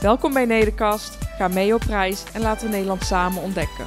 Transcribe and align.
Welkom 0.00 0.32
bij 0.32 0.44
Nederkast, 0.44 1.18
ga 1.38 1.48
mee 1.48 1.74
op 1.74 1.82
reis 1.82 2.24
en 2.32 2.40
laten 2.40 2.66
we 2.66 2.72
Nederland 2.72 3.04
samen 3.04 3.42
ontdekken. 3.42 3.86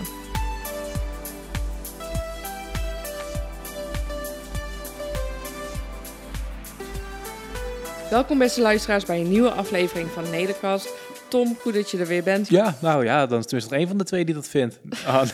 Welkom 8.10 8.38
beste 8.38 8.62
luisteraars 8.62 9.06
bij 9.06 9.20
een 9.20 9.30
nieuwe 9.30 9.52
aflevering 9.52 10.10
van 10.10 10.30
Nederkast. 10.30 11.03
Tom, 11.34 11.56
goed 11.56 11.74
dat 11.74 11.92
je 11.92 11.98
er 11.98 12.08
weer 12.08 12.24
bent. 12.24 12.50
Ja, 12.50 12.78
nou 12.82 13.06
ja, 13.06 13.26
dan 13.26 13.40
is 13.40 13.46
tenminste 13.46 13.78
een 13.78 13.88
van 13.88 13.98
de 13.98 14.04
twee 14.04 14.26
die 14.26 14.36
dat 14.36 14.50
vindt. 14.50 14.80
Ah, 15.06 15.30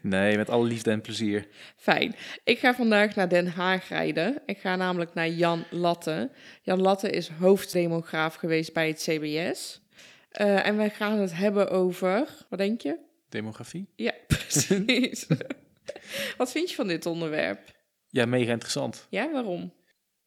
nee, 0.00 0.36
met 0.36 0.50
alle 0.50 0.66
liefde 0.66 0.90
en 0.90 1.00
plezier. 1.00 1.46
Fijn. 1.76 2.14
Ik 2.44 2.58
ga 2.58 2.74
vandaag 2.74 3.14
naar 3.14 3.28
Den 3.28 3.46
Haag 3.46 3.88
rijden. 3.88 4.42
Ik 4.46 4.58
ga 4.58 4.76
namelijk 4.76 5.14
naar 5.14 5.28
Jan 5.28 5.64
Latte. 5.70 6.30
Jan 6.62 6.80
Latte 6.80 7.10
is 7.10 7.28
hoofddemograaf 7.28 8.34
geweest 8.34 8.72
bij 8.72 8.88
het 8.88 8.98
CBS. 9.08 9.80
Uh, 10.40 10.66
en 10.66 10.76
wij 10.76 10.90
gaan 10.90 11.18
het 11.18 11.36
hebben 11.36 11.70
over, 11.70 12.28
wat 12.48 12.58
denk 12.58 12.80
je? 12.80 12.98
Demografie? 13.28 13.88
Ja, 13.96 14.12
precies. 14.26 15.26
wat 16.38 16.50
vind 16.50 16.70
je 16.70 16.76
van 16.76 16.86
dit 16.88 17.06
onderwerp? 17.06 17.60
Ja, 18.08 18.26
mega 18.26 18.52
interessant. 18.52 19.06
Ja, 19.10 19.32
waarom? 19.32 19.72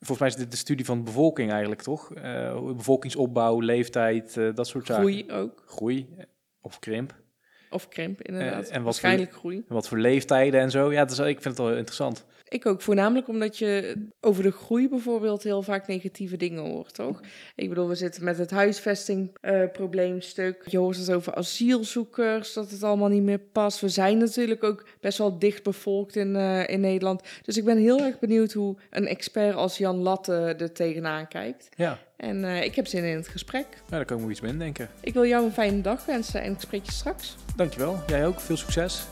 Volgens 0.06 0.20
mij 0.20 0.28
is 0.28 0.36
dit 0.36 0.52
de 0.52 0.58
studie 0.58 0.86
van 0.86 0.98
de 0.98 1.04
bevolking 1.04 1.52
eigenlijk, 1.52 1.82
toch? 1.82 2.16
Uh, 2.16 2.72
bevolkingsopbouw, 2.76 3.60
leeftijd, 3.60 4.36
uh, 4.36 4.56
dat 4.56 4.68
soort 4.68 4.86
zaken. 4.86 5.04
Groei 5.04 5.32
ook. 5.32 5.64
Groei 5.66 6.08
of 6.62 6.80
krimp. 6.80 7.16
Of 7.70 7.88
krimp, 7.88 8.22
inderdaad. 8.22 8.68
En 8.68 8.74
wat 8.74 8.84
Waarschijnlijk 8.84 9.32
voor, 9.32 9.40
groei. 9.40 9.64
En 9.68 9.74
wat 9.74 9.88
voor 9.88 9.98
leeftijden 9.98 10.60
en 10.60 10.72
zo. 10.72 10.92
Ja, 10.92 11.06
dus, 11.06 11.20
ik 11.20 11.42
vind 11.42 11.58
het 11.58 11.58
wel 11.58 11.76
interessant. 11.76 12.26
Ik 12.56 12.66
ook, 12.66 12.82
voornamelijk 12.82 13.28
omdat 13.28 13.58
je 13.58 13.96
over 14.22 14.44
de 14.44 14.52
groei 14.52 14.90
bijvoorbeeld 14.90 15.44
heel 15.44 15.62
vaak 15.62 15.88
negatieve 15.88 16.38
dingen 16.38 16.64
hoort, 16.64 16.94
toch? 16.94 17.22
Ik 17.56 17.70
bedoel, 17.70 17.88
we 17.88 17.96
zitten 17.96 18.24
met 18.24 18.38
het 18.38 18.52
huisvestingprobleemstuk. 18.52 20.64
je 20.70 20.78
hoort 20.78 20.98
het 20.98 21.12
over 21.12 21.34
asielzoekers, 21.34 22.54
dat 22.54 22.72
het 22.72 22.84
allemaal 22.84 23.10
niet 23.10 23.24
meer 23.24 23.40
past. 23.40 23.80
We 23.80 23.90
zijn 23.90 24.18
natuurlijk 24.18 24.64
ook 24.64 24.88
best 25.00 25.18
wel 25.18 25.40
dicht 25.40 25.64
bevolkt 25.64 26.16
in, 26.16 26.36
uh, 26.36 26.70
in 26.70 26.80
Nederland. 26.80 27.22
Dus 27.42 27.58
ik 27.58 27.66
ben 27.66 27.78
heel 27.78 28.00
erg 28.00 28.20
benieuwd 28.20 28.54
hoe 28.54 28.76
een 28.90 29.08
expert 29.08 29.56
als 29.56 29.78
Jan 29.78 29.98
Latte 29.98 30.56
er 30.58 30.72
tegenaan 30.72 31.28
kijkt. 31.28 31.70
Ja. 31.78 32.00
En 32.18 32.44
uh, 32.44 32.64
ik 32.64 32.76
heb 32.76 32.88
zin 32.88 33.04
in 33.04 33.16
het 33.16 33.28
gesprek. 33.28 33.68
Ja, 33.72 33.80
daar 33.90 34.06
kan 34.06 34.18
ik 34.18 34.24
me 34.24 34.32
iets 34.32 34.42
mee 34.42 34.58
denken. 34.58 34.90
Ik 35.02 35.14
wil 35.14 35.26
jou 35.26 35.46
een 35.46 35.52
fijne 35.52 35.82
dag 35.82 36.06
wensen 36.06 36.42
en 36.42 36.52
ik 36.52 36.60
spreek 36.60 36.86
je 36.86 36.92
straks. 36.92 37.36
Dankjewel. 37.56 38.00
Jij 38.08 38.26
ook. 38.26 38.40
Veel 38.40 38.58
succes. 38.58 39.06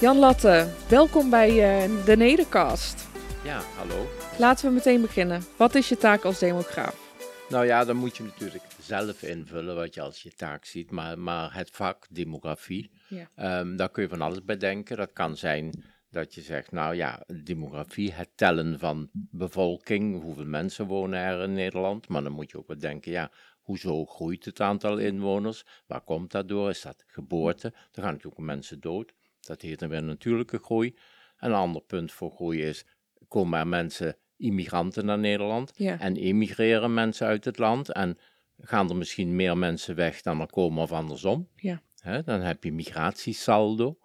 Jan 0.00 0.18
Latte, 0.18 0.68
welkom 0.88 1.30
bij 1.30 1.50
uh, 1.50 2.04
de 2.04 2.16
Nedercast. 2.16 3.08
Ja, 3.44 3.60
hallo. 3.76 4.06
Laten 4.38 4.68
we 4.68 4.74
meteen 4.74 5.00
beginnen. 5.00 5.42
Wat 5.56 5.74
is 5.74 5.88
je 5.88 5.96
taak 5.96 6.24
als 6.24 6.38
demograaf? 6.38 7.14
Nou 7.48 7.66
ja, 7.66 7.84
dan 7.84 7.96
moet 7.96 8.16
je 8.16 8.22
natuurlijk 8.22 8.64
zelf 8.80 9.22
invullen 9.22 9.74
wat 9.74 9.94
je 9.94 10.00
als 10.00 10.22
je 10.22 10.32
taak 10.32 10.64
ziet. 10.64 10.90
Maar, 10.90 11.18
maar 11.18 11.54
het 11.54 11.70
vak 11.70 12.06
demografie, 12.10 12.90
ja. 13.08 13.60
um, 13.60 13.76
daar 13.76 13.90
kun 13.90 14.02
je 14.02 14.08
van 14.08 14.20
alles 14.20 14.44
bij 14.44 14.56
denken. 14.56 14.96
Dat 14.96 15.12
kan 15.12 15.36
zijn 15.36 15.84
dat 16.10 16.34
je 16.34 16.40
zegt, 16.40 16.72
nou 16.72 16.94
ja, 16.94 17.22
demografie, 17.42 18.12
het 18.12 18.28
tellen 18.34 18.78
van 18.78 19.08
bevolking, 19.12 20.22
hoeveel 20.22 20.46
mensen 20.46 20.86
wonen 20.86 21.20
er 21.20 21.42
in 21.42 21.52
Nederland. 21.52 22.08
Maar 22.08 22.22
dan 22.22 22.32
moet 22.32 22.50
je 22.50 22.58
ook 22.58 22.68
wat 22.68 22.80
denken, 22.80 23.12
ja, 23.12 23.30
hoezo 23.60 24.04
groeit 24.04 24.44
het 24.44 24.60
aantal 24.60 24.98
inwoners? 24.98 25.64
Waar 25.86 26.00
komt 26.00 26.30
dat 26.30 26.48
door? 26.48 26.70
Is 26.70 26.82
dat 26.82 27.04
geboorte? 27.06 27.72
Er 27.92 28.02
gaan 28.02 28.12
natuurlijk 28.12 28.40
mensen 28.42 28.80
dood. 28.80 29.12
Dat 29.46 29.62
heet 29.62 29.78
dan 29.78 29.88
weer 29.88 30.02
natuurlijke 30.02 30.58
groei. 30.58 30.96
Een 31.38 31.52
ander 31.52 31.82
punt 31.82 32.12
voor 32.12 32.30
groei 32.30 32.62
is, 32.62 32.84
komen 33.28 33.58
er 33.58 33.66
mensen, 33.66 34.16
immigranten 34.36 35.04
naar 35.04 35.18
Nederland 35.18 35.72
ja. 35.74 36.00
en 36.00 36.16
emigreren 36.16 36.94
mensen 36.94 37.26
uit 37.26 37.44
het 37.44 37.58
land 37.58 37.92
en 37.92 38.18
gaan 38.58 38.88
er 38.88 38.96
misschien 38.96 39.36
meer 39.36 39.58
mensen 39.58 39.94
weg 39.94 40.22
dan 40.22 40.40
er 40.40 40.50
komen 40.50 40.82
of 40.82 40.92
andersom. 40.92 41.48
Ja. 41.54 41.82
He, 42.00 42.22
dan 42.22 42.40
heb 42.40 42.64
je 42.64 42.72
migratiesaldo. 42.72 43.98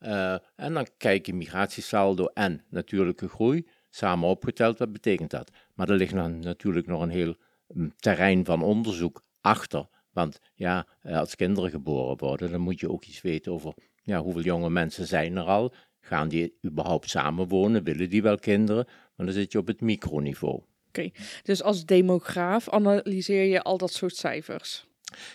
Uh, 0.00 0.36
en 0.56 0.74
dan 0.74 0.86
kijk 0.96 1.26
je 1.26 1.34
migratiesaldo 1.34 2.26
en 2.26 2.64
natuurlijke 2.68 3.28
groei 3.28 3.66
samen 3.90 4.28
opgeteld, 4.28 4.78
wat 4.78 4.92
betekent 4.92 5.30
dat? 5.30 5.50
Maar 5.74 5.88
er 5.88 5.96
ligt 5.96 6.14
dan 6.14 6.38
natuurlijk 6.38 6.86
nog 6.86 7.02
een 7.02 7.10
heel 7.10 7.36
um, 7.68 7.92
terrein 7.96 8.44
van 8.44 8.62
onderzoek 8.62 9.24
achter. 9.40 9.88
Want 10.10 10.40
ja, 10.54 10.86
als 11.02 11.34
kinderen 11.34 11.70
geboren 11.70 12.18
worden, 12.18 12.50
dan 12.50 12.60
moet 12.60 12.80
je 12.80 12.90
ook 12.90 13.04
iets 13.04 13.20
weten 13.20 13.52
over 13.52 13.74
ja, 14.04 14.22
hoeveel 14.22 14.42
jonge 14.42 14.70
mensen 14.70 15.06
zijn 15.06 15.36
er 15.36 15.44
al? 15.44 15.74
Gaan 16.00 16.28
die 16.28 16.58
überhaupt 16.64 17.10
samenwonen? 17.10 17.84
Willen 17.84 18.10
die 18.10 18.22
wel 18.22 18.38
kinderen? 18.38 18.86
Maar 19.16 19.26
dan 19.26 19.34
zit 19.34 19.52
je 19.52 19.58
op 19.58 19.66
het 19.66 19.80
microniveau. 19.80 20.54
Oké, 20.54 20.66
okay. 20.88 21.12
dus 21.42 21.62
als 21.62 21.84
demograaf 21.84 22.68
analyseer 22.68 23.44
je 23.44 23.62
al 23.62 23.78
dat 23.78 23.92
soort 23.92 24.16
cijfers? 24.16 24.86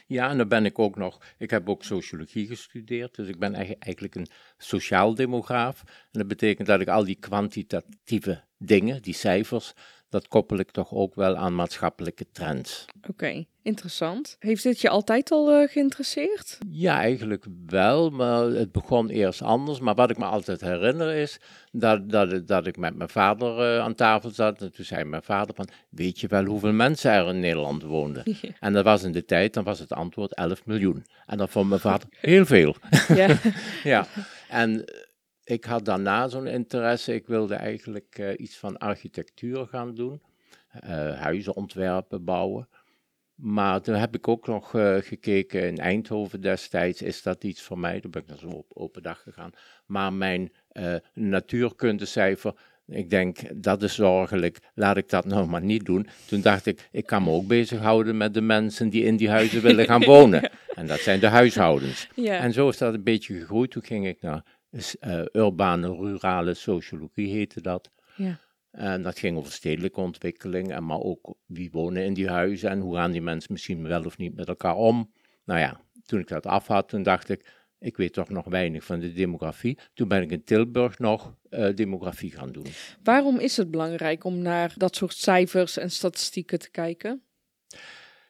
Ja, 0.07 0.29
en 0.29 0.37
dan 0.37 0.47
ben 0.47 0.65
ik 0.65 0.79
ook 0.79 0.95
nog, 0.95 1.21
ik 1.37 1.49
heb 1.49 1.69
ook 1.69 1.83
sociologie 1.83 2.47
gestudeerd, 2.47 3.15
dus 3.15 3.27
ik 3.27 3.39
ben 3.39 3.53
eigenlijk 3.79 4.15
een 4.15 4.27
sociaal 4.57 5.15
demograaf. 5.15 5.81
En 5.85 6.19
dat 6.19 6.27
betekent 6.27 6.67
dat 6.67 6.81
ik 6.81 6.87
al 6.87 7.03
die 7.03 7.15
kwantitatieve 7.19 8.43
dingen, 8.57 9.01
die 9.01 9.13
cijfers, 9.13 9.73
dat 10.09 10.27
koppel 10.27 10.57
ik 10.57 10.71
toch 10.71 10.93
ook 10.93 11.15
wel 11.15 11.35
aan 11.35 11.55
maatschappelijke 11.55 12.25
trends. 12.31 12.85
Oké, 12.97 13.09
okay, 13.09 13.47
interessant. 13.61 14.35
Heeft 14.39 14.63
dit 14.63 14.81
je 14.81 14.89
altijd 14.89 15.31
al 15.31 15.61
uh, 15.61 15.67
geïnteresseerd? 15.67 16.57
Ja, 16.69 16.99
eigenlijk 16.99 17.45
wel, 17.65 18.09
maar 18.09 18.43
het 18.43 18.71
begon 18.71 19.09
eerst 19.09 19.41
anders. 19.41 19.79
Maar 19.79 19.95
wat 19.95 20.09
ik 20.09 20.17
me 20.17 20.25
altijd 20.25 20.61
herinner 20.61 21.15
is 21.15 21.39
dat, 21.71 22.09
dat, 22.09 22.47
dat 22.47 22.67
ik 22.67 22.77
met 22.77 22.95
mijn 22.95 23.09
vader 23.09 23.75
uh, 23.75 23.83
aan 23.83 23.95
tafel 23.95 24.29
zat. 24.29 24.61
En 24.61 24.73
toen 24.73 24.85
zei 24.85 25.03
mijn 25.03 25.23
vader 25.23 25.55
van, 25.55 25.69
weet 25.89 26.19
je 26.19 26.27
wel 26.27 26.45
hoeveel 26.45 26.73
mensen 26.73 27.11
er 27.11 27.27
in 27.27 27.39
Nederland 27.39 27.83
woonden? 27.83 28.23
Ja. 28.41 28.49
En 28.59 28.73
dat 28.73 28.83
was 28.83 29.03
in 29.03 29.11
de 29.11 29.25
tijd, 29.25 29.53
dan 29.53 29.63
was 29.63 29.79
het 29.79 29.93
antwoord 29.93 30.33
11 30.33 30.65
miljoen. 30.65 31.05
En 31.25 31.37
dat 31.37 31.49
vond 31.49 31.69
mijn 31.69 31.81
vader 31.81 32.07
heel 32.11 32.45
veel. 32.45 32.75
Ja. 33.07 33.37
ja, 33.83 34.07
en 34.49 34.85
ik 35.49 35.63
had 35.63 35.85
daarna 35.85 36.27
zo'n 36.27 36.47
interesse. 36.47 37.13
Ik 37.13 37.27
wilde 37.27 37.55
eigenlijk 37.55 38.17
uh, 38.19 38.29
iets 38.37 38.57
van 38.57 38.77
architectuur 38.77 39.67
gaan 39.67 39.95
doen. 39.95 40.21
Uh, 40.83 40.89
huizen 41.21 41.55
ontwerpen, 41.55 42.23
bouwen. 42.23 42.67
Maar 43.35 43.81
toen 43.81 43.95
heb 43.95 44.15
ik 44.15 44.27
ook 44.27 44.47
nog 44.47 44.73
uh, 44.73 44.95
gekeken 44.97 45.67
in 45.67 45.77
Eindhoven 45.77 46.41
destijds. 46.41 47.01
Is 47.01 47.21
dat 47.21 47.43
iets 47.43 47.61
voor 47.61 47.79
mij? 47.79 47.99
Toen 47.99 48.11
ben 48.11 48.21
ik 48.21 48.27
naar 48.27 48.37
zo'n 48.37 48.53
op, 48.53 48.71
open 48.73 49.03
dag 49.03 49.21
gegaan. 49.21 49.51
Maar 49.85 50.13
mijn 50.13 50.51
natuurkundecijfer. 51.13 52.53
Ik 52.87 53.09
denk, 53.09 53.63
dat 53.63 53.83
is 53.83 53.95
zorgelijk, 53.95 54.59
laat 54.73 54.97
ik 54.97 55.09
dat 55.09 55.25
nou 55.25 55.47
maar 55.47 55.61
niet 55.61 55.85
doen. 55.85 56.07
Toen 56.27 56.41
dacht 56.41 56.65
ik, 56.65 56.87
ik 56.91 57.05
kan 57.05 57.23
me 57.23 57.29
ook 57.29 57.47
bezighouden 57.47 58.17
met 58.17 58.33
de 58.33 58.41
mensen 58.41 58.89
die 58.89 59.03
in 59.03 59.17
die 59.17 59.29
huizen 59.29 59.61
willen 59.61 59.85
gaan 59.85 60.03
wonen. 60.03 60.49
En 60.75 60.87
dat 60.87 60.99
zijn 60.99 61.19
de 61.19 61.27
huishoudens. 61.27 62.07
Ja. 62.15 62.37
En 62.39 62.53
zo 62.53 62.69
is 62.69 62.77
dat 62.77 62.93
een 62.93 63.03
beetje 63.03 63.39
gegroeid. 63.39 63.71
Toen 63.71 63.83
ging 63.83 64.07
ik 64.07 64.21
naar 64.21 64.43
uh, 64.71 65.21
urbane, 65.31 65.87
rurale 65.87 66.53
sociologie 66.53 67.33
heette 67.33 67.61
dat. 67.61 67.91
Ja. 68.15 68.39
En 68.71 69.01
dat 69.01 69.19
ging 69.19 69.37
over 69.37 69.51
stedelijke 69.51 69.99
ontwikkeling, 69.99 70.71
en 70.71 70.85
maar 70.85 70.99
ook 70.99 71.35
wie 71.45 71.71
wonen 71.71 72.03
in 72.03 72.13
die 72.13 72.29
huizen 72.29 72.69
en 72.69 72.79
hoe 72.79 72.95
gaan 72.95 73.11
die 73.11 73.21
mensen 73.21 73.51
misschien 73.53 73.87
wel 73.87 74.03
of 74.03 74.17
niet 74.17 74.35
met 74.35 74.47
elkaar 74.47 74.75
om. 74.75 75.13
Nou 75.45 75.59
ja, 75.59 75.81
toen 76.05 76.19
ik 76.19 76.27
dat 76.27 76.45
af 76.45 76.67
had, 76.67 76.89
toen 76.89 77.03
dacht 77.03 77.29
ik, 77.29 77.45
ik 77.79 77.97
weet 77.97 78.13
toch 78.13 78.29
nog 78.29 78.45
weinig 78.45 78.83
van 78.83 78.99
de 78.99 79.13
demografie. 79.13 79.77
Toen 79.93 80.07
ben 80.07 80.21
ik 80.21 80.31
in 80.31 80.43
Tilburg 80.43 80.99
nog 80.99 81.35
uh, 81.49 81.75
demografie 81.75 82.31
gaan 82.31 82.51
doen. 82.51 82.65
Waarom 83.03 83.39
is 83.39 83.57
het 83.57 83.71
belangrijk 83.71 84.23
om 84.23 84.41
naar 84.41 84.73
dat 84.77 84.95
soort 84.95 85.13
cijfers 85.13 85.77
en 85.77 85.91
statistieken 85.91 86.59
te 86.59 86.71
kijken? 86.71 87.23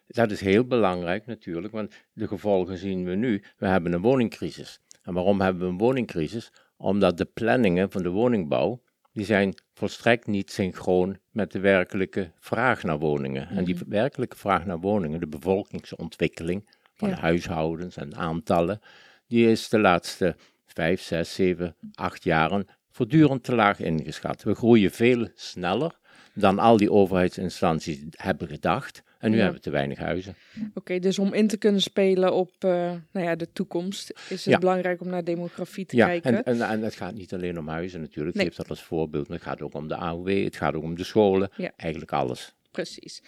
Dat 0.07 0.31
is 0.31 0.42
heel 0.42 0.65
belangrijk 0.65 1.25
natuurlijk, 1.25 1.74
want 1.74 1.94
de 2.13 2.27
gevolgen 2.27 2.77
zien 2.77 3.06
we 3.06 3.15
nu. 3.15 3.44
We 3.57 3.68
hebben 3.68 3.94
een 3.94 4.01
woningcrisis. 4.01 4.80
En 5.01 5.13
waarom 5.13 5.42
hebben 5.42 5.62
we 5.63 5.69
een 5.69 5.78
woningcrisis? 5.78 6.51
Omdat 6.78 7.18
de 7.18 7.25
planningen 7.25 7.92
van 7.92 8.04
de 8.04 8.10
woningbouw, 8.10 8.81
die 9.13 9.25
zijn 9.25 9.54
volstrekt 9.74 10.28
niet 10.28 10.51
synchroon 10.51 11.18
met 11.31 11.51
de 11.51 11.60
werkelijke 11.60 12.31
vraag 12.40 12.84
naar 12.84 13.00
woningen. 13.00 13.42
Mm 13.42 13.48
-hmm. 13.48 13.57
En 13.57 13.63
die 13.63 13.78
werkelijke 13.88 14.38
vraag 14.38 14.66
naar 14.66 14.80
woningen, 14.80 15.19
de 15.19 15.28
bevolkingsontwikkeling 15.28 16.69
van 16.94 17.10
Ja. 17.10 17.16
huishoudens 17.16 17.98
en 17.98 18.16
aantallen, 18.16 18.80
die 19.28 19.50
is 19.51 19.69
de 19.69 19.80
laatste 19.80 20.36
vijf, 20.66 21.02
zes, 21.02 21.34
zeven, 21.34 21.75
acht 21.94 22.24
jaren 22.24 22.68
voortdurend 22.92 23.44
te 23.44 23.56
laag 23.56 23.80
ingeschat. 23.80 24.44
We 24.44 24.56
groeien 24.56 24.92
veel 24.92 25.28
sneller 25.36 26.00
dan 26.34 26.60
al 26.60 26.78
die 26.78 26.92
overheidsinstanties 26.92 28.04
hebben 28.10 28.48
gedacht. 28.48 29.04
En 29.19 29.30
nu 29.30 29.36
Ja. 29.36 29.42
hebben 29.44 29.60
we 29.62 29.66
te 29.66 29.71
weinig 29.75 29.98
huizen. 29.98 30.36
Oké, 30.74 31.00
dus 31.00 31.19
om 31.19 31.33
in 31.33 31.48
te 31.48 31.57
kunnen 31.57 31.81
spelen 31.81 32.33
op 32.33 32.51
eh, 32.60 32.69
nou 33.12 33.25
ja, 33.25 33.36
de 33.36 33.51
toekomst 33.54 34.10
is 34.30 34.45
het 34.45 34.54
Ja. 34.54 34.60
belangrijk 34.60 35.01
om 35.01 35.10
naar 35.10 35.24
demografie 35.24 35.86
te 35.86 35.95
Ja, 35.95 36.06
kijken. 36.07 36.36
en, 36.36 36.44
en, 36.62 36.69
en 36.69 36.81
het 36.81 36.95
gaat 36.95 37.13
niet 37.13 37.33
alleen 37.33 37.60
om 37.60 37.68
huizen 37.68 38.01
natuurlijk. 38.01 38.36
Nee. 38.36 38.45
Ik 38.45 38.51
geef 38.51 38.62
dat 38.62 38.69
als 38.69 38.83
voorbeeld. 38.83 39.27
Maar 39.27 39.38
het 39.38 39.45
gaat 39.48 39.62
ook 39.62 39.74
om 39.74 39.88
de 39.88 39.95
AOW, 39.95 40.44
het 40.44 40.56
gaat 40.56 40.74
ook 40.74 40.83
om 40.83 40.95
de 40.95 41.04
scholen. 41.04 41.50
Eigenlijk 41.75 42.12
alles. 42.12 42.54
Precies. 42.71 43.21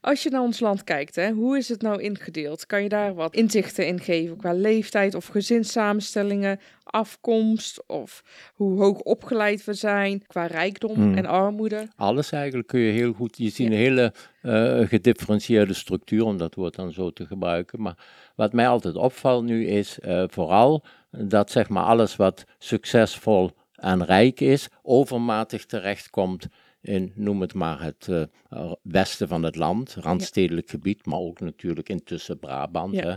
Als 0.00 0.22
je 0.22 0.30
naar 0.30 0.40
ons 0.40 0.60
land 0.60 0.84
kijkt, 0.84 1.14
hè, 1.16 1.30
hoe 1.30 1.56
is 1.56 1.68
het 1.68 1.82
nou 1.82 2.02
ingedeeld? 2.02 2.66
Kan 2.66 2.82
je 2.82 2.88
daar 2.88 3.14
wat 3.14 3.34
inzichten 3.34 3.86
in 3.86 4.00
geven 4.00 4.36
qua 4.36 4.52
leeftijd 4.52 5.14
of 5.14 5.26
gezinssamenstellingen, 5.26 6.60
afkomst 6.86 7.86
of 7.86 8.22
hoe 8.54 8.80
hoog 8.80 8.98
opgeleid 9.00 9.64
we 9.64 9.74
zijn 9.74 10.26
qua 10.26 10.46
rijkdom 10.46 10.94
Hmm. 10.94 11.14
en 11.14 11.26
armoede? 11.26 11.88
Alles 11.96 12.32
eigenlijk 12.32 12.68
kun 12.68 12.80
je 12.80 12.92
heel 12.92 13.12
goed. 13.12 13.36
Je 13.38 13.44
ziet 13.48 13.56
Ja. 13.56 13.64
een 13.66 13.72
hele 13.72 14.12
eh, 14.42 14.88
gedifferentieerde 14.88 15.74
structuur, 15.74 16.24
om 16.24 16.36
dat 16.36 16.54
woord 16.54 16.74
dan 16.74 16.92
zo 16.92 17.10
te 17.10 17.26
gebruiken. 17.26 17.82
Maar 17.82 17.96
wat 18.36 18.52
mij 18.52 18.68
altijd 18.68 18.94
opvalt 18.94 19.44
nu 19.44 19.66
is 19.66 19.98
eh, 19.98 20.24
vooral 20.26 20.84
dat 21.10 21.50
zeg 21.50 21.68
maar 21.68 21.84
alles 21.84 22.16
wat 22.16 22.44
succesvol 22.58 23.50
en 23.74 24.04
rijk 24.04 24.40
is, 24.40 24.68
overmatig 24.82 25.66
terechtkomt 25.66 26.46
in, 26.80 27.12
noem 27.14 27.40
het 27.40 27.54
maar, 27.54 27.82
het 27.82 28.08
eh, 28.08 28.72
westen 28.82 29.28
van 29.28 29.42
het 29.42 29.56
land, 29.56 29.96
randstedelijk 30.00 30.70
gebied, 30.70 31.06
maar 31.06 31.18
ook 31.18 31.40
natuurlijk 31.40 31.88
intussen 31.88 32.38
Brabant. 32.38 32.94
Ja. 32.94 33.02
Hè. 33.06 33.14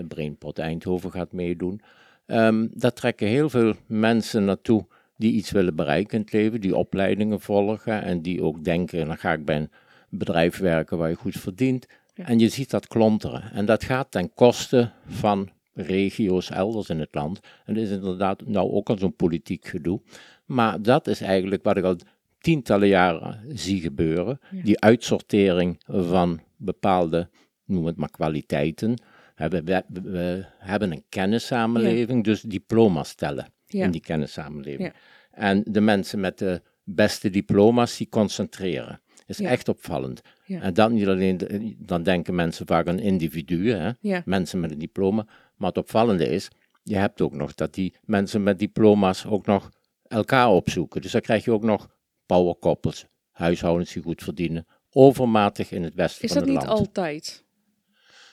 De 0.00 0.06
Brainport 0.06 0.58
Eindhoven 0.58 1.10
gaat 1.10 1.32
meedoen. 1.32 1.80
Ehm 2.26 2.66
daar 2.70 2.92
trekken 2.92 3.26
heel 3.26 3.50
veel 3.50 3.74
mensen 3.86 4.44
naartoe 4.44 4.86
die 5.16 5.32
iets 5.32 5.50
willen 5.50 5.76
bereiken 5.76 6.18
in 6.18 6.20
het 6.20 6.32
leven, 6.32 6.60
die 6.60 6.76
opleidingen 6.76 7.40
volgen 7.40 8.02
en 8.02 8.22
die 8.22 8.42
ook 8.42 8.64
denken, 8.64 9.06
dan 9.06 9.18
ga 9.18 9.32
ik 9.32 9.44
bij 9.44 9.56
een 9.56 9.70
bedrijf 10.08 10.58
werken 10.58 10.98
waar 10.98 11.08
je 11.08 11.14
goed 11.14 11.36
verdient. 11.36 11.86
Ja. 12.14 12.26
En 12.26 12.38
je 12.38 12.48
ziet 12.48 12.70
dat 12.70 12.86
klonteren. 12.86 13.42
En 13.52 13.66
dat 13.66 13.84
gaat 13.84 14.10
ten 14.10 14.34
koste 14.34 14.90
van 15.06 15.50
regio's 15.74 16.50
elders 16.50 16.88
in 16.88 17.00
het 17.00 17.14
land. 17.14 17.40
En 17.64 17.74
dat 17.74 17.82
is 17.82 17.90
inderdaad 17.90 18.46
nou 18.46 18.70
ook 18.70 18.90
al 18.90 18.98
zo'n 18.98 19.16
politiek 19.16 19.66
gedoe. 19.66 20.00
Maar 20.44 20.82
dat 20.82 21.06
is 21.06 21.20
eigenlijk 21.20 21.62
wat 21.62 21.76
ik 21.76 21.84
al 21.84 21.96
tientallen 22.38 22.88
jaren 22.88 23.40
zie 23.48 23.80
gebeuren. 23.80 24.40
Ja. 24.50 24.62
Die 24.62 24.80
uitsortering 24.80 25.80
van 25.86 26.40
bepaalde, 26.56 27.28
noem 27.64 27.86
het 27.86 27.96
maar 27.96 28.10
kwaliteiten. 28.10 29.02
We, 29.36 29.48
we, 29.62 29.82
we 30.02 30.44
hebben 30.58 30.92
een 30.92 31.04
kennissamenleving, 31.08 32.24
dus 32.24 32.40
diploma's 32.42 33.14
tellen 33.14 33.46
Ja. 33.66 33.84
in 33.84 33.90
die 33.90 34.00
kennissamenleving. 34.00 34.88
Ja. 34.88 34.92
En 35.30 35.62
de 35.66 35.80
mensen 35.80 36.20
met 36.20 36.38
de 36.38 36.62
beste 36.84 37.30
diploma's, 37.30 37.96
die 37.96 38.08
concentreren. 38.08 39.00
is 39.26 39.38
Ja. 39.38 39.48
echt 39.50 39.68
opvallend. 39.68 40.20
Ja. 40.44 40.60
En 40.60 40.74
dat 40.74 40.90
niet 40.90 41.06
alleen, 41.06 41.36
de- 41.36 41.74
dan 41.78 42.02
denken 42.02 42.34
mensen 42.34 42.66
vaak 42.66 42.88
aan 42.88 42.98
individuen, 42.98 43.80
hè? 43.80 43.90
Ja. 44.00 44.22
mensen 44.24 44.60
met 44.60 44.70
een 44.70 44.78
diploma. 44.78 45.26
Maar 45.56 45.68
het 45.68 45.78
opvallende 45.78 46.28
is, 46.28 46.48
je 46.82 46.96
hebt 46.96 47.20
ook 47.20 47.32
nog 47.34 47.54
dat 47.54 47.74
die 47.74 47.94
mensen 48.04 48.42
met 48.42 48.58
diploma's 48.58 49.24
ook 49.26 49.46
nog 49.46 49.70
elkaar 50.06 50.48
opzoeken. 50.48 51.00
Dus 51.02 51.12
dan 51.12 51.20
krijg 51.20 51.44
je 51.44 51.50
ook 51.52 51.62
nog 51.64 51.88
powerkoppels, 52.26 53.06
huishoudens 53.30 53.92
die 53.92 54.02
goed 54.02 54.22
verdienen, 54.22 54.66
overmatig 54.90 55.70
in 55.70 55.82
het 55.82 55.94
westen 55.94 56.24
Is 56.24 56.32
van 56.32 56.38
dat 56.40 56.48
het 56.48 56.58
niet 56.58 56.66
land. 56.68 56.78
altijd? 56.80 57.44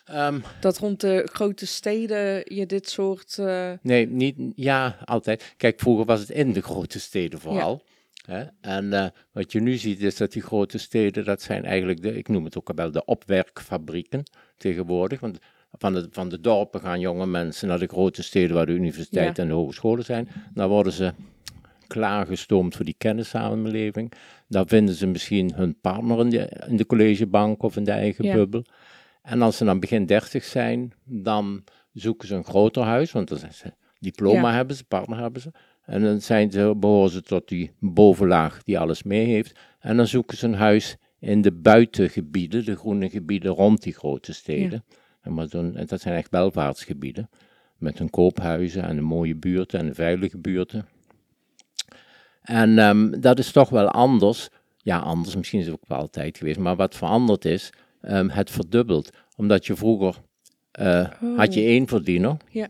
Ehm, 0.10 0.40
Dat 0.60 0.78
rond 0.78 1.02
de 1.02 1.30
grote 1.32 1.66
steden 1.66 2.42
je 2.56 2.66
dit 2.66 2.90
soort... 2.90 3.38
eh, 3.40 3.72
Nee, 3.82 4.08
niet, 4.08 4.36
ja, 4.56 4.98
altijd. 5.06 5.54
Kijk, 5.58 5.80
vroeger 5.80 6.06
was 6.06 6.20
het 6.20 6.30
in 6.30 6.54
de 6.54 6.62
grote 6.62 7.00
steden 7.00 7.40
vooral. 7.40 7.84
Hè? 8.26 8.44
En 8.62 8.94
eh, 8.94 9.06
wat 9.32 9.52
je 9.52 9.60
nu 9.62 9.76
ziet 9.78 10.02
is 10.02 10.18
dat 10.18 10.32
die 10.32 10.42
grote 10.42 10.78
steden, 10.78 11.26
dat 11.26 11.42
zijn 11.42 11.66
eigenlijk 11.66 12.02
de, 12.02 12.18
ik 12.18 12.28
noem 12.28 12.44
het 12.46 12.58
ook 12.58 12.72
wel 12.76 12.92
de 12.92 13.06
opwerkfabrieken 13.06 14.24
tegenwoordig. 14.58 15.20
Want 15.20 15.38
van 15.72 15.94
de, 15.94 16.08
van 16.12 16.30
de 16.30 16.40
dorpen 16.40 16.80
gaan 16.82 17.00
jonge 17.00 17.26
mensen 17.26 17.68
naar 17.68 17.80
de 17.80 17.88
grote 17.88 18.24
steden 18.24 18.56
waar 18.56 18.66
de 18.66 18.72
universiteit 18.72 19.38
Ja. 19.38 19.44
en 19.44 19.50
de 19.50 19.56
hogescholen 19.56 20.06
zijn. 20.06 20.28
Dan 20.54 20.70
worden 20.70 20.94
ze 20.94 21.14
klaargestoomd 21.88 22.76
voor 22.76 22.86
die 22.86 22.96
kennissamenleving. 22.98 24.12
Dan 24.48 24.68
vinden 24.68 24.96
ze 24.96 25.08
misschien 25.08 25.54
hun 25.56 25.80
partner 25.82 26.20
in 26.20 26.30
de, 26.30 26.64
in 26.68 26.78
de 26.78 26.86
collegebank 26.86 27.64
of 27.64 27.76
in 27.76 27.84
de 27.84 27.92
eigen 27.92 28.26
Ja. 28.26 28.34
bubbel. 28.34 28.66
En 29.22 29.42
als 29.42 29.58
ze 29.58 29.66
dan 29.66 29.80
begin 29.80 30.06
dertig 30.06 30.44
zijn, 30.44 30.94
dan 31.06 31.64
zoeken 31.94 32.28
ze 32.28 32.36
een 32.36 32.44
groter 32.44 32.84
huis, 32.84 33.12
want 33.12 33.28
dan 33.28 33.38
zijn 33.38 33.54
ze 33.54 33.74
diploma 34.00 34.50
Ja. 34.50 34.56
hebben 34.56 34.76
ze, 34.76 34.84
partner 34.84 35.20
hebben 35.20 35.42
ze. 35.42 35.52
En 35.86 36.04
dan 36.04 36.22
zijn 36.22 36.52
ze, 36.52 36.74
behoren 36.78 37.10
ze 37.12 37.22
tot 37.22 37.48
die 37.48 37.72
bovenlaag 37.80 38.64
die 38.64 38.80
alles 38.80 39.04
mee 39.04 39.26
heeft. 39.26 39.60
En 39.80 39.98
dan 39.98 40.08
zoeken 40.08 40.38
ze 40.38 40.46
een 40.46 40.54
huis 40.54 40.98
in 41.20 41.42
de 41.42 41.52
buitengebieden, 41.52 42.66
de 42.66 42.76
groene 42.76 43.10
gebieden 43.10 43.52
rond 43.52 43.84
die 43.84 43.94
grote 43.94 44.34
steden. 44.34 44.84
En 45.22 45.34
maar 45.34 45.48
zo'n- 45.48 45.76
en 45.76 45.86
dat 45.86 46.02
zijn 46.02 46.16
echt 46.16 46.30
welvaartsgebieden. 46.32 47.30
Met 47.78 47.98
hun 47.98 48.10
koophuizen 48.10 48.84
en 48.84 48.98
een 48.98 49.04
mooie 49.04 49.36
buurten 49.36 49.80
en 49.80 49.88
een 49.88 49.96
veilige 49.96 50.38
buurten. 50.38 50.88
En 52.42 52.80
ehm, 52.80 53.20
dat 53.22 53.40
is 53.40 53.52
toch 53.52 53.70
wel 53.70 53.88
anders. 53.88 54.50
Ja, 54.78 54.98
anders 55.00 55.36
misschien 55.36 55.60
is 55.60 55.66
het 55.66 55.76
ook 55.76 55.88
wel 55.88 55.98
altijd 55.98 56.38
geweest. 56.38 56.60
Maar 56.60 56.76
wat 56.76 56.96
veranderd 56.96 57.46
is, 57.46 57.70
ehm, 58.02 58.30
het 58.30 58.52
verdubbelt. 58.52 59.10
Omdat 59.36 59.66
je 59.66 59.76
vroeger 59.76 60.16
eh, 60.72 61.08
had 61.36 61.54
je 61.54 61.60
Oh. 61.62 61.68
één 61.68 61.88
verdiener. 61.88 62.38
Ja. 62.50 62.68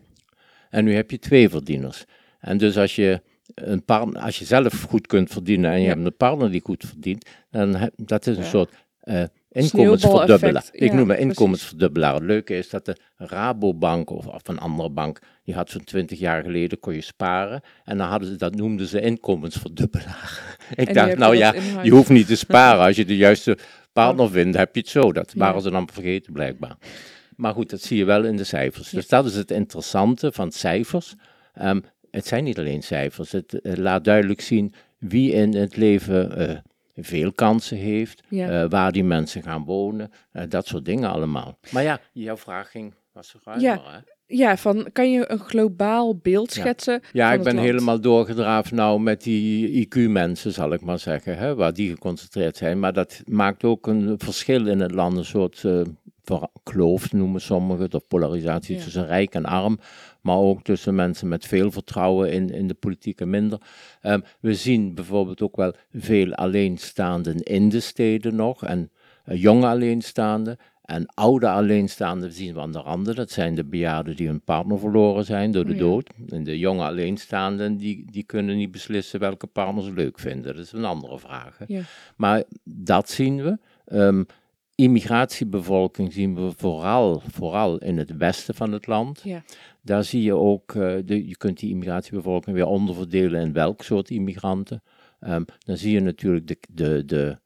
En 0.70 0.84
nu 0.84 0.94
heb 0.94 1.10
je 1.10 1.18
twee 1.18 1.48
verdieners. 1.48 2.04
En 2.40 2.58
dus 2.58 2.76
als 2.78 2.96
je, 2.96 3.22
een 3.54 3.84
partner, 3.84 4.22
als 4.22 4.38
je 4.38 4.44
zelf 4.44 4.82
goed 4.82 5.06
kunt 5.06 5.30
verdienen 5.30 5.70
en 5.70 5.76
je 5.80 5.82
Ja. 5.86 5.88
hebt 5.94 6.06
een 6.06 6.16
partner 6.16 6.50
die 6.50 6.60
goed 6.64 6.84
verdient, 6.86 7.26
dan 7.50 7.74
heb, 7.74 7.92
dat 7.96 8.26
is 8.26 8.36
een 8.36 8.44
soort 8.44 8.72
eh 9.00 9.22
inkomensverdubbelaar. 9.50 10.68
Ik 10.72 10.80
Ja, 10.90 10.94
noem 10.94 11.08
het 11.08 11.18
precies. 11.18 11.24
inkomensverdubbelaar. 11.24 12.14
Het 12.14 12.22
leuke 12.22 12.56
is 12.56 12.70
dat 12.70 12.84
de 12.84 12.96
Rabobank 13.16 14.10
of, 14.10 14.26
of 14.26 14.48
een 14.48 14.58
andere 14.58 14.90
bank, 14.90 15.18
die 15.44 15.54
had 15.54 15.70
zo'n 15.70 15.84
twintig 15.84 16.18
jaar 16.18 16.42
geleden, 16.42 16.78
kon 16.80 16.94
je 16.94 17.00
sparen. 17.00 17.60
En 17.84 17.98
dan 17.98 18.08
hadden 18.08 18.28
ze, 18.28 18.36
dat 18.36 18.54
noemden 18.54 18.86
ze 18.86 19.00
inkomensverdubbelaar. 19.00 20.56
Ik 20.74 20.88
En 20.88 20.94
dacht, 20.94 21.16
nou 21.16 21.36
ja, 21.36 21.54
je 21.82 21.90
hoeft 21.90 22.08
niet 22.08 22.26
te 22.26 22.36
sparen. 22.46 22.84
Als 22.84 22.96
je 22.96 23.04
de 23.04 23.16
juiste 23.16 23.58
partner 23.92 24.30
vindt, 24.30 24.56
heb 24.56 24.74
je 24.74 24.80
het 24.80 24.88
zo. 24.90 25.12
Dat 25.12 25.32
Ja. 25.34 25.38
waren 25.38 25.62
ze 25.62 25.70
dan 25.70 25.88
vergeten 25.92 26.32
blijkbaar. 26.32 26.76
Maar 27.36 27.54
goed, 27.54 27.70
dat 27.70 27.80
zie 27.82 27.96
je 27.98 28.04
wel 28.04 28.24
in 28.24 28.36
de 28.36 28.44
cijfers. 28.44 28.90
Dus 28.90 29.08
dat 29.08 29.26
is 29.26 29.34
het 29.34 29.50
interessante 29.50 30.32
van 30.32 30.52
cijfers. 30.52 31.14
Ehm, 31.54 31.80
het 32.10 32.26
zijn 32.26 32.44
niet 32.44 32.58
alleen 32.58 32.82
cijfers. 32.82 33.32
Het 33.32 33.60
eh, 33.60 33.72
laat 33.76 34.04
duidelijk 34.04 34.40
zien 34.40 34.74
wie 34.98 35.32
in 35.32 35.54
het 35.54 35.76
leven 35.76 36.36
eh, 36.36 36.56
veel 36.96 37.32
kansen 37.32 37.76
heeft, 37.76 38.22
Ja. 38.28 38.62
eh, 38.62 38.70
waar 38.70 38.92
die 38.92 39.04
mensen 39.04 39.42
gaan 39.42 39.64
wonen, 39.64 40.10
eh, 40.32 40.42
dat 40.48 40.66
soort 40.66 40.84
dingen 40.84 41.10
allemaal. 41.10 41.58
Maar 41.70 41.82
ja, 41.82 42.00
jouw 42.12 42.36
vraag 42.36 42.70
ging, 42.70 42.94
was 43.12 43.34
er 43.34 43.40
ruimer, 43.44 43.64
Ja, 43.68 43.80
hè? 43.92 43.98
Ja, 44.26 44.56
van 44.56 44.88
kan 44.92 45.10
je 45.12 45.30
een 45.30 45.38
globaal 45.38 46.16
beeld 46.16 46.54
Ja. 46.54 46.60
schetsen? 46.60 47.00
Ja, 47.12 47.24
van 47.24 47.32
ik 47.32 47.34
het 47.38 47.44
ben 47.44 47.54
land? 47.54 47.66
helemaal 47.66 48.00
doorgedraafd 48.00 48.70
nou 48.72 49.00
met 49.00 49.22
die 49.22 49.86
IQ-mensen, 49.88 50.52
zal 50.52 50.72
ik 50.72 50.80
maar 50.80 50.98
zeggen, 50.98 51.36
hè, 51.38 51.54
waar 51.54 51.72
die 51.74 51.90
geconcentreerd 51.90 52.56
zijn. 52.56 52.78
Maar 52.78 52.92
dat 52.92 53.22
maakt 53.24 53.64
ook 53.64 53.86
een 53.86 54.14
verschil 54.18 54.66
in 54.66 54.80
het 54.80 54.90
land, 54.92 55.16
een 55.16 55.24
soort 55.24 55.64
eh, 55.64 55.80
kloof 56.62 57.12
noemen 57.12 57.40
sommigen, 57.40 57.92
of 57.92 58.06
polarisatie 58.08 58.76
Ja. 58.76 58.82
tussen 58.82 59.06
rijk 59.06 59.34
en 59.34 59.44
arm, 59.44 59.78
maar 60.20 60.36
ook 60.36 60.62
tussen 60.62 60.94
mensen 60.94 61.28
met 61.28 61.46
veel 61.46 61.70
vertrouwen 61.70 62.32
in, 62.32 62.50
in 62.50 62.66
de 62.68 62.74
politiek 62.74 63.20
en 63.20 63.30
minder. 63.30 63.58
Ehm, 64.00 64.20
we 64.40 64.54
zien 64.54 64.94
bijvoorbeeld 64.94 65.42
ook 65.42 65.56
wel 65.56 65.74
veel 65.92 66.34
alleenstaanden 66.34 67.36
in 67.42 67.68
de 67.68 67.80
steden 67.80 68.34
nog, 68.34 68.64
en 68.64 68.90
eh, 69.24 69.42
jonge 69.42 69.66
alleenstaanden. 69.66 70.56
En 70.84 71.06
oude 71.14 71.48
alleenstaanden 71.48 72.32
zien 72.32 72.54
we 72.54 72.60
aan 72.60 72.72
de 72.72 72.78
randen. 72.78 73.14
Dat 73.14 73.30
zijn 73.30 73.54
de 73.54 73.64
bejaarden 73.64 74.16
die 74.16 74.26
hun 74.26 74.42
partner 74.42 74.78
verloren 74.78 75.24
zijn 75.24 75.50
door 75.50 75.64
de 75.66 75.72
Ja. 75.72 75.78
dood. 75.78 76.10
En 76.28 76.44
de 76.44 76.58
jonge 76.58 76.84
alleenstaanden, 76.84 77.76
die, 77.76 78.10
die 78.10 78.22
kunnen 78.24 78.56
niet 78.56 78.70
beslissen 78.70 79.20
welke 79.20 79.46
partner 79.46 79.84
ze 79.84 79.92
leuk 79.92 80.18
vinden. 80.18 80.54
Dat 80.56 80.64
is 80.64 80.72
een 80.72 80.84
andere 80.84 81.18
vraag. 81.18 81.58
Ja. 81.66 81.80
Maar 82.16 82.42
dat 82.64 83.08
zien 83.10 83.42
we. 83.42 83.58
Ehm, 83.84 84.22
immigratiebevolking 84.82 86.12
zien 86.12 86.34
we 86.34 86.52
vooral, 86.56 87.22
vooral 87.30 87.78
in 87.78 87.98
het 87.98 88.16
westen 88.16 88.54
van 88.54 88.72
het 88.72 88.86
land. 88.86 89.20
Ja. 89.24 89.42
Daar 89.82 90.04
zie 90.04 90.22
je 90.22 90.34
ook, 90.34 90.74
eh, 90.74 90.96
de, 91.04 91.28
je 91.28 91.36
kunt 91.36 91.58
die 91.58 91.70
immigratiebevolking 91.70 92.56
weer 92.56 92.66
onderverdelen 92.66 93.40
in 93.40 93.52
welk 93.52 93.82
soort 93.82 94.10
immigranten. 94.10 94.82
Ehm, 95.20 95.42
dan 95.58 95.76
zie 95.76 95.92
je 95.92 96.00
natuurlijk 96.00 96.66
de, 96.72 96.84
de, 96.86 97.04
de 97.04 97.38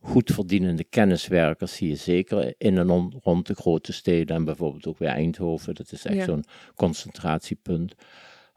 goed 0.00 0.30
verdienende 0.30 0.84
kenniswerkers, 0.84 1.76
zie 1.76 1.88
je 1.88 1.96
zeker 1.96 2.54
in 2.58 2.78
en 2.78 3.10
rond 3.22 3.46
de 3.46 3.54
grote 3.54 3.92
steden 3.92 4.36
en 4.36 4.44
bijvoorbeeld 4.44 4.86
ook 4.86 4.98
weer 4.98 5.08
Eindhoven. 5.08 5.74
Dat 5.74 5.92
is 5.92 6.04
echt 6.04 6.16
Ja. 6.16 6.24
zo'n 6.24 6.44
concentratiepunt. 6.74 7.94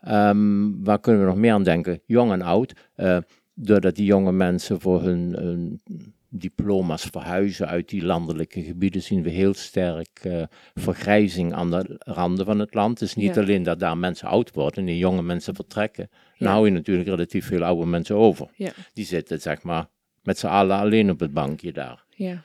Ehm, 0.02 0.84
waar 0.84 1.00
kunnen 1.00 1.22
we 1.22 1.28
nog 1.28 1.38
meer 1.38 1.54
aan 1.54 1.64
denken? 1.64 2.02
Jong 2.06 2.32
en 2.32 2.42
oud. 2.42 2.74
eh, 2.96 3.18
doordat 3.54 3.96
die 3.96 4.06
jonge 4.06 4.32
mensen 4.32 4.80
voor 4.82 5.02
hun, 5.04 5.34
hun 5.34 5.82
diploma's 6.34 7.04
verhuizen 7.12 7.68
uit 7.68 7.90
die 7.90 8.04
landelijke 8.06 8.64
gebieden, 8.64 9.02
zien 9.02 9.24
we 9.24 9.30
heel 9.30 9.54
sterk 9.54 10.20
eh, 10.22 10.44
vergrijzing 10.74 11.54
aan 11.54 11.72
de 11.72 11.96
randen 12.00 12.46
van 12.46 12.60
het 12.60 12.74
land. 12.74 13.00
Het 13.00 13.10
is 13.10 13.16
niet 13.16 13.36
Ja. 13.36 13.42
alleen 13.42 13.64
dat 13.64 13.80
daar 13.80 13.98
mensen 13.98 14.28
oud 14.28 14.52
worden 14.54 14.80
en 14.80 14.86
die 14.86 14.98
jonge 14.98 15.22
mensen 15.22 15.56
vertrekken. 15.56 16.08
Dan 16.10 16.48
Ja. 16.48 16.54
hou 16.54 16.66
je 16.66 16.72
natuurlijk 16.72 17.08
relatief 17.08 17.46
veel 17.46 17.64
oude 17.64 17.86
mensen 17.86 18.16
over. 18.16 18.48
Ja. 18.56 18.72
Die 18.94 19.06
zitten, 19.06 19.42
zeg 19.42 19.64
maar, 19.64 19.88
met 20.24 20.38
z'n 20.40 20.48
allen 20.48 20.78
alleen 20.78 21.10
op 21.10 21.20
het 21.20 21.34
bankje 21.34 21.72
daar. 21.72 22.06
Ja. 22.10 22.44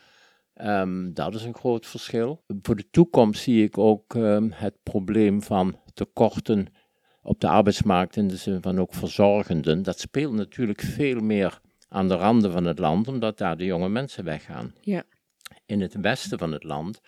Ehm, 0.55 1.13
dat 1.13 1.35
is 1.35 1.43
een 1.45 1.55
groot 1.57 1.87
verschil. 1.87 2.43
Voor 2.63 2.77
de 2.77 2.91
toekomst 2.91 3.43
zie 3.43 3.65
ik 3.65 3.79
ook 3.79 4.15
ehm, 4.15 4.49
het 4.53 4.75
probleem 4.83 5.43
van 5.43 5.79
tekorten 5.95 6.67
op 7.23 7.41
de 7.41 7.49
arbeidsmarkt 7.49 8.17
in 8.17 8.29
de 8.29 8.37
zin 8.37 8.63
van 8.63 8.81
ook 8.81 8.95
verzorgenden. 8.95 9.83
Dat 9.83 10.01
speelt 10.01 10.33
natuurlijk 10.33 10.81
veel 10.81 11.21
meer 11.21 11.61
aan 11.97 12.09
de 12.09 12.15
randen 12.15 12.53
van 12.53 12.65
het 12.65 12.79
land, 12.79 13.09
omdat 13.09 13.39
daar 13.39 13.57
de 13.57 13.65
jonge 13.65 13.89
mensen 13.89 14.25
weggaan. 14.25 14.75
Ja. 14.81 15.03
In 15.67 15.81
het 15.81 15.95
westen 16.01 16.39
van 16.39 16.53
het 16.53 16.65
land 16.65 17.01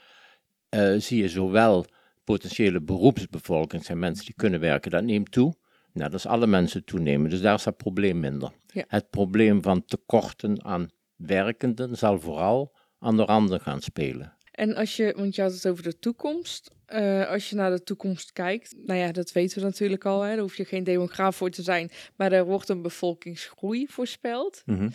eh, 0.68 0.95
zie 0.97 1.23
je 1.23 1.28
zowel 1.28 1.87
potentiële 2.25 2.80
beroepsbevolking, 2.80 3.85
zijn 3.85 3.99
mensen 3.99 4.25
die 4.25 4.35
kunnen 4.35 4.61
werken, 4.61 4.90
dat 4.90 5.02
neemt 5.02 5.33
toe. 5.33 5.54
Net 5.92 6.12
als 6.12 6.26
alle 6.26 6.47
mensen 6.47 6.85
toenemen, 6.85 7.30
dus 7.30 7.40
daar 7.40 7.54
is 7.54 7.62
dat 7.62 7.76
probleem 7.76 8.21
minder. 8.21 8.52
Ja. 8.66 8.85
Het 8.88 9.11
probleem 9.11 9.62
van 9.62 9.85
tekorten 9.85 10.64
aan 10.64 10.88
werkenden 11.16 11.97
zal 11.97 12.21
vooral 12.21 12.76
aan 12.99 13.16
de 13.16 13.25
randen 13.25 13.61
gaan 13.61 13.80
spelen. 13.80 14.37
En 14.58 14.74
als 14.74 14.96
je, 14.96 15.14
want 15.16 15.34
je 15.34 15.42
had 15.42 15.52
het 15.52 15.68
over 15.68 15.82
de 15.82 15.98
toekomst. 15.98 16.70
Eh, 16.86 17.28
als 17.28 17.50
je 17.50 17.56
naar 17.56 17.70
de 17.70 17.82
toekomst 17.82 18.32
kijkt, 18.32 18.74
nou 18.86 18.98
ja, 18.98 19.12
dat 19.12 19.32
weten 19.32 19.58
we 19.58 19.64
natuurlijk 19.64 20.04
al. 20.04 20.20
Hè, 20.22 20.30
daar 20.30 20.38
hoef 20.38 20.56
je 20.56 20.64
geen 20.64 20.84
demograaf 20.84 21.36
voor 21.36 21.50
te 21.50 21.62
zijn. 21.62 21.90
Maar 22.16 22.32
er 22.32 22.44
wordt 22.44 22.68
een 22.68 22.82
bevolkingsgroei 22.82 23.86
voorspeld. 23.88 24.62
Mhm. 24.66 24.88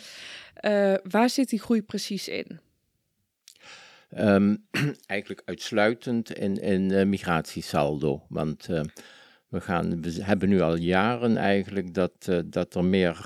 Eh, 0.54 0.94
waar 1.02 1.30
zit 1.30 1.48
die 1.48 1.60
groei 1.60 1.82
precies 1.82 2.28
in? 2.28 2.60
Ehm, 4.08 4.56
eigenlijk 5.06 5.42
uitsluitend 5.44 6.32
in, 6.32 6.56
in 6.56 6.90
eh, 6.90 7.06
migratiesaldo. 7.06 8.26
Want 8.28 8.66
we, 9.48 9.60
gaan, 9.60 10.02
we 10.02 10.22
hebben 10.22 10.48
nu 10.48 10.60
al 10.60 10.76
jaren 10.76 11.36
eigenlijk 11.36 11.94
dat, 11.94 12.30
dat 12.44 12.74
er 12.74 12.84
meer 12.84 13.20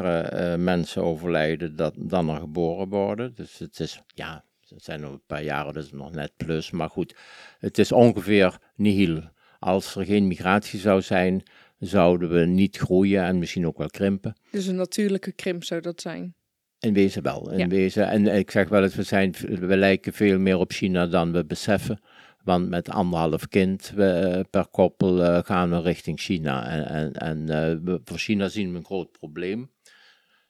mensen 0.59 1.02
overlijden 1.02 1.76
dat, 1.76 1.95
dan 1.97 2.28
er 2.28 2.40
geboren 2.40 2.88
worden. 2.88 3.35
Dus 3.35 3.59
het 3.59 3.80
is, 3.80 4.00
ja, 4.14 4.45
het 4.71 4.85
zijn 4.85 5.01
nog 5.01 5.13
een 5.13 5.23
paar 5.27 5.43
jaren, 5.43 5.73
dus 5.73 5.93
nog 5.93 6.13
net 6.13 6.33
plus. 6.37 6.71
Maar 6.71 6.91
goed, 6.91 7.15
het 7.59 7.79
is 7.79 7.93
ongeveer 7.93 8.59
nihil. 8.77 9.23
Als 9.59 9.95
er 9.95 10.05
geen 10.05 10.27
migratie 10.27 10.79
zou 10.81 11.03
zijn, 11.03 11.43
zouden 11.79 12.31
we 12.31 12.45
niet 12.45 12.77
groeien 12.77 13.23
en 13.25 13.39
misschien 13.39 13.67
ook 13.67 13.79
wel 13.79 13.89
krimpen. 13.91 14.37
Dus 14.51 14.67
een 14.67 14.77
natuurlijke 14.77 15.33
krimp 15.33 15.65
zou 15.65 15.81
dat 15.81 16.01
zijn. 16.01 16.35
In 16.79 16.93
wezen 16.93 17.23
wel. 17.23 17.51
In 17.51 17.59
Ja. 17.59 17.67
wezen. 17.67 18.09
En 18.09 18.27
ik 18.27 18.51
zeg 18.51 18.69
wel 18.69 18.83
eens, 18.83 18.95
we, 18.95 19.03
zijn, 19.03 19.35
we 19.49 19.77
lijken 19.77 20.13
veel 20.13 20.39
meer 20.39 20.59
op 20.59 20.73
China 20.73 21.07
dan 21.07 21.33
we 21.33 21.45
beseffen. 21.45 22.01
Want 22.45 22.69
met 22.69 22.89
anderhalf 22.91 23.49
kind 23.49 23.93
we, 23.95 24.45
per 24.51 24.67
koppel 24.69 25.25
eh, 25.25 25.39
gaan 25.45 25.71
we 25.71 25.81
richting 25.81 26.21
China. 26.21 26.69
En, 26.69 26.87
en, 26.89 27.13
en 27.13 27.49
eh, 27.49 27.77
we- 27.85 28.01
voor 28.05 28.19
China 28.19 28.49
zien 28.49 28.71
we 28.73 28.79
een 28.79 28.85
groot 28.85 29.13
probleem. 29.13 29.71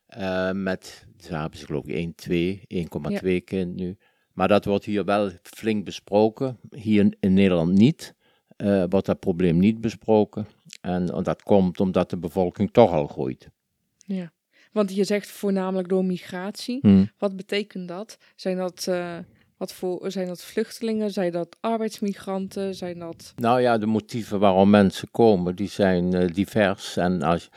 Eh, 0.07 0.53
met, 0.53 1.07
ze 1.19 1.35
hebben 1.37 1.59
ze 1.59 1.67
geloof 1.67 1.85
ik 1.87 1.95
1, 1.95 2.15
2, 2.15 2.61
1,2 3.23 3.45
kind 3.45 3.75
nu. 3.77 3.97
Maar 4.39 4.49
dat 4.49 4.65
wordt 4.65 4.85
hier 4.85 5.05
wel 5.05 5.31
flink 5.43 5.85
besproken. 5.85 6.59
Hier 6.71 7.15
in- 7.21 7.35
Nederland 7.35 7.73
niet. 7.73 8.15
eh, 8.57 8.85
wordt 8.89 9.07
dat 9.07 9.19
probleem 9.21 9.59
niet 9.59 9.81
besproken. 9.81 10.47
En 10.81 11.07
dat 11.07 11.43
komt 11.43 11.81
omdat 11.81 12.11
de 12.11 12.17
bevolking 12.17 12.71
toch 12.73 12.93
al 12.93 13.07
groeit. 13.07 13.49
Ja. 13.99 14.33
Want 14.73 14.95
je 14.95 15.05
zegt 15.05 15.29
voornamelijk 15.31 15.89
door 15.89 16.05
migratie. 16.05 16.79
Hm. 16.83 17.05
Wat 17.19 17.37
betekent 17.37 17.89
dat? 17.89 18.19
Zijn 18.37 18.57
dat, 18.57 18.87
eh, 18.89 19.17
wat 19.57 19.73
voor, 19.73 20.11
zijn 20.11 20.27
dat 20.27 20.43
vluchtelingen? 20.43 21.11
Zijn 21.11 21.33
dat 21.33 21.57
arbeidsmigranten? 21.61 22.75
Zijn 22.75 22.99
dat... 22.99 23.33
Nou 23.37 23.61
ja, 23.61 23.79
de 23.79 23.87
motieven 23.87 24.39
waarom 24.39 24.71
mensen 24.71 25.11
komen, 25.11 25.57
die 25.57 25.69
zijn 25.69 26.15
eh, 26.15 26.35
divers. 26.35 26.97
En 26.97 27.23
als, 27.23 27.49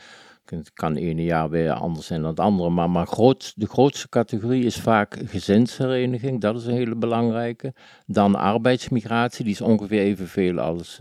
het 0.44 0.72
kan 0.72 0.96
ene 0.96 1.24
jaar 1.24 1.50
weer 1.50 1.72
anders 1.72 2.06
zijn 2.06 2.20
dan 2.20 2.30
het 2.30 2.40
andere. 2.40 2.70
Maar, 2.70 2.90
maar 2.90 3.06
groot, 3.06 3.52
de 3.56 3.66
grootste 3.66 4.08
categorie 4.08 4.64
is 4.64 4.76
vaak 4.76 5.18
gezinshereniging. 5.24 6.40
Dat 6.40 6.56
is 6.56 6.66
een 6.66 6.74
hele 6.74 6.96
belangrijke. 6.96 7.74
Dan 8.06 8.34
arbeidsmigratie, 8.34 9.44
die 9.44 9.52
is 9.52 9.60
ongeveer 9.60 10.00
evenveel 10.00 10.58
als 10.60 11.00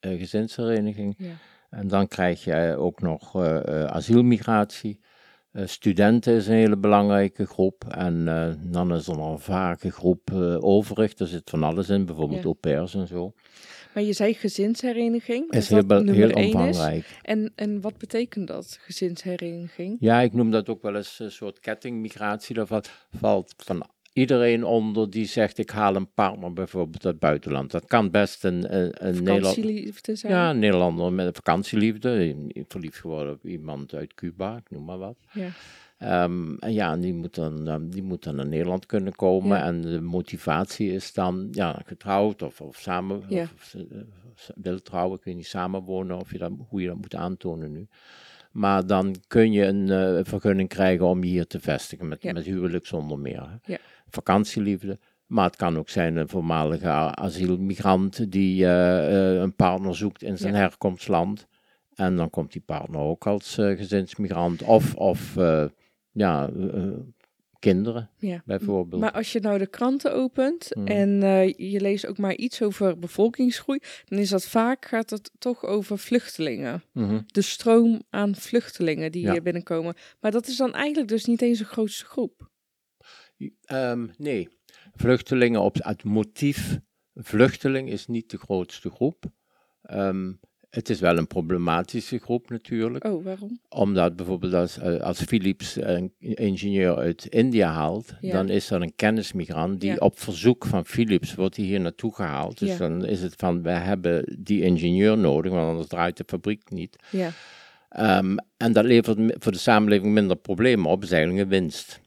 eh, 0.00 0.18
gezinshereniging. 0.18 1.14
Ja. 1.18 1.32
En 1.70 1.88
dan 1.88 2.08
krijg 2.08 2.44
je 2.44 2.76
ook 2.78 3.00
nog 3.00 3.34
eh, 3.36 3.82
eh, 3.82 3.84
asielmigratie. 3.84 5.00
Eh, 5.52 5.66
studenten 5.66 6.34
is 6.34 6.46
een 6.46 6.54
hele 6.54 6.76
belangrijke 6.76 7.46
groep. 7.46 7.84
En 7.88 8.28
eh, 8.28 8.52
dan 8.72 8.94
is 8.94 9.06
er 9.06 9.16
nog 9.16 9.32
een 9.32 9.38
vage 9.38 9.90
groep 9.90 10.30
eh 10.30 10.64
overig. 10.64 11.14
Daar 11.14 11.28
zit 11.28 11.50
van 11.50 11.62
alles 11.62 11.88
in, 11.88 12.06
bijvoorbeeld 12.06 12.40
Ja. 12.40 12.44
au 12.46 12.54
pairs 12.54 12.94
en 12.94 13.06
zo. 13.06 13.32
Maar 13.98 14.06
je 14.06 14.12
zei 14.12 14.34
gezinshereniging. 14.34 15.50
dat 15.50 15.62
is 15.62 15.68
heel, 15.68 15.78
dat 15.78 15.86
be- 15.86 15.94
nummer 15.94 16.14
heel 16.14 16.30
één 16.30 16.48
is. 16.48 16.54
omvangrijk. 16.54 17.04
En, 17.22 17.52
en 17.54 17.80
wat 17.80 17.98
betekent 17.98 18.46
dat, 18.46 18.78
gezinshereniging? 18.80 19.96
Ja, 20.00 20.20
ik 20.20 20.32
noem 20.32 20.50
dat 20.50 20.68
ook 20.68 20.82
wel 20.82 20.96
eens 20.96 21.18
een 21.18 21.30
soort 21.32 21.60
kettingmigratie. 21.60 22.54
Daar 22.54 22.66
valt, 22.66 22.90
valt 23.10 23.54
van 23.56 23.86
iedereen 24.12 24.64
onder 24.64 25.10
die 25.10 25.26
zegt: 25.26 25.58
ik 25.58 25.70
haal 25.70 25.96
een 25.96 26.12
partner 26.12 26.52
bijvoorbeeld 26.52 27.04
uit 27.04 27.14
het 27.14 27.22
buitenland. 27.22 27.70
Dat 27.70 27.84
kan 27.84 28.10
best 28.10 28.44
een, 28.44 28.74
een, 28.76 29.06
een 29.06 29.14
Nederland. 29.14 29.46
Vakantieliefde 29.46 30.16
zijn? 30.16 30.32
Ja, 30.32 30.50
een 30.50 30.58
Nederlander 30.58 31.12
met 31.12 31.26
een 31.26 31.34
vakantieliefde. 31.34 32.36
Verliefd 32.68 32.98
geworden 32.98 33.32
op 33.32 33.46
iemand 33.46 33.94
uit 33.94 34.14
Cuba, 34.14 34.56
ik 34.56 34.70
noem 34.70 34.84
maar 34.84 34.98
wat. 34.98 35.16
Ja. 35.32 35.48
Ehm, 35.98 36.54
en 36.54 36.72
ja, 36.72 36.96
die 36.96 37.14
moet, 37.14 37.34
dan, 37.34 37.68
ehm, 37.68 37.88
die 37.88 38.02
moet 38.02 38.22
dan 38.24 38.34
naar 38.34 38.46
Nederland 38.46 38.86
kunnen 38.86 39.14
komen. 39.14 39.56
Ja. 39.58 39.64
En 39.64 39.80
de 39.80 40.00
motivatie 40.00 40.92
is 40.92 41.12
dan 41.12 41.48
ja, 41.50 41.82
getrouwd 41.86 42.42
of, 42.42 42.60
of 42.60 42.76
samen 42.76 43.22
Ja. 43.28 43.42
of, 43.42 43.74
eh, 43.74 43.82
of 44.32 44.50
wil 44.54 44.82
trouwen. 44.82 45.18
Ik 45.18 45.24
weet 45.24 45.34
niet, 45.36 45.46
samenwonen 45.46 46.16
of 46.18 46.32
je 46.32 46.38
dat, 46.38 46.52
hoe 46.68 46.80
je 46.80 46.86
dat 46.86 46.96
moet 46.96 47.14
aantonen 47.14 47.72
nu. 47.72 47.86
Maar 48.52 48.86
dan 48.86 49.14
kun 49.26 49.52
je 49.52 49.64
een 49.64 49.90
eh, 49.90 50.24
vergunning 50.24 50.68
krijgen 50.68 51.06
om 51.06 51.24
je 51.24 51.30
hier 51.30 51.46
te 51.46 51.60
vestigen 51.60 52.08
met, 52.08 52.22
Ja. 52.22 52.32
met 52.32 52.44
huwelijk 52.44 52.86
zonder 52.86 53.18
meer. 53.18 53.60
hè. 53.62 53.74
Vakantieliefde. 54.08 54.98
Maar 55.26 55.44
het 55.46 55.56
kan 55.56 55.78
ook 55.78 55.88
zijn 55.88 56.16
een 56.16 56.28
voormalige 56.28 56.88
asielmigrant 57.14 58.32
die 58.32 58.64
eh, 58.64 59.32
eh, 59.34 59.40
een 59.40 59.54
partner 59.54 59.96
zoekt 59.96 60.22
in 60.22 60.38
zijn 60.38 60.54
herkomstland. 60.54 61.46
En 61.94 62.16
dan 62.16 62.30
komt 62.30 62.52
die 62.52 62.62
partner 62.66 63.00
ook 63.00 63.26
als 63.26 63.58
eh, 63.58 63.76
gezinsmigrant. 63.76 64.62
Of, 64.62 64.94
of 64.94 65.36
eh, 65.36 65.64
ja, 66.18 66.48
eh, 66.48 66.82
eh, 66.84 66.92
kinderen 67.58 68.10
Ja. 68.18 68.42
bijvoorbeeld. 68.46 69.00
Maar 69.00 69.12
als 69.12 69.32
je 69.32 69.40
nou 69.40 69.58
de 69.58 69.66
kranten 69.66 70.12
opent 70.14 70.66
Hmm. 70.74 70.86
en 70.86 71.22
eh, 71.22 71.52
je 71.72 71.80
leest 71.80 72.06
ook 72.06 72.18
maar 72.18 72.34
iets 72.36 72.62
over 72.62 72.98
bevolkingsgroei, 72.98 73.78
dan 74.04 74.18
is 74.18 74.28
dat 74.28 74.44
vaak, 74.46 74.86
gaat 74.86 75.10
het 75.10 75.30
toch 75.38 75.64
over 75.64 75.98
vluchtelingen. 75.98 76.82
Mhm. 76.92 77.20
De 77.26 77.42
stroom 77.42 78.02
aan 78.10 78.34
vluchtelingen 78.34 79.12
die 79.12 79.22
Ja. 79.22 79.32
hier 79.32 79.42
binnenkomen. 79.42 79.94
Maar 80.20 80.30
dat 80.30 80.46
is 80.46 80.56
dan 80.56 80.72
eigenlijk 80.74 81.08
dus 81.08 81.24
niet 81.24 81.42
eens 81.42 81.58
een 81.60 81.66
grootste 81.66 82.04
groep. 82.04 82.50
Ehm, 83.64 84.06
nee, 84.16 84.48
vluchtelingen 84.94 85.60
op 85.60 85.74
het 85.78 86.04
motief 86.04 86.78
vluchteling 87.14 87.88
is 87.90 88.06
niet 88.06 88.30
de 88.30 88.38
grootste 88.38 88.90
groep. 88.90 89.24
Ehm, 89.82 90.32
het 90.70 90.88
is 90.88 91.00
wel 91.00 91.16
een 91.18 91.26
problematische 91.26 92.18
groep 92.18 92.50
natuurlijk. 92.50 93.04
Oh, 93.04 93.24
waarom? 93.24 93.60
Omdat 93.68 94.16
bijvoorbeeld 94.16 94.54
als, 94.54 94.78
eh, 94.78 95.00
als 95.00 95.22
Philips 95.22 95.76
een 95.80 96.12
ingenieur 96.18 96.96
uit 96.96 97.26
India 97.26 97.72
haalt, 97.72 98.14
Ja. 98.20 98.32
dan 98.32 98.48
is 98.48 98.70
er 98.70 98.82
een 98.82 98.94
kennismigrant 98.96 99.80
die 99.80 99.90
Ja. 99.90 99.96
op 99.96 100.18
verzoek 100.20 100.66
van 100.66 100.84
Philips 100.84 101.34
wordt 101.34 101.56
hier 101.56 101.80
naartoe 101.80 102.14
gehaald. 102.14 102.58
Dus 102.58 102.68
Ja. 102.68 102.76
dan 102.78 103.04
is 103.04 103.22
het 103.22 103.34
van, 103.36 103.62
wij 103.62 103.78
hebben 103.80 104.36
die 104.38 104.62
ingenieur 104.62 105.18
nodig, 105.18 105.52
want 105.52 105.68
anders 105.68 105.88
draait 105.88 106.16
de 106.16 106.24
fabriek 106.26 106.70
niet. 106.70 106.96
Ja, 107.10 107.30
Ehm, 107.88 108.36
en 108.56 108.72
dat 108.72 108.84
levert 108.84 109.18
voor 109.42 109.52
de 109.52 109.58
samenleving 109.58 110.12
minder 110.12 110.36
problemen 110.36 110.90
op, 110.90 111.02
is 111.02 111.10
eigenlijk 111.10 111.42
een 111.42 111.48
winst. 111.48 112.00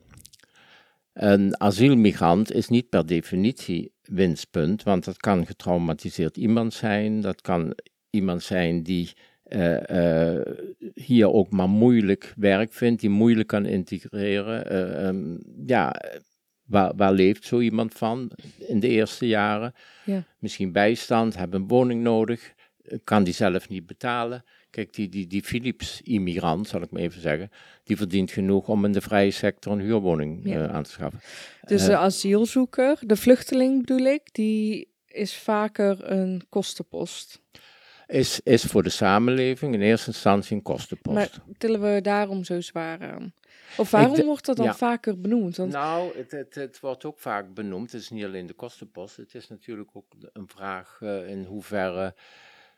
Een 1.14 1.60
asielmigrant 1.60 2.52
is 2.52 2.68
niet 2.68 2.90
per 2.90 3.06
definitie 3.06 3.92
winstpunt, 4.04 4.84
want 4.84 5.06
dat 5.06 5.18
kan 5.18 5.46
getraumatiseerd 5.46 6.38
iemand 6.38 6.74
zijn, 6.74 7.22
dat 7.22 7.42
kan 7.42 7.74
iemand 8.12 8.44
zijn 8.44 8.84
die 8.84 9.14
eh, 9.44 10.36
eh, 10.38 10.46
hier 10.94 11.32
ook 11.32 11.50
maar 11.52 11.70
moeilijk 11.70 12.34
werk 12.38 12.74
vindt, 12.74 13.02
die 13.02 13.10
moeilijk 13.10 13.48
kan 13.48 13.66
integreren. 13.66 14.70
Eh, 14.70 15.08
ehm, 15.08 15.38
ja, 15.66 15.96
waar, 16.66 16.96
waar 16.96 17.14
leeft 17.14 17.46
zo 17.46 17.60
iemand 17.60 17.94
van 17.94 18.32
in 18.58 18.80
de 18.80 18.88
eerste 18.88 19.28
jaren? 19.28 19.74
Ja. 20.06 20.24
Misschien 20.40 20.72
bijstand, 20.72 21.36
hebben 21.36 21.62
een 21.62 21.68
woning 21.68 22.02
nodig, 22.04 22.54
kan 23.04 23.24
die 23.24 23.34
zelf 23.34 23.70
niet 23.70 23.86
betalen. 23.86 24.44
Kijk, 24.70 24.94
die, 24.94 25.10
die, 25.10 25.28
die 25.28 25.44
Philips-immigrant, 25.44 26.68
zal 26.68 26.82
ik 26.82 26.92
maar 26.92 27.02
even 27.02 27.22
zeggen, 27.22 27.50
die 27.84 27.98
verdient 27.98 28.32
genoeg 28.32 28.68
om 28.68 28.86
in 28.86 28.92
de 28.92 29.02
vrije 29.02 29.32
sector 29.32 29.74
een 29.74 29.80
huurwoning 29.80 30.42
Ja. 30.44 30.68
aan 30.68 30.84
te 30.84 30.90
schaffen. 30.90 31.20
dus 31.68 31.86
de 31.86 31.98
asielzoeker, 31.98 32.98
de 33.02 33.16
vluchteling 33.16 33.80
bedoel 33.80 34.06
ik, 34.06 34.22
die 34.32 34.88
is 35.08 35.36
vaker 35.36 36.12
een 36.12 36.42
kostenpost. 36.50 37.42
Is, 38.12 38.40
is 38.40 38.64
voor 38.64 38.84
de 38.84 38.90
samenleving 38.90 39.74
in 39.74 39.82
eerste 39.82 40.08
instantie 40.08 40.56
een 40.56 40.62
kostenpost. 40.62 41.16
Maar 41.16 41.32
tillen 41.58 41.82
we 41.94 42.02
daarom 42.02 42.44
zo 42.44 42.62
zwaar 42.62 43.02
aan? 43.02 43.34
Of 43.78 43.92
waarom 43.92 44.26
wordt 44.26 44.46
dat 44.46 44.56
dan 44.58 44.66
ja. 44.66 44.74
vaker 44.74 45.22
benoemd? 45.22 45.58
Want, 45.58 45.72
Nou, 45.72 46.18
het, 46.18 46.32
het, 46.32 46.56
het 46.56 46.80
wordt 46.80 47.06
ook 47.06 47.20
vaak 47.20 47.54
benoemd. 47.54 47.92
Het 47.92 48.02
is 48.02 48.10
niet 48.10 48.24
alleen 48.26 48.46
de 48.46 48.54
kostenpost. 48.54 49.18
Het 49.18 49.36
is 49.36 49.48
natuurlijk 49.48 49.90
ook 49.94 50.06
een 50.34 50.48
vraag 50.48 50.98
eh, 51.02 51.30
in 51.30 51.44
hoeverre 51.44 52.16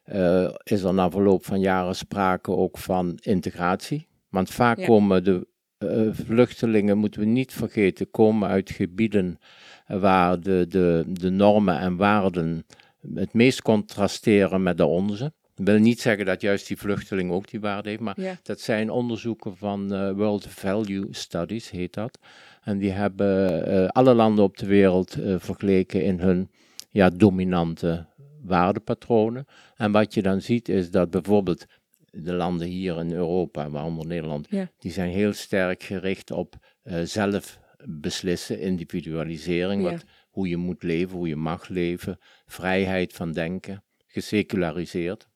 eh, 0.03 0.53
is 0.63 0.83
er 0.83 0.93
na 0.93 1.09
verloop 1.09 1.45
van 1.45 1.59
jaren 1.59 1.95
sprake 1.95 2.51
ook 2.51 2.77
van 2.77 3.17
integratie. 3.21 4.07
Want 4.29 4.49
vaak 4.49 4.77
Ja. 4.77 4.85
komen 4.85 5.23
de 5.23 5.47
eh, 5.77 6.07
vluchtelingen, 6.11 6.97
moeten 6.97 7.19
we 7.19 7.25
niet 7.25 7.53
vergeten, 7.53 8.11
komen 8.11 8.49
uit 8.49 8.71
gebieden 8.71 9.39
waar 9.87 10.39
de, 10.39 10.65
de, 10.69 11.03
de 11.07 11.29
normen 11.29 11.79
en 11.79 11.95
waarden 11.95 12.65
het 13.13 13.33
meest 13.33 13.61
contrasteren 13.61 14.63
met 14.63 14.77
de 14.77 14.85
onze. 14.85 15.33
Ik 15.55 15.65
wil 15.65 15.79
niet 15.79 16.01
zeggen 16.01 16.25
dat 16.25 16.41
juist 16.41 16.67
die 16.67 16.77
vluchteling 16.77 17.31
ook 17.31 17.49
die 17.49 17.59
waarde 17.59 17.89
heeft, 17.89 18.01
maar 18.01 18.21
ja, 18.21 18.37
dat 18.43 18.59
zijn 18.59 18.89
onderzoeken 18.89 19.57
van 19.57 19.93
eh, 19.93 20.11
World 20.11 20.45
Value 20.49 21.07
Studies, 21.11 21.69
heet 21.69 21.93
dat. 21.93 22.19
En 22.63 22.77
die 22.77 22.91
hebben 22.91 23.65
eh, 23.65 23.87
alle 23.87 24.13
landen 24.13 24.43
op 24.43 24.57
de 24.57 24.65
wereld 24.65 25.13
eh, 25.13 25.35
vergeleken 25.39 26.03
in 26.03 26.19
hun 26.19 26.51
ja, 26.89 27.09
dominante 27.09 28.05
waardepatronen. 28.41 29.45
En 29.75 29.91
wat 29.91 30.13
je 30.13 30.21
dan 30.21 30.41
ziet 30.41 30.69
is 30.69 30.91
dat 30.91 31.09
bijvoorbeeld 31.09 31.65
de 32.11 32.33
landen 32.33 32.67
hier 32.67 32.99
in 32.99 33.11
Europa, 33.11 33.69
waaronder 33.69 34.05
Nederland, 34.07 34.47
Ja. 34.49 34.69
die 34.79 34.91
zijn 34.91 35.09
heel 35.09 35.33
sterk 35.33 35.83
gericht 35.83 36.31
op 36.31 36.55
zelf 37.03 37.59
beslissen, 37.85 38.59
individualisering, 38.59 39.83
Ja. 39.83 39.89
wat, 39.91 40.03
hoe 40.33 40.47
je 40.49 40.57
moet 40.57 40.83
leven, 40.83 41.17
hoe 41.17 41.27
je 41.27 41.35
mag 41.35 41.67
leven, 41.67 42.19
vrijheid 42.45 43.13
van 43.13 43.31
denken, 43.31 43.83
geseculariseerd. 44.07 45.27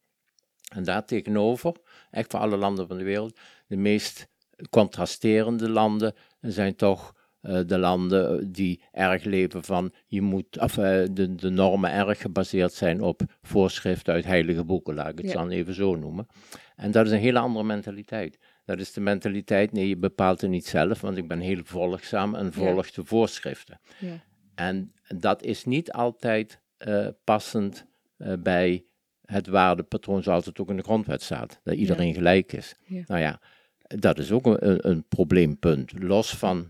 En 0.73 0.83
daartegenover, 0.83 1.73
echt 2.11 2.31
voor 2.31 2.39
alle 2.39 2.57
landen 2.57 2.87
van 2.87 2.97
de 2.97 3.03
wereld, 3.03 3.39
de 3.67 3.77
meest 3.77 4.27
contrasterende 4.69 5.69
landen 5.69 6.13
zijn 6.41 6.75
toch 6.75 7.15
eh, 7.41 7.59
de 7.65 7.77
landen 7.77 8.51
die 8.51 8.81
erg 8.91 9.23
leven 9.23 9.63
van, 9.63 9.93
je 10.07 10.21
moet, 10.21 10.59
of 10.59 10.77
eh, 10.77 11.03
de, 11.11 11.35
de 11.35 11.49
normen 11.49 11.91
erg 11.91 12.21
gebaseerd 12.21 12.73
zijn 12.73 13.01
op 13.01 13.21
voorschriften 13.41 14.13
uit 14.13 14.25
heilige 14.25 14.63
boeken, 14.63 14.93
laat 14.93 15.09
ik 15.09 15.17
het 15.17 15.27
Ja. 15.27 15.33
dan 15.33 15.49
even 15.49 15.73
zo 15.73 15.95
noemen. 15.95 16.27
En 16.75 16.91
dat 16.91 17.05
is 17.05 17.11
een 17.11 17.17
hele 17.19 17.39
andere 17.39 17.65
mentaliteit. 17.65 18.37
Dat 18.65 18.79
is 18.79 18.91
de 18.93 19.01
mentaliteit, 19.01 19.71
nee, 19.71 19.87
je 19.87 19.97
bepaalt 19.97 20.41
het 20.41 20.49
niet 20.49 20.65
zelf, 20.67 21.01
want 21.01 21.17
ik 21.17 21.27
ben 21.27 21.39
heel 21.39 21.61
volgzaam 21.63 22.35
en 22.35 22.53
volg 22.53 22.91
de 22.91 23.05
voorschriften. 23.05 23.79
ja, 23.99 24.23
En 24.57 24.93
dat 25.07 25.43
is 25.43 25.65
niet 25.65 25.91
altijd 25.91 26.59
eh, 26.77 27.07
passend 27.23 27.85
eh, 28.17 28.33
bij 28.39 28.85
het 29.25 29.47
waardepatroon 29.47 30.23
zoals 30.23 30.45
het 30.45 30.59
ook 30.59 30.69
in 30.69 30.75
de 30.75 30.83
grondwet 30.83 31.21
staat. 31.21 31.59
Dat 31.63 31.75
iedereen 31.75 32.13
gelijk 32.13 32.53
is. 32.53 32.75
Ja. 32.85 33.03
Nou 33.07 33.21
ja, 33.21 33.39
dat 33.77 34.19
is 34.19 34.31
ook 34.31 34.45
een, 34.45 34.89
een, 34.89 35.03
probleempunt. 35.07 36.03
Los 36.03 36.37
van 36.37 36.69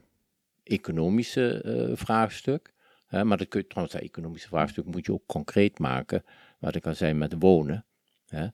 economische 0.64 1.62
eh, 1.62 1.96
vraagstuk. 1.96 2.74
Hè, 3.06 3.24
maar 3.24 3.38
dat 3.38 3.48
kun 3.48 3.60
je, 3.60 3.68
trouwens, 3.68 3.96
dat 3.96 4.06
economische 4.06 4.48
vraagstuk 4.48 4.86
moet 4.86 5.06
je 5.06 5.14
ook 5.14 5.26
concreet 5.26 5.80
maken. 5.80 6.24
Wat 6.60 6.76
ik 6.76 6.86
al 6.86 6.96
zei 6.96 7.14
met 7.14 7.36
wonen. 7.40 7.86
Hè. 8.28 8.48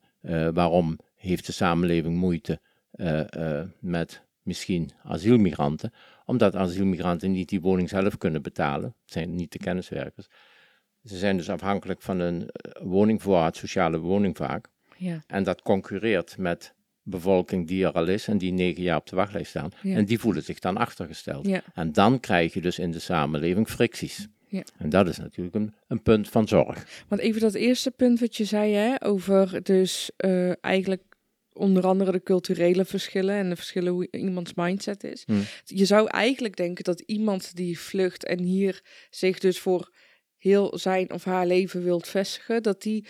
Waarom 0.52 0.98
heeft 1.14 1.46
de 1.46 1.52
samenleving 1.52 2.16
moeite 2.16 2.60
met 3.78 4.22
misschien 4.44 4.90
asielmigranten? 5.02 5.92
Omdat 6.24 6.54
asielmigranten 6.54 7.30
niet 7.30 7.48
die 7.48 7.60
woning 7.60 7.88
zelf 7.88 8.18
kunnen 8.18 8.42
betalen. 8.42 8.94
Het 9.04 9.12
zijn 9.12 9.34
niet 9.34 9.52
de 9.52 9.58
kenniswerkers. 9.58 10.26
Ze 11.04 11.16
zijn 11.16 11.36
dus 11.36 11.50
afhankelijk 11.50 12.02
van 12.02 12.18
een 12.18 12.48
eh, 12.48 12.82
woningvoorraad, 12.82 13.56
sociale 13.56 13.98
woning 13.98 14.36
vaak. 14.36 14.68
ja, 14.96 15.22
En 15.26 15.44
dat 15.44 15.62
concurreert 15.62 16.38
met 16.38 16.74
bevolking 17.02 17.66
die 17.66 17.84
er 17.84 17.92
al 17.92 18.06
is 18.06 18.28
en 18.28 18.38
die 18.38 18.52
negen 18.52 18.82
jaar 18.82 18.96
op 18.96 19.06
de 19.06 19.16
wachtlijst 19.16 19.50
staan. 19.50 19.70
Ja. 19.82 19.96
En 19.96 20.04
die 20.04 20.18
voelen 20.18 20.42
zich 20.42 20.58
dan 20.58 20.76
achtergesteld. 20.76 21.46
ja, 21.46 21.62
En 21.74 21.92
dan 21.92 22.20
krijg 22.20 22.54
je 22.54 22.60
dus 22.60 22.78
in 22.78 22.90
de 22.90 22.98
samenleving 22.98 23.68
fricties. 23.68 24.28
Ja. 24.48 24.62
En 24.78 24.88
dat 24.88 25.08
is 25.08 25.18
natuurlijk 25.18 25.54
een, 25.54 25.74
een 25.88 26.02
punt 26.02 26.28
van 26.28 26.48
zorg. 26.48 27.04
Want 27.08 27.20
even 27.20 27.40
dat 27.40 27.54
eerste 27.54 27.90
punt 27.90 28.20
wat 28.20 28.36
je 28.36 28.44
zei, 28.44 28.72
hè, 28.72 29.04
over 29.04 29.62
dus 29.62 30.10
eh, 30.16 30.64
eigenlijk 30.64 31.02
onder 31.54 31.86
andere 31.86 32.12
de 32.12 32.22
culturele 32.22 32.84
verschillen 32.84 33.34
en 33.34 33.48
de 33.48 33.56
verschillen 33.56 33.92
hoe 33.92 34.08
iemands 34.10 34.54
mindset 34.54 35.04
is. 35.04 35.22
Hmm. 35.26 35.42
Je 35.64 35.84
zou 35.84 36.08
eigenlijk 36.08 36.56
denken 36.56 36.84
dat 36.84 37.00
iemand 37.00 37.56
die 37.56 37.78
vlucht 37.78 38.24
en 38.24 38.38
hier 38.42 38.82
zich 39.10 39.38
dus 39.38 39.58
voor 39.58 39.92
heel 40.36 40.78
zijn 40.78 41.12
of 41.12 41.24
haar 41.24 41.46
leven 41.46 41.82
wilt 41.84 42.08
vestigen, 42.08 42.62
dat 42.62 42.82
die 42.82 43.06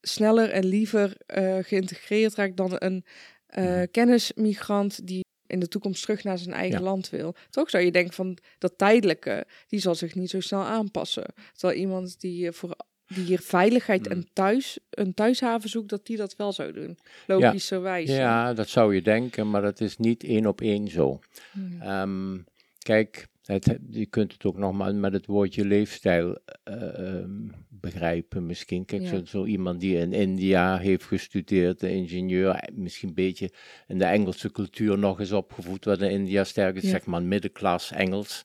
sneller 0.00 0.50
en 0.50 0.64
liever 0.64 1.16
eh, 1.26 1.58
geïntegreerd 1.60 2.34
raakt 2.34 2.56
dan 2.56 2.72
een 2.78 3.04
eh, 3.46 3.64
Mhm. 3.64 3.86
kennismigrant 3.90 5.06
die 5.06 5.22
in 5.46 5.58
de 5.60 5.68
toekomst 5.68 6.02
terug 6.02 6.24
naar 6.24 6.38
zijn 6.38 6.54
eigen 6.54 6.78
Ja. 6.78 6.84
land 6.84 7.10
wil. 7.10 7.34
Toch 7.50 7.70
zou 7.70 7.84
je 7.84 7.90
denken 7.92 8.14
van 8.14 8.38
dat 8.58 8.78
tijdelijke, 8.78 9.46
die 9.66 9.80
zal 9.80 9.94
zich 9.94 10.14
niet 10.14 10.30
zo 10.30 10.40
snel 10.40 10.62
aanpassen. 10.62 11.24
Terwijl 11.52 11.80
iemand 11.80 12.20
die, 12.20 12.52
voor, 12.52 12.76
die 13.08 13.24
hier 13.24 13.40
veiligheid 13.40 14.06
en 14.06 14.26
thuis, 14.32 14.78
een 14.90 15.14
thuishaven 15.14 15.68
zoekt, 15.70 15.88
dat 15.88 16.06
die 16.06 16.16
dat 16.16 16.36
wel 16.36 16.52
zou 16.52 16.72
doen. 16.72 16.98
Logischerwijs. 17.26 18.10
hè? 18.10 18.16
Ja, 18.16 18.52
dat 18.54 18.68
zou 18.68 18.94
je 18.94 19.02
denken, 19.02 19.50
maar 19.50 19.62
dat 19.62 19.80
is 19.80 19.96
niet 19.96 20.24
één 20.24 20.46
op 20.46 20.60
één 20.60 20.88
zo. 20.88 21.20
Hmm. 21.52 21.80
Ehm, 21.80 22.38
kijk, 22.78 23.26
het, 23.44 23.78
je 23.90 24.06
kunt 24.06 24.32
het 24.32 24.44
ook 24.44 24.56
nog 24.56 24.72
maar 24.72 24.94
met 24.94 25.12
het 25.12 25.26
woordje 25.26 25.64
leefstijl 25.64 26.38
eh, 26.64 26.98
ehm, 27.18 27.30
begrijpen 27.68 28.46
misschien. 28.46 28.84
Kijk, 28.84 29.02
Ja. 29.02 29.08
zo, 29.08 29.24
zo 29.24 29.44
iemand 29.44 29.80
die 29.80 29.96
in 29.96 30.12
India 30.12 30.78
heeft 30.78 31.04
gestudeerd, 31.04 31.80
de 31.80 31.90
ingenieur, 31.90 32.50
eh, 32.54 32.74
misschien 32.76 33.08
een 33.08 33.14
beetje 33.14 33.50
in 33.86 33.98
de 33.98 34.04
Engelse 34.04 34.50
cultuur 34.50 34.98
nog 34.98 35.20
eens 35.20 35.32
opgevoed, 35.32 35.84
wat 35.84 36.00
in 36.00 36.10
India 36.10 36.44
sterk 36.44 36.76
is, 36.76 36.82
Ja. 36.82 36.88
zeg 36.88 37.04
maar 37.06 37.22
middenklas 37.22 37.92
Engels. 37.92 38.44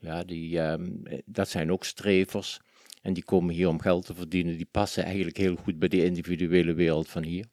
Ja, 0.00 0.24
die, 0.24 0.58
ehm, 0.60 0.86
eh, 1.04 1.18
dat 1.24 1.48
zijn 1.48 1.72
ook 1.72 1.84
strevers. 1.84 2.60
En 3.02 3.12
die 3.12 3.24
komen 3.24 3.54
hier 3.54 3.68
om 3.68 3.80
geld 3.80 4.06
te 4.06 4.14
verdienen. 4.14 4.56
Die 4.56 4.68
passen 4.70 5.04
eigenlijk 5.04 5.36
heel 5.36 5.56
goed 5.56 5.78
bij 5.78 5.88
de 5.88 6.04
individuele 6.04 6.74
wereld 6.74 7.08
van 7.08 7.22
hier. 7.22 7.46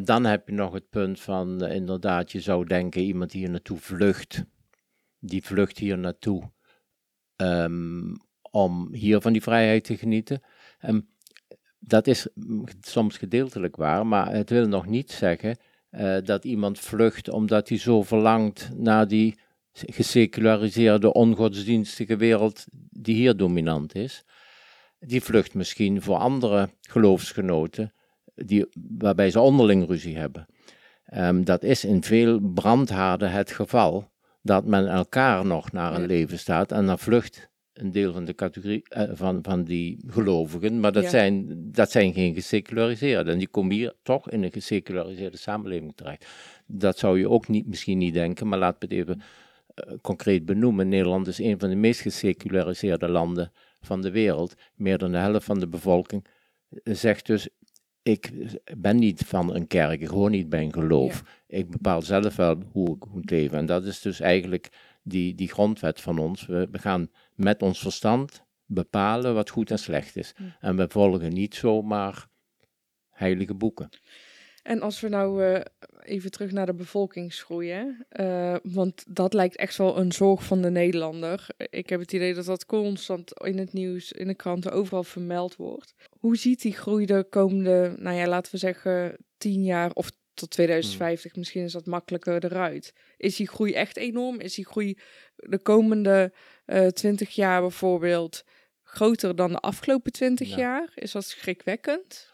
Dan 0.00 0.24
heb 0.24 0.48
je 0.48 0.54
nog 0.54 0.72
het 0.72 0.90
punt 0.90 1.20
van, 1.20 1.64
eh, 1.64 1.74
inderdaad, 1.74 2.32
je 2.32 2.40
zou 2.40 2.66
denken, 2.66 3.02
iemand 3.02 3.32
hier 3.32 3.50
naartoe 3.50 3.78
vlucht, 3.78 4.44
die 5.18 5.42
vlucht 5.44 5.78
hier 5.78 5.98
naartoe 5.98 6.50
ehm, 7.36 8.14
om 8.50 8.94
hier 8.94 9.20
van 9.20 9.32
die 9.32 9.42
vrijheid 9.42 9.84
te 9.84 9.96
genieten. 9.96 10.42
En 10.78 11.08
dat 11.78 12.06
is 12.06 12.28
mm, 12.34 12.64
soms 12.80 13.18
gedeeltelijk 13.18 13.76
waar, 13.76 14.06
maar 14.06 14.32
het 14.32 14.50
wil 14.50 14.68
nog 14.68 14.86
niet 14.86 15.10
zeggen 15.10 15.56
eh, 15.90 16.16
dat 16.24 16.44
iemand 16.44 16.78
vlucht 16.78 17.28
omdat 17.28 17.68
hij 17.68 17.78
zo 17.78 18.02
verlangt 18.02 18.70
naar 18.76 19.08
die 19.08 19.38
geseculariseerde, 19.72 21.12
ongodsdienstige 21.12 22.16
wereld 22.16 22.64
die 22.90 23.14
hier 23.14 23.36
dominant 23.36 23.94
is. 23.94 24.24
Die 24.98 25.20
vlucht 25.22 25.54
misschien 25.54 26.02
voor 26.02 26.16
andere 26.16 26.70
geloofsgenoten 26.80 27.92
die, 28.34 28.66
waarbij 28.98 29.30
ze 29.30 29.40
onderling 29.40 29.86
ruzie 29.86 30.16
hebben. 30.16 30.46
Ehm, 31.04 31.42
dat 31.44 31.62
is 31.62 31.84
in 31.84 32.02
veel 32.02 32.40
brandhaarden 32.40 33.30
het 33.30 33.50
geval 33.50 34.10
dat 34.42 34.64
men 34.64 34.88
elkaar 34.88 35.46
nog 35.46 35.72
naar 35.72 35.94
een 35.94 36.00
Ja. 36.00 36.06
leven 36.06 36.38
staat 36.38 36.72
en 36.72 36.86
dan 36.86 36.98
vlucht 36.98 37.50
een 37.72 37.92
deel 37.92 38.12
van 38.12 38.24
de 38.24 38.34
categorie 38.34 38.82
eh, 38.88 39.10
van, 39.12 39.38
van 39.42 39.64
die 39.64 40.04
gelovigen, 40.06 40.80
maar 40.80 40.92
dat, 40.92 41.02
Ja. 41.02 41.08
zijn, 41.08 41.46
dat 41.72 41.90
zijn 41.90 42.12
geen 42.12 42.34
geseculariseerden. 42.34 43.32
En 43.32 43.38
die 43.38 43.48
komen 43.48 43.74
hier 43.74 43.94
toch 44.02 44.30
in 44.30 44.42
een 44.42 44.52
geseculariseerde 44.52 45.36
samenleving 45.36 45.92
terecht. 45.96 46.26
Dat 46.66 46.98
zou 46.98 47.18
je 47.18 47.28
ook 47.28 47.48
niet, 47.48 47.66
misschien 47.66 47.98
niet 47.98 48.14
denken, 48.14 48.48
maar 48.48 48.58
laat 48.58 48.72
me 48.80 48.88
het 48.88 48.92
even 48.92 49.20
eh, 49.20 49.26
concreet 50.00 50.44
benoemen. 50.44 50.88
Nederland 50.88 51.26
is 51.26 51.38
een 51.38 51.58
van 51.58 51.68
de 51.68 51.76
meest 51.76 52.00
geseculariseerde 52.00 53.08
landen 53.08 53.52
van 53.80 54.00
de 54.02 54.10
wereld. 54.10 54.54
Meer 54.74 54.98
dan 54.98 55.12
de 55.12 55.18
helft 55.18 55.44
van 55.44 55.58
de 55.58 55.68
bevolking 55.68 56.26
eh, 56.68 56.94
zegt 56.94 57.26
dus, 57.26 57.48
ik 58.02 58.32
ben 58.78 58.96
niet 58.96 59.22
van 59.24 59.54
een 59.54 59.66
kerk, 59.66 60.00
ik 60.00 60.08
hoor 60.08 60.30
niet 60.30 60.48
bij 60.48 60.62
een 60.62 60.72
geloof. 60.72 61.22
Ik 61.46 61.70
bepaal 61.70 62.02
zelf 62.02 62.36
wel 62.36 62.62
hoe 62.72 62.96
ik 62.96 63.06
moet 63.12 63.30
leven. 63.30 63.58
En 63.58 63.66
dat 63.66 63.84
is 63.84 64.00
dus 64.00 64.20
eigenlijk 64.20 64.68
die, 65.02 65.34
die 65.34 65.48
grondwet 65.48 66.00
van 66.00 66.18
ons. 66.18 66.46
We, 66.46 66.68
we 66.70 66.78
gaan 66.78 67.10
met 67.34 67.62
ons 67.62 67.78
verstand 67.78 68.44
bepalen 68.66 69.34
wat 69.34 69.50
goed 69.50 69.70
en 69.70 69.78
slecht 69.78 70.16
is. 70.16 70.34
Ja. 70.36 70.56
En 70.60 70.76
we 70.76 70.86
volgen 70.88 71.32
niet 71.32 71.54
zomaar 71.54 72.26
heilige 73.10 73.54
boeken. 73.54 73.88
En 74.62 74.80
als 74.80 75.00
we 75.00 75.08
nou 75.08 75.44
eh, 75.44 75.60
even 76.02 76.30
terug 76.30 76.52
naar 76.52 76.66
de 76.66 76.74
bevolkingsgroei, 76.74 77.70
hè? 77.70 77.86
Eh, 78.08 78.56
want 78.62 79.04
dat 79.08 79.34
lijkt 79.34 79.56
echt 79.56 79.76
wel 79.76 79.98
een 79.98 80.12
zorg 80.12 80.44
van 80.44 80.62
de 80.62 80.70
Nederlander. 80.70 81.46
Ik 81.70 81.88
heb 81.88 82.00
het 82.00 82.12
idee 82.12 82.34
dat 82.34 82.44
dat 82.44 82.66
constant 82.66 83.32
in 83.40 83.58
het 83.58 83.72
nieuws, 83.72 84.12
in 84.12 84.26
de 84.26 84.34
kranten, 84.34 84.72
overal 84.72 85.04
vermeld 85.04 85.56
wordt. 85.56 85.94
Hoe 86.18 86.36
ziet 86.36 86.62
die 86.62 86.72
groei 86.74 87.06
de 87.06 87.26
komende, 87.30 87.94
nou 87.98 88.16
ja, 88.16 88.26
laten 88.26 88.52
we 88.52 88.58
zeggen, 88.58 89.16
tien 89.38 89.64
jaar 89.64 89.90
of 89.92 90.10
tot 90.34 90.50
2050, 90.50 91.36
misschien 91.36 91.64
is 91.64 91.72
dat 91.72 91.86
makkelijker 91.86 92.44
eruit. 92.44 92.92
Is 93.16 93.36
die 93.36 93.48
groei 93.48 93.72
echt 93.72 93.96
enorm? 93.96 94.40
Is 94.40 94.54
die 94.54 94.66
groei 94.66 94.98
de 95.36 95.58
komende 95.58 96.32
eh, 96.64 96.86
twintig 96.86 97.30
jaar 97.30 97.60
bijvoorbeeld 97.60 98.44
groter 98.82 99.36
dan 99.36 99.50
de 99.52 99.58
afgelopen 99.58 100.12
twintig 100.12 100.48
Ja. 100.48 100.56
jaar? 100.56 100.92
Is 100.94 101.12
dat 101.12 101.24
schrikwekkend? 101.24 102.30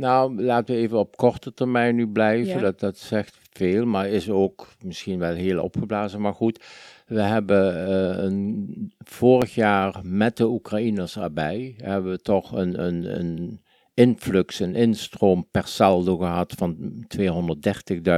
Nou, 0.00 0.42
laten 0.42 0.74
we 0.74 0.80
even 0.80 0.98
op 0.98 1.16
korte 1.16 1.54
termijn 1.54 1.94
nu 1.94 2.08
blijven. 2.08 2.54
Ja. 2.54 2.60
Dat, 2.60 2.80
dat 2.80 2.98
zegt 2.98 3.38
veel, 3.52 3.86
maar 3.86 4.08
is 4.08 4.30
ook 4.30 4.68
misschien 4.84 5.18
wel 5.18 5.34
heel 5.34 5.62
opgeblazen. 5.62 6.20
Maar 6.20 6.34
goed, 6.34 6.64
we 7.06 7.20
hebben 7.20 7.86
eh, 7.86 8.24
een, 8.24 8.92
vorig 8.98 9.54
jaar 9.54 10.00
met 10.02 10.36
de 10.36 10.46
Oekraïners 10.46 11.16
erbij, 11.16 11.74
hebben 11.76 12.10
we 12.10 12.20
toch 12.20 12.52
een, 12.52 12.84
een, 12.86 13.18
een 13.18 13.60
influx, 13.94 14.60
een 14.60 14.74
instroom 14.74 15.46
per 15.50 15.66
saldo 15.66 16.16
gehad 16.16 16.52
van 16.56 17.04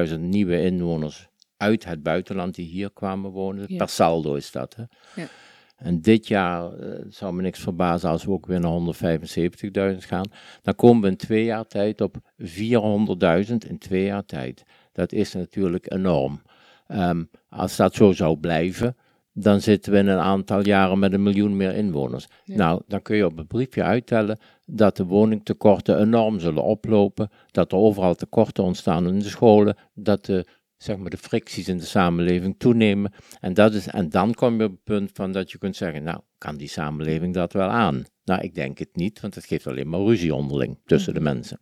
230.000 0.09 0.19
nieuwe 0.19 0.63
inwoners 0.63 1.29
uit 1.57 1.85
het 1.85 2.03
buitenland 2.03 2.55
die 2.55 2.67
hier 2.67 2.93
kwamen 2.93 3.31
wonen. 3.31 3.65
Ja. 3.69 3.77
Per 3.77 3.89
saldo 3.89 4.35
is 4.35 4.51
dat. 4.51 4.77
Hè? 4.77 4.83
Ja. 5.23 5.29
En 5.83 6.01
dit 6.01 6.29
jaar 6.29 6.73
eh, 6.73 7.05
zou 7.09 7.35
me 7.35 7.43
niks 7.43 7.61
verbazen 7.61 8.11
als 8.11 8.25
we 8.25 8.31
ook 8.31 8.47
weer 8.47 8.61
naar 8.61 8.95
175.000 9.95 9.99
gaan. 9.99 10.31
Dan 10.63 10.75
komen 10.75 11.03
we 11.03 11.09
in 11.09 11.17
twee 11.17 11.45
jaar 11.45 11.67
tijd 11.67 12.01
op 12.01 12.17
400.000 12.39 12.49
in 13.69 13.79
twee 13.79 14.05
jaar 14.05 14.25
tijd. 14.25 14.63
Dat 14.93 15.13
is 15.13 15.33
natuurlijk 15.35 15.93
enorm. 15.93 16.43
Ehm, 16.87 17.25
als 17.49 17.77
dat 17.77 17.95
zo 17.95 18.13
zou 18.13 18.37
blijven, 18.37 18.97
dan 19.33 19.61
zitten 19.61 19.93
we 19.93 19.99
in 19.99 20.09
een 20.09 20.19
aantal 20.19 20.67
jaren 20.67 20.99
met 20.99 21.13
een 21.13 21.23
miljoen 21.23 21.57
meer 21.57 21.75
inwoners. 21.75 22.29
Ja. 22.45 22.57
Nou, 22.57 22.83
dan 22.87 23.03
kun 23.03 23.17
je 23.17 23.27
op 23.27 23.37
het 23.37 23.49
briefje 23.49 23.83
uittellen 23.83 24.39
dat 24.67 24.97
de 24.97 25.05
woningtekorten 25.05 26.01
enorm 26.01 26.41
zullen 26.41 26.63
oplopen, 26.63 27.31
dat 27.51 27.73
er 27.73 27.79
overal 27.79 28.15
tekorten 28.15 28.65
ontstaan 28.65 29.09
in 29.09 29.19
de 29.19 29.29
scholen, 29.29 29.77
dat 29.95 30.25
de, 30.25 30.47
zeg 30.83 30.97
maar, 30.97 31.11
de 31.11 31.17
fricties 31.17 31.69
in 31.69 31.79
de 31.79 31.85
samenleving 31.85 32.55
toenemen. 32.59 33.13
En, 33.41 33.55
dat 33.55 33.75
is, 33.75 33.87
en 33.87 34.09
dan 34.09 34.35
kom 34.35 34.59
je 34.59 34.65
op 34.65 34.71
het 34.71 34.85
punt 34.85 35.11
van 35.15 35.33
dat 35.33 35.51
je 35.51 35.59
kunt 35.59 35.77
zeggen, 35.77 36.03
nou, 36.03 36.21
kan 36.39 36.57
die 36.57 36.69
samenleving 36.69 37.35
dat 37.35 37.53
wel 37.53 37.69
aan? 37.69 38.05
Nou, 38.25 38.41
ik 38.41 38.55
denk 38.55 38.79
het 38.79 38.97
niet, 38.97 39.21
want 39.21 39.35
het 39.35 39.47
geeft 39.47 39.67
alleen 39.67 39.89
maar 39.89 40.01
ruzie 40.01 40.35
onderling 40.35 40.79
tussen 40.85 41.15
de 41.15 41.21
mensen. 41.21 41.61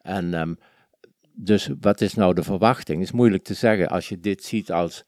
En 0.00 0.34
ehm, 0.34 0.54
dus 1.32 1.68
wat 1.80 2.00
is 2.00 2.14
nou 2.14 2.34
de 2.34 2.42
verwachting? 2.42 3.02
is 3.02 3.12
moeilijk 3.12 3.44
te 3.44 3.54
zeggen 3.54 3.88
als 3.88 4.08
je 4.08 4.20
dit 4.20 4.44
ziet 4.44 4.72
als 4.72 5.04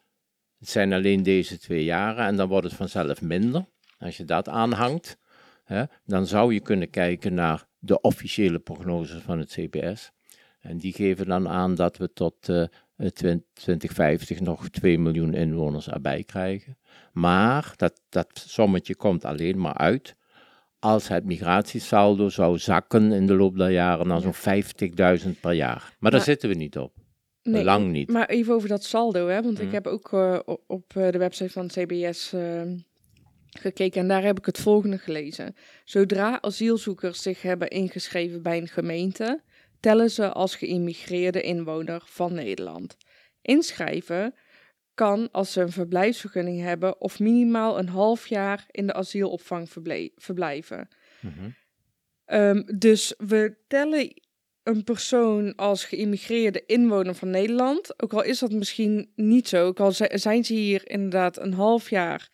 het 0.59 0.69
zijn 0.69 0.93
alleen 0.93 1.23
deze 1.23 1.59
twee 1.59 1.85
jaren 1.85 2.27
en 2.27 2.37
dan 2.37 2.49
wordt 2.49 2.67
het 2.67 2.77
vanzelf 2.77 3.23
minder. 3.23 3.65
Als 3.99 4.17
je 4.17 4.25
dat 4.25 4.49
aanhangt, 4.49 5.19
hè, 5.65 5.85
dan 6.05 6.27
zou 6.27 6.55
je 6.55 6.61
kunnen 6.61 6.91
kijken 6.91 7.35
naar 7.35 7.67
de 7.79 8.01
officiële 8.01 8.59
prognoses 8.59 9.23
van 9.23 9.39
het 9.39 9.51
CBS. 9.51 10.13
En 10.61 10.79
die 10.79 10.93
geven 10.93 11.27
dan 11.27 11.49
aan 11.49 11.75
dat 11.75 11.97
we 11.97 12.13
tot 12.13 12.49
eh, 12.49 12.65
2050 13.11 14.41
nog 14.41 14.69
2 14.69 14.99
miljoen 14.99 15.35
inwoners 15.35 15.89
erbij 15.89 16.25
krijgen. 16.25 16.79
Maar 17.13 17.73
dat, 17.77 18.01
dat 18.09 18.45
sommetje 18.49 18.95
komt 18.95 19.25
alleen 19.25 19.61
maar 19.61 19.77
uit 19.77 20.17
als 20.79 21.09
het 21.09 21.25
migratiesaldo 21.25 22.29
zou 22.29 22.59
zakken 22.59 23.13
in 23.13 23.27
de 23.27 23.35
loop 23.35 23.57
der 23.57 23.71
jaren 23.71 24.07
naar 24.07 24.21
zo'n 24.21 24.35
50.000 25.25 25.41
per 25.41 25.53
jaar. 25.53 25.93
Maar 25.99 26.11
daar 26.11 26.21
zitten 26.21 26.49
we 26.49 26.55
niet 26.55 26.79
op. 26.79 26.93
Lang 27.43 27.91
niet. 27.91 28.09
Maar 28.11 28.29
even 28.29 28.55
over 28.55 28.69
dat 28.69 28.85
saldo, 28.85 29.29
hè? 29.29 29.43
want 29.43 29.59
ik 29.59 29.65
Mhm. 29.65 29.75
heb 29.75 29.87
ook 29.87 30.13
eh, 30.13 30.39
op, 30.67 30.97
eh, 30.97 31.11
de 31.11 31.19
website 31.19 31.51
van 31.51 31.67
CBS 31.67 32.33
eh, 32.33 32.63
gekeken 33.51 34.01
en 34.01 34.09
daar 34.09 34.23
heb 34.23 34.39
ik 34.39 34.47
het 34.47 34.59
volgende 34.59 34.99
gelezen. 34.99 35.55
Zodra 35.85 36.39
asielzoekers 36.41 37.23
zich 37.23 37.43
hebben 37.43 37.69
ingeschreven 37.69 38.43
bij 38.43 38.59
een 38.59 38.69
gemeente, 38.69 39.43
tellen 39.83 40.11
ze 40.11 40.33
als 40.33 40.57
geïmmigreerde 40.57 41.41
inwoner 41.43 42.03
van 42.05 42.35
Nederland. 42.35 42.97
Inschrijven 43.43 44.35
kan 44.95 45.29
als 45.31 45.53
ze 45.53 45.61
een 45.61 45.73
verblijfsvergunning 45.73 46.61
hebben 46.61 47.01
of 47.01 47.19
minimaal 47.19 47.79
een 47.79 47.89
half 47.89 48.27
jaar 48.27 48.67
in 48.71 48.87
de 48.87 48.93
asielopvang 48.93 49.71
verblijven. 50.17 50.89
Mhm. 51.21 51.51
Ehm, 52.25 52.63
dus 52.79 53.15
we 53.19 53.57
tellen 53.69 54.23
een 54.63 54.85
persoon 54.85 55.55
als 55.55 55.85
geïmmigreerde 55.85 56.63
inwoner 56.67 57.15
van 57.15 57.31
Nederland. 57.31 58.03
Ook 58.03 58.13
al 58.13 58.23
is 58.23 58.39
dat 58.39 58.53
misschien 58.53 59.13
niet 59.15 59.49
zo. 59.49 59.67
Ook 59.67 59.81
al 59.81 59.93
zi- 59.93 60.19
zijn 60.19 60.45
ze 60.45 60.55
hier 60.55 60.91
inderdaad 60.91 61.39
een 61.39 61.53
half 61.55 61.91
jaar 61.91 62.31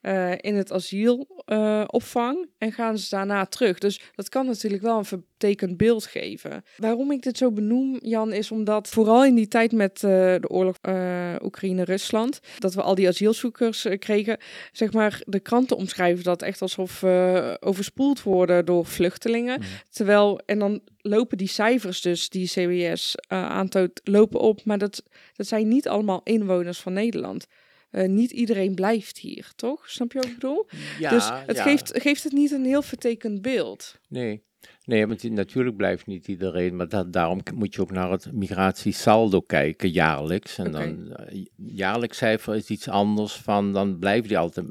eh, 0.00 0.32
in 0.36 0.54
het 0.54 0.72
asielopvang 0.72 2.48
en 2.58 2.72
gaan 2.72 2.98
ze 2.98 3.08
daarna 3.10 3.46
terug. 3.46 3.78
Dus 3.78 4.00
dat 4.14 4.28
kan 4.28 4.46
natuurlijk 4.46 4.82
wel 4.82 4.98
een 4.98 5.04
vertekend 5.04 5.76
beeld 5.76 6.06
geven. 6.06 6.64
Waarom 6.76 7.12
ik 7.12 7.22
dit 7.22 7.36
zo 7.36 7.50
benoem, 7.50 7.98
Jan, 8.02 8.32
is 8.32 8.50
omdat 8.50 8.88
vooral 8.88 9.24
in 9.24 9.34
die 9.34 9.48
tijd 9.48 9.72
met 9.72 9.94
eh, 9.94 10.10
de 10.10 10.48
oorlog 10.48 10.76
eh, 10.80 11.34
Oekraïne-Rusland, 11.42 12.40
dat 12.58 12.74
we 12.74 12.82
al 12.82 12.94
die 12.94 13.08
asielzoekers 13.08 13.84
eh, 13.84 13.98
kregen, 13.98 14.38
zeg 14.72 14.92
maar, 14.92 15.22
de 15.26 15.40
kranten 15.40 15.76
omschrijven 15.76 16.24
dat 16.24 16.42
echt 16.42 16.62
alsof 16.62 17.00
we 17.00 17.56
overspoeld 17.60 18.22
worden 18.22 18.64
door 18.64 18.86
vluchtelingen. 18.86 19.58
Mhm. 19.58 19.68
Terwijl, 19.90 20.40
en 20.46 20.58
dan 20.58 20.80
lopen 20.98 21.38
die 21.38 21.48
cijfers 21.48 22.00
dus, 22.00 22.28
die 22.28 22.46
CBS 22.46 23.14
eh 23.28 23.48
aantoont, 23.48 24.00
lopen 24.04 24.40
op. 24.40 24.64
Maar 24.64 24.78
dat, 24.78 25.02
dat 25.36 25.46
zijn 25.46 25.68
niet 25.68 25.88
allemaal 25.88 26.20
inwoners 26.24 26.78
van 26.78 26.92
Nederland. 26.92 27.46
Eh, 27.90 28.08
niet 28.08 28.30
iedereen 28.30 28.74
blijft 28.74 29.18
hier, 29.18 29.52
toch? 29.56 29.90
Snap 29.90 30.12
je 30.12 30.18
wat 30.18 30.28
ik 30.28 30.34
bedoel? 30.34 30.66
Ja, 30.98 31.10
dus 31.10 31.28
het 31.46 31.56
ja. 31.56 31.62
geeft, 31.62 32.00
geeft 32.02 32.24
het 32.24 32.32
niet 32.32 32.50
een 32.50 32.64
heel 32.64 32.82
vertekend 32.82 33.42
beeld. 33.42 34.00
Nee. 34.08 34.42
Nee, 34.84 35.06
want 35.06 35.30
natuurlijk 35.30 35.76
blijft 35.76 36.06
niet 36.06 36.28
iedereen, 36.28 36.76
maar 36.76 36.88
dat, 36.88 37.12
daarom 37.12 37.40
moet 37.54 37.74
je 37.74 37.80
ook 37.80 37.90
naar 37.90 38.10
het 38.10 38.32
migratiesaldo 38.32 39.40
kijken, 39.40 39.90
jaarlijks. 39.90 40.58
En 40.58 40.72
dan, 40.72 41.12
eh, 41.12 41.44
jaarlijks 41.56 42.16
cijfer 42.16 42.54
is 42.54 42.68
iets 42.68 42.88
anders 42.88 43.34
van, 43.34 43.72
dan 43.72 43.98
blijven 43.98 44.28
die 44.28 44.38
altijd, 44.38 44.66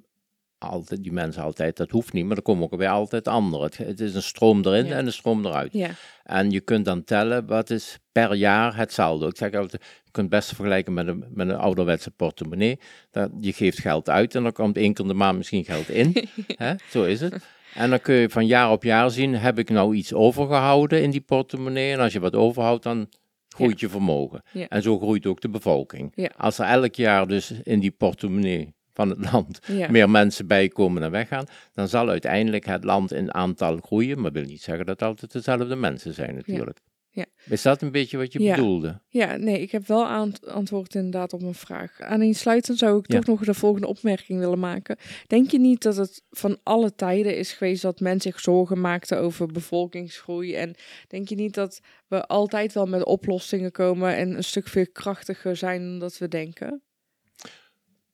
altijd, 0.60 1.04
die 1.04 1.12
mensen 1.12 1.44
altijd, 1.44 1.78
dat 1.78 1.90
hoeft 1.90 2.14
niet, 2.14 2.26
maar 2.26 2.38
er 2.38 2.42
komen 2.44 2.64
ook 2.64 2.76
weer 2.80 2.90
altijd 2.90 3.28
anderen. 3.28 3.66
Het, 3.66 3.78
het 3.78 4.00
is 4.00 4.16
een 4.16 4.22
stroom 4.22 4.66
erin 4.66 4.86
Ja. 4.86 4.96
en 4.96 5.06
een 5.06 5.14
stroom 5.14 5.46
eruit. 5.46 5.74
Ja, 5.74 5.90
En 6.24 6.52
je 6.52 6.60
kunt 6.60 6.86
dan 6.86 7.04
tellen, 7.04 7.46
wat 7.46 7.70
is 7.70 7.98
per 8.12 8.34
jaar 8.36 8.76
het 8.76 8.94
saldo? 8.94 9.28
Ik 9.28 9.38
zeg 9.38 9.54
altijd, 9.54 9.84
je 10.04 10.12
kunt 10.12 10.32
het 10.32 10.36
best 10.40 10.56
vergelijken 10.56 10.94
met 10.94 11.08
een, 11.08 11.26
met 11.30 11.50
een 11.50 11.58
ouderwetse 11.58 12.12
portemonnee. 12.12 12.80
Dat, 13.12 13.30
je 13.40 13.54
geeft 13.54 13.80
geld 13.80 14.10
uit 14.10 14.36
en 14.36 14.44
dan 14.44 14.52
komt 14.52 14.78
één 14.78 14.94
keer 14.94 15.08
de 15.08 15.14
maand 15.14 15.38
misschien 15.38 15.66
geld 15.66 15.90
in. 15.90 16.28
Zo 16.92 17.04
is 17.04 17.22
het. 17.22 17.46
En 17.76 17.90
dan 17.90 18.02
kun 18.02 18.16
je 18.16 18.30
van 18.30 18.46
jaar 18.46 18.72
op 18.72 18.84
jaar 18.84 19.12
zien, 19.12 19.36
heb 19.36 19.60
ik 19.60 19.70
nou 19.70 19.96
iets 19.96 20.14
overgehouden 20.14 21.02
in 21.02 21.10
die 21.12 21.22
portemonnee? 21.22 21.92
En 21.94 22.00
als 22.00 22.14
je 22.14 22.20
wat 22.20 22.36
overhoudt, 22.36 22.84
dan 22.84 23.10
groeit 23.56 23.80
je 23.80 23.90
vermogen. 23.90 24.44
En 24.70 24.82
zo 24.82 25.00
groeit 25.00 25.26
ook 25.26 25.42
de 25.42 25.50
bevolking. 25.50 26.12
Ja. 26.16 26.30
Als 26.38 26.60
er 26.60 26.66
elk 26.66 26.96
jaar 26.96 27.28
dus 27.28 27.52
in 27.64 27.80
die 27.80 27.92
portemonnee 27.92 28.74
van 29.00 29.10
het 29.10 29.32
land 29.32 29.60
ja. 29.68 29.92
meer 29.92 30.10
mensen 30.10 30.48
bijkomen 30.48 31.04
en 31.04 31.12
weggaan, 31.12 31.46
dan 31.74 31.88
zal 31.88 32.10
uiteindelijk 32.10 32.66
het 32.66 32.84
land 32.84 33.14
in 33.14 33.34
aantal 33.34 33.78
groeien. 33.78 34.22
Maar 34.22 34.32
wil 34.32 34.44
niet 34.44 34.62
zeggen 34.62 34.86
dat 34.86 35.00
het 35.00 35.10
altijd 35.10 35.32
dezelfde 35.32 35.76
mensen 35.76 36.14
zijn 36.14 36.36
natuurlijk. 36.36 36.80
Ja. 37.12 37.26
Is 37.50 37.62
dat 37.62 37.82
een 37.82 37.92
beetje 37.92 38.18
wat 38.18 38.34
je 38.34 38.42
Ja. 38.42 38.56
bedoelde? 38.56 39.02
Ja, 39.08 39.36
nee, 39.36 39.62
ik 39.62 39.72
heb 39.72 39.88
wel 39.88 40.30
antwoord 40.48 40.96
inderdaad 40.96 41.34
op 41.34 41.42
een 41.42 41.54
vraag. 41.54 42.00
Aaneensluitend 42.02 42.78
zou 42.78 43.00
ik 43.00 43.06
toch 43.06 43.26
nog 43.26 43.44
de 43.44 43.54
volgende 43.54 43.88
opmerking 43.88 44.40
willen 44.40 44.60
maken. 44.60 44.98
Denk 45.28 45.52
je 45.52 45.60
niet 45.60 45.82
dat 45.82 45.96
het 45.96 46.24
van 46.30 46.58
alle 46.64 46.96
tijden 46.96 47.38
is 47.38 47.54
geweest 47.54 47.82
dat 47.82 48.00
men 48.00 48.22
zich 48.22 48.40
zorgen 48.40 48.82
maakte 48.82 49.16
over 49.16 49.48
bevolkingsgroei? 49.48 50.56
En 50.56 50.76
denk 51.08 51.28
je 51.28 51.36
niet 51.36 51.54
dat 51.54 51.82
we 52.08 52.28
altijd 52.28 52.74
wel 52.74 52.86
met 52.86 53.06
oplossingen 53.06 53.72
komen 53.72 54.16
en 54.16 54.36
een 54.36 54.44
stuk 54.44 54.68
veel 54.68 54.88
krachtiger 54.92 55.56
zijn 55.56 55.82
dan 55.82 56.00
dat 56.00 56.18
we 56.18 56.28
denken? 56.28 56.82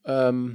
Ehm, 0.05 0.49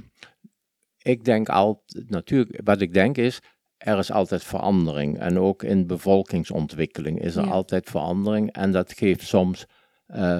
ik 1.01 1.23
denk 1.23 1.49
altijd, 1.49 2.09
natuurlijk, 2.09 2.59
wat 2.63 2.81
ik 2.81 2.93
denk 2.93 3.17
is, 3.17 3.39
er 3.77 3.97
is 3.97 4.11
altijd 4.11 4.43
verandering. 4.43 5.19
En 5.19 5.39
ook 5.39 5.63
in 5.63 5.87
bevolkingsontwikkeling 5.87 7.21
is 7.21 7.35
er 7.35 7.45
Ja. 7.45 7.51
altijd 7.51 7.89
verandering. 7.89 8.51
En 8.51 8.71
dat 8.71 8.93
geeft 8.93 9.27
soms 9.27 9.65
eh, 10.05 10.39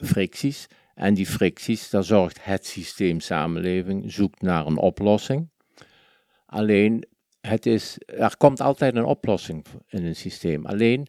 fricties. 0.00 0.66
En 0.94 1.14
die 1.14 1.26
fricties, 1.26 1.90
daar 1.90 2.04
zorgt 2.04 2.44
het 2.44 2.66
systeem 2.66 3.20
samenleving, 3.20 4.12
zoekt 4.12 4.42
naar 4.42 4.66
een 4.66 4.76
oplossing. 4.78 5.50
Alleen, 6.46 7.04
het 7.40 7.66
is, 7.66 7.96
er 8.06 8.36
komt 8.36 8.60
altijd 8.60 8.96
een 8.96 9.04
oplossing 9.04 9.64
in 9.88 10.04
een 10.04 10.16
systeem. 10.16 10.66
Alleen, 10.66 11.06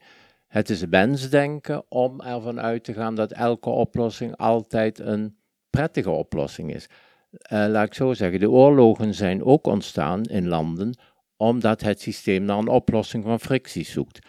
het 0.47 0.69
is 0.69 0.81
wensdenken 0.83 1.83
om 1.91 2.21
ervan 2.21 2.59
uit 2.59 2.83
te 2.83 2.93
gaan 2.93 3.15
dat 3.15 3.31
elke 3.31 3.69
oplossing 3.69 4.35
altijd 4.37 4.99
een 4.99 5.37
prettige 5.69 6.09
oplossing 6.11 6.73
is. 6.73 6.87
Eh, 7.31 7.65
laat 7.67 7.85
ik 7.85 7.93
zo 7.93 8.13
zeggen, 8.13 8.39
de 8.39 8.49
oorlogen 8.49 9.13
zijn 9.13 9.43
ook 9.43 9.67
ontstaan 9.67 10.23
in 10.23 10.47
landen 10.47 10.97
omdat 11.39 11.81
het 11.81 12.01
systeem 12.01 12.43
naar 12.43 12.57
een 12.57 12.67
oplossing 12.67 13.23
van 13.23 13.39
fricties 13.39 13.91
zoekt. 13.91 14.19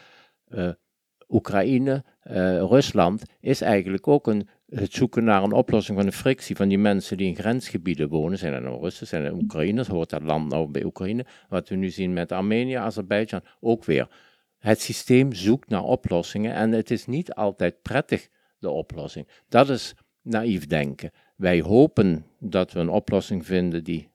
Eh, 0.44 0.70
Oekraïne, 1.28 2.04
eh, 2.20 2.58
Rusland 2.58 3.22
is 3.40 3.60
eigenlijk 3.60 4.08
ook 4.08 4.26
een, 4.26 4.48
het 4.66 4.92
zoeken 4.92 5.24
naar 5.24 5.42
een 5.42 5.52
oplossing 5.52 5.96
van 5.96 6.06
de 6.06 6.12
frictie 6.12 6.56
van 6.56 6.68
die 6.68 6.78
mensen 6.78 7.16
die 7.16 7.26
in 7.26 7.36
grensgebieden 7.36 8.08
wonen. 8.08 8.38
Zijn 8.38 8.52
er 8.52 8.62
nou 8.62 8.80
Russen, 8.80 9.06
zijn 9.06 9.24
er 9.24 9.32
Oekraïners, 9.32 9.88
hoort 9.88 10.10
dat 10.10 10.22
land 10.22 10.48
nou 10.48 10.70
bij 10.70 10.84
Oekraïne? 10.84 11.26
Wat 11.48 11.68
we 11.68 11.74
nu 11.74 11.90
zien 11.90 12.12
met 12.12 12.32
Armenië, 12.32 12.74
Azerbeidzjan, 12.74 13.42
ook 13.60 13.84
weer. 13.84 14.08
Het 14.58 14.80
systeem 14.80 15.32
zoekt 15.32 15.68
naar 15.68 15.84
oplossingen 15.84 16.54
en 16.54 16.72
het 16.72 16.90
is 16.90 17.06
niet 17.06 17.34
altijd 17.34 17.82
prettig, 17.82 18.28
de 18.58 18.70
oplossing. 18.70 19.28
Dat 19.48 19.68
is 19.68 19.94
naïef 20.22 20.66
denken. 20.66 21.10
Wij 21.40 21.60
hopen 21.60 22.26
dat 22.38 22.72
we 22.72 22.80
een 22.80 22.88
oplossing 22.88 23.46
vinden 23.46 23.84
die 23.84 24.08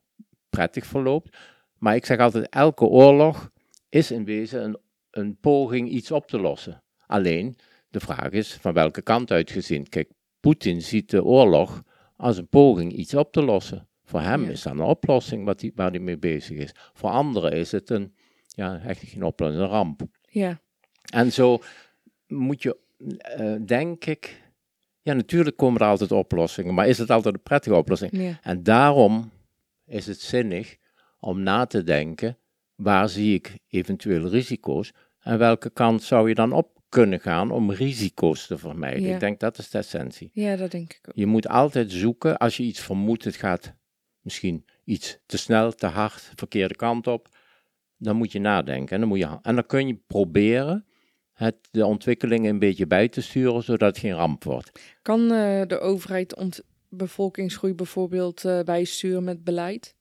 prettig 0.50 0.86
verloopt. 0.86 1.36
Maar 1.78 1.94
ik 1.94 2.06
zeg 2.06 2.18
altijd, 2.18 2.48
elke 2.48 2.84
oorlog 2.84 3.50
is 3.88 4.10
in 4.10 4.24
wezen 4.24 4.64
een, 4.64 4.78
een 5.10 5.36
poging 5.40 5.88
iets 5.88 6.10
op 6.10 6.26
te 6.26 6.38
lossen. 6.40 6.82
Alleen, 7.06 7.56
de 7.88 8.00
vraag 8.00 8.30
is 8.30 8.54
van 8.54 8.72
welke 8.72 9.02
kant 9.02 9.30
uitgezien. 9.30 9.88
Kijk, 9.88 10.10
Poetin 10.40 10.82
ziet 10.82 11.10
de 11.10 11.24
oorlog 11.24 11.82
als 12.16 12.36
een 12.36 12.48
poging 12.48 12.92
iets 12.92 13.14
op 13.14 13.32
te 13.32 13.42
lossen. 13.42 13.88
Voor 14.04 14.20
hem 14.20 14.42
Ja. 14.44 14.50
is 14.50 14.62
dat 14.62 14.72
een 14.72 14.80
oplossing 14.80 15.44
wat 15.44 15.64
waar 15.74 15.90
hij 15.90 15.98
mee 16.00 16.18
bezig 16.18 16.56
is. 16.58 16.74
Voor 16.92 17.10
anderen 17.10 17.52
is 17.52 17.72
het 17.72 17.90
een, 17.90 18.14
ja, 18.46 18.80
echt 18.80 19.02
geen 19.02 19.24
oplossing, 19.24 19.62
een 19.62 19.68
ramp. 19.68 20.02
Ja, 20.22 20.60
En 21.12 21.32
zo 21.32 21.58
moet 22.26 22.62
je, 22.62 22.76
eh, 23.18 23.54
denk 23.66 24.04
ik, 24.04 24.44
ja, 25.06 25.12
natuurlijk 25.12 25.56
komen 25.56 25.80
er 25.80 25.86
altijd 25.86 26.12
oplossingen, 26.12 26.74
maar 26.74 26.88
is 26.88 26.98
het 26.98 27.10
altijd 27.10 27.34
een 27.34 27.42
prettige 27.42 27.76
oplossing? 27.76 28.12
ja, 28.12 28.38
En 28.42 28.62
daarom 28.62 29.30
is 29.84 30.06
het 30.06 30.20
zinnig 30.20 30.76
om 31.18 31.42
na 31.42 31.66
te 31.66 31.82
denken, 31.82 32.38
waar 32.74 33.08
zie 33.08 33.34
ik 33.34 33.58
eventueel 33.68 34.28
risico's 34.28 34.92
en 35.20 35.38
welke 35.38 35.70
kant 35.70 36.02
zou 36.02 36.28
je 36.28 36.34
dan 36.34 36.52
op 36.52 36.80
kunnen 36.88 37.20
gaan 37.20 37.50
om 37.50 37.70
risico's 37.70 38.46
te 38.46 38.58
vermijden? 38.58 39.02
Ja. 39.02 39.14
Ik 39.14 39.20
denk 39.20 39.40
dat 39.40 39.58
is 39.58 39.70
de 39.70 39.78
essentie. 39.78 40.30
ja, 40.32 40.56
dat 40.56 40.70
denk 40.70 40.92
ik 40.92 41.08
ook. 41.08 41.16
Je 41.16 41.26
moet 41.26 41.48
altijd 41.48 41.92
zoeken, 41.92 42.36
als 42.36 42.56
je 42.56 42.62
iets 42.62 42.80
vermoedt, 42.80 43.24
het 43.24 43.36
gaat 43.36 43.74
misschien 44.20 44.64
iets 44.84 45.18
te 45.26 45.38
snel, 45.38 45.72
te 45.72 45.86
hard, 45.86 46.32
verkeerde 46.34 46.76
kant 46.76 47.06
op, 47.06 47.28
dan 47.96 48.16
moet 48.16 48.32
je 48.32 48.38
nadenken. 48.40 48.94
En 48.94 49.00
dan, 49.00 49.08
moet 49.08 49.18
je, 49.18 49.38
en 49.42 49.54
dan 49.54 49.66
kun 49.66 49.86
je 49.86 49.98
proberen 50.06 50.86
het, 51.36 51.56
de 51.70 51.86
ontwikkelingen 51.86 52.50
een 52.50 52.58
beetje 52.58 52.86
bij 52.86 53.08
te 53.08 53.20
sturen, 53.20 53.62
zodat 53.62 53.88
het 53.88 53.98
geen 53.98 54.14
ramp 54.14 54.44
wordt. 54.44 54.80
Kan 55.02 55.32
eh, 55.32 55.62
de 55.66 55.78
overheid 55.78 56.36
ont 56.36 56.62
bevolkingsgroei 56.88 57.74
bijvoorbeeld 57.74 58.44
eh, 58.44 58.60
bijsturen 58.60 59.24
met 59.24 59.44
beleid? 59.44 59.94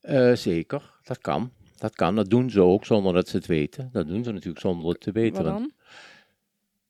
Eh, 0.00 0.32
zeker, 0.32 0.90
dat 1.02 1.18
kan. 1.18 1.52
Dat 1.76 1.94
kan, 1.94 2.16
dat 2.16 2.30
doen 2.30 2.50
ze 2.50 2.60
ook 2.60 2.84
zonder 2.84 3.12
dat 3.12 3.28
ze 3.28 3.36
het 3.36 3.46
weten. 3.46 3.88
Dat 3.92 4.06
doen 4.06 4.24
ze 4.24 4.32
natuurlijk 4.32 4.60
zonder 4.60 4.88
het 4.88 5.00
te 5.00 5.12
weten. 5.12 5.44
Dan? 5.44 5.72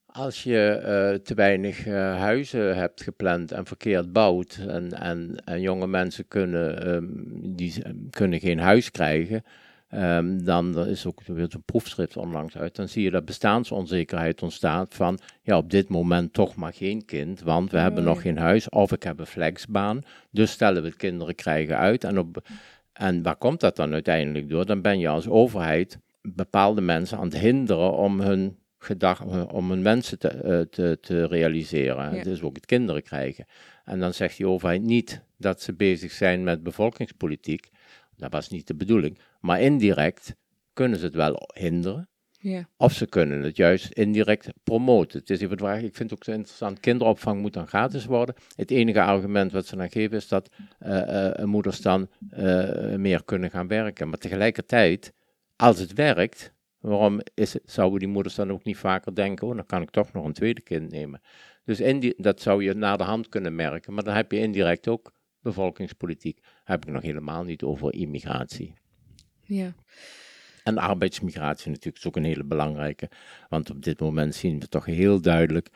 Als 0.05 0.43
je 0.43 1.19
te 1.23 1.33
weinig 1.33 1.85
huizen 1.85 2.75
hebt 2.75 3.03
gepland 3.03 3.51
en 3.51 3.65
verkeerd 3.65 4.13
bouwt 4.13 4.59
en, 4.67 4.91
en, 4.91 5.43
en 5.45 5.61
jonge 5.61 5.87
mensen 5.87 6.27
kunnen, 6.27 6.85
ehm, 6.85 7.07
die, 7.55 7.81
kunnen 8.09 8.39
geen 8.39 8.59
huis 8.59 8.91
krijgen, 8.91 9.43
ehm, 9.91 10.43
dan 10.43 10.77
er 10.77 10.87
is 10.87 11.05
ook 11.05 11.21
weer 11.25 11.47
zo'n 11.49 11.63
proefschrift 11.63 12.17
onlangs 12.17 12.57
uit, 12.57 12.75
dan 12.75 12.87
zie 12.87 13.03
je 13.03 13.11
dat 13.11 13.25
bestaansonzekerheid 13.25 14.41
ontstaat 14.41 14.93
van, 14.93 15.19
ja, 15.41 15.57
op 15.57 15.69
dit 15.69 15.89
moment 15.89 16.33
toch 16.33 16.55
maar 16.55 16.73
geen 16.73 17.05
kind, 17.05 17.41
want 17.41 17.71
we 17.71 17.77
hebben 17.77 18.03
nog 18.03 18.15
ja. 18.15 18.21
geen 18.21 18.37
huis 18.37 18.69
of 18.69 18.91
ik 18.91 19.03
heb 19.03 19.19
een 19.19 19.25
flexbaan, 19.25 20.03
dus 20.29 20.51
stellen 20.51 20.81
we 20.81 20.87
het 20.87 20.97
kinderen 20.97 21.35
krijgen 21.35 21.77
uit. 21.77 22.03
En, 22.03 22.19
op, 22.19 22.47
en 22.93 23.23
waar 23.23 23.35
komt 23.35 23.59
dat 23.59 23.75
dan 23.75 23.93
uiteindelijk 23.93 24.49
door? 24.49 24.65
Dan 24.65 24.81
ben 24.81 24.99
je 24.99 25.07
als 25.07 25.27
overheid 25.27 25.99
bepaalde 26.21 26.81
mensen 26.81 27.17
aan 27.17 27.23
het 27.23 27.37
hinderen 27.37 27.93
om 27.93 28.21
hun 28.21 28.57
gedag, 28.83 29.23
om 29.51 29.69
hun 29.69 29.83
wensen 29.83 30.19
te, 30.19 30.27
eh, 30.27 30.59
te, 30.59 30.97
te 31.01 31.25
realiseren. 31.25 32.15
Ja. 32.15 32.23
Dus 32.23 32.41
ook 32.41 32.55
het 32.55 32.65
kinderen 32.65 33.03
krijgen. 33.03 33.45
En 33.85 33.99
dan 33.99 34.13
zegt 34.13 34.37
die 34.37 34.47
overheid 34.47 34.81
niet 34.81 35.21
dat 35.37 35.61
ze 35.61 35.73
bezig 35.73 36.11
zijn 36.11 36.43
met 36.43 36.63
bevolkingspolitiek. 36.63 37.69
Dat 38.17 38.31
was 38.31 38.49
niet 38.49 38.67
de 38.67 38.75
bedoeling. 38.75 39.17
Maar 39.41 39.61
indirect 39.61 40.35
kunnen 40.73 40.99
ze 40.99 41.05
het 41.05 41.15
wel 41.15 41.49
hinderen. 41.53 42.09
Ja, 42.43 42.67
Of 42.77 42.93
ze 42.93 43.05
kunnen 43.05 43.43
het 43.43 43.55
juist 43.55 43.93
indirect 43.93 44.49
promoten. 44.63 45.19
Het 45.19 45.29
is 45.29 45.41
even 45.41 45.57
de 45.57 45.63
vraag, 45.63 45.81
ik 45.81 45.95
vind 45.95 46.09
het 46.09 46.19
ook 46.19 46.23
zo 46.23 46.31
interessant, 46.31 46.79
kinderopvang 46.79 47.41
moet 47.41 47.53
dan 47.53 47.67
gratis 47.67 48.05
worden. 48.05 48.35
Het 48.55 48.71
enige 48.71 49.01
argument 49.01 49.51
wat 49.51 49.65
ze 49.65 49.75
dan 49.75 49.91
geven 49.91 50.17
is 50.17 50.27
dat 50.27 50.49
eh, 50.79 51.39
eh, 51.39 51.45
moeders 51.45 51.81
dan 51.81 52.09
eh, 52.29 52.95
meer 52.95 53.23
kunnen 53.23 53.49
gaan 53.49 53.67
werken. 53.67 54.09
Maar 54.09 54.17
tegelijkertijd, 54.17 55.13
als 55.55 55.79
het 55.79 55.93
werkt, 55.93 56.53
waarom 56.79 57.21
is 57.33 57.53
het, 57.53 57.63
zouden 57.65 57.99
die 57.99 58.07
moeders 58.07 58.35
dan 58.35 58.51
ook 58.51 58.63
niet 58.63 58.77
vaker 58.77 59.15
denken, 59.15 59.47
oh 59.47 59.55
dan 59.55 59.65
kan 59.65 59.81
ik 59.81 59.89
toch 59.89 60.13
nog 60.13 60.25
een 60.25 60.33
tweede 60.33 60.61
kind 60.61 60.91
nemen. 60.91 61.21
Dus 61.63 62.03
dat 62.17 62.41
zou 62.41 62.63
je 62.63 62.73
naar 62.73 62.97
de 62.97 63.03
hand 63.03 63.29
kunnen 63.29 63.55
merken, 63.55 63.93
maar 63.93 64.03
dan 64.03 64.15
heb 64.15 64.31
je 64.31 64.39
indirect 64.39 64.87
ook 64.87 65.11
bevolkingspolitiek. 65.41 66.39
Heb 66.63 66.85
ik 66.85 66.91
nog 66.91 67.01
helemaal 67.01 67.43
niet 67.43 67.63
over 67.63 67.93
immigratie. 67.93 68.73
Ja, 69.55 69.73
En 70.63 70.77
arbeidsmigratie 70.77 71.69
natuurlijk 71.69 71.97
is 71.97 72.07
ook 72.07 72.15
een 72.15 72.23
hele 72.23 72.43
belangrijke. 72.43 73.09
Want 73.49 73.69
op 73.69 73.83
dit 73.83 73.99
moment 73.99 74.35
zien 74.35 74.59
we 74.59 74.67
toch 74.67 74.85
heel 74.85 75.21
duidelijk 75.21 75.69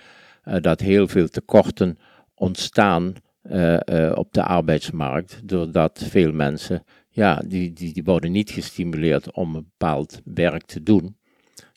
eh, 0.44 0.62
dat 0.62 0.80
heel 0.80 1.08
veel 1.08 1.28
tekorten 1.28 1.98
ontstaan 2.36 3.14
eh, 3.42 4.08
eh, 4.08 4.18
op 4.18 4.34
de 4.34 4.44
arbeidsmarkt. 4.44 5.48
Doordat 5.48 6.04
veel 6.10 6.32
mensen, 6.32 6.84
ja, 7.10 7.42
die, 7.48 7.74
die, 7.74 7.94
die 7.94 8.04
worden 8.04 8.32
niet 8.32 8.52
gestimuleerd 8.52 9.32
om 9.32 9.56
een 9.56 9.68
bepaald 9.78 10.22
werk 10.24 10.66
te 10.66 10.84
doen. 10.84 11.18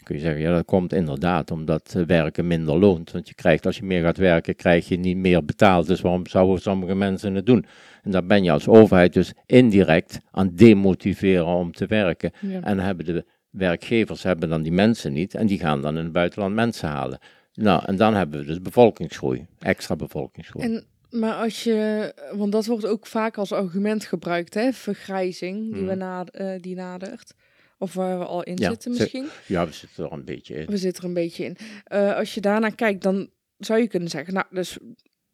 Kun 0.08 0.16
je 0.16 0.22
zeggen, 0.22 0.40
ja, 0.42 0.54
dat 0.54 0.64
komt 0.64 0.92
inderdaad 0.92 1.50
omdat 1.50 1.94
eh, 1.96 2.02
werken 2.02 2.46
minder 2.46 2.78
loont. 2.78 3.10
Want 3.10 3.28
je 3.28 3.34
krijgt, 3.34 3.66
als 3.66 3.76
je 3.76 3.84
meer 3.84 4.02
gaat 4.02 4.16
werken, 4.16 4.56
krijg 4.56 4.88
je 4.88 4.96
niet 4.98 5.16
meer 5.16 5.44
betaald. 5.44 5.86
Dus 5.86 6.00
waarom 6.00 6.26
zouden 6.26 6.60
sommige 6.60 6.94
mensen 6.94 7.34
het 7.34 7.46
doen? 7.46 7.64
En 8.02 8.10
daar 8.10 8.26
ben 8.26 8.44
je 8.44 8.50
als 8.50 8.68
overheid 8.68 9.12
dus 9.12 9.32
indirect 9.46 10.20
aan 10.30 10.50
demotiveren 10.54 11.46
om 11.46 11.72
te 11.72 11.86
werken. 11.86 12.30
ja. 12.40 12.60
En 12.60 12.78
hebben 12.78 13.04
de 13.04 13.24
werkgevers 13.50 14.22
hebben 14.22 14.48
dan 14.48 14.62
die 14.62 14.72
mensen 14.72 15.12
niet 15.12 15.34
en 15.34 15.46
die 15.46 15.58
gaan 15.58 15.82
dan 15.82 15.96
in 15.96 16.04
het 16.04 16.12
buitenland 16.12 16.54
mensen 16.54 16.88
halen. 16.88 17.18
Nou, 17.54 17.82
en 17.86 17.96
dan 17.96 18.14
hebben 18.14 18.40
we 18.40 18.46
dus 18.46 18.60
bevolkingsgroei, 18.62 19.46
extra 19.58 19.96
bevolkingsgroei. 19.96 20.64
En, 20.64 20.84
maar 21.10 21.34
als 21.34 21.64
je, 21.64 22.12
want 22.36 22.52
dat 22.52 22.66
wordt 22.66 22.86
ook 22.86 23.06
vaak 23.06 23.36
als 23.38 23.52
argument 23.52 24.04
gebruikt, 24.04 24.54
hè? 24.54 24.72
Vergrijzing 24.72 25.72
die, 25.72 25.84
we 25.84 25.90
Mhm. 25.90 25.98
na, 25.98 26.24
eh, 26.24 26.60
die 26.60 26.74
nadert. 26.74 27.34
Of 27.78 27.94
waar 27.94 28.18
we 28.18 28.24
al 28.24 28.42
in 28.42 28.56
Ja, 28.56 28.68
zitten 28.68 28.90
misschien. 28.90 29.28
Ja, 29.46 29.66
we 29.66 29.72
zitten 29.72 30.04
er 30.04 30.12
een 30.12 30.24
beetje 30.24 30.54
in. 30.54 30.66
We 30.66 30.76
zitten 30.76 31.02
er 31.02 31.08
een 31.08 31.14
beetje 31.14 31.44
in. 31.44 31.56
Eh, 31.84 32.14
als 32.16 32.34
je 32.34 32.40
daarnaar 32.40 32.74
kijkt, 32.74 33.02
dan 33.02 33.30
zou 33.58 33.80
je 33.80 33.88
kunnen 33.88 34.08
zeggen, 34.08 34.34
nou, 34.34 34.46
dus 34.50 34.78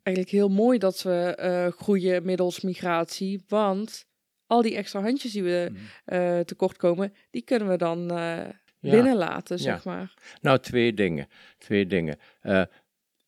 eigenlijk 0.03 0.37
heel 0.37 0.49
mooi 0.49 0.79
dat 0.79 1.03
we 1.03 1.35
eh, 1.37 1.67
groeien 1.73 2.25
middels 2.25 2.61
migratie, 2.61 3.43
want 3.49 4.07
al 4.47 4.63
die 4.63 4.75
extra 4.77 5.01
handjes 5.03 5.33
die 5.33 5.43
we 5.43 5.71
eh, 6.05 6.41
tekort 6.41 6.77
komen, 6.77 7.15
die 7.31 7.43
kunnen 7.43 7.69
we 7.69 7.77
dan 7.77 8.07
Ja. 8.09 8.91
binnenlaten, 8.91 9.57
Ja. 9.57 9.63
zeg 9.63 9.85
maar. 9.85 10.15
Nou, 10.41 10.59
twee 10.59 10.95
dingen. 10.95 11.29
Twee 11.59 11.87
dingen. 11.87 12.19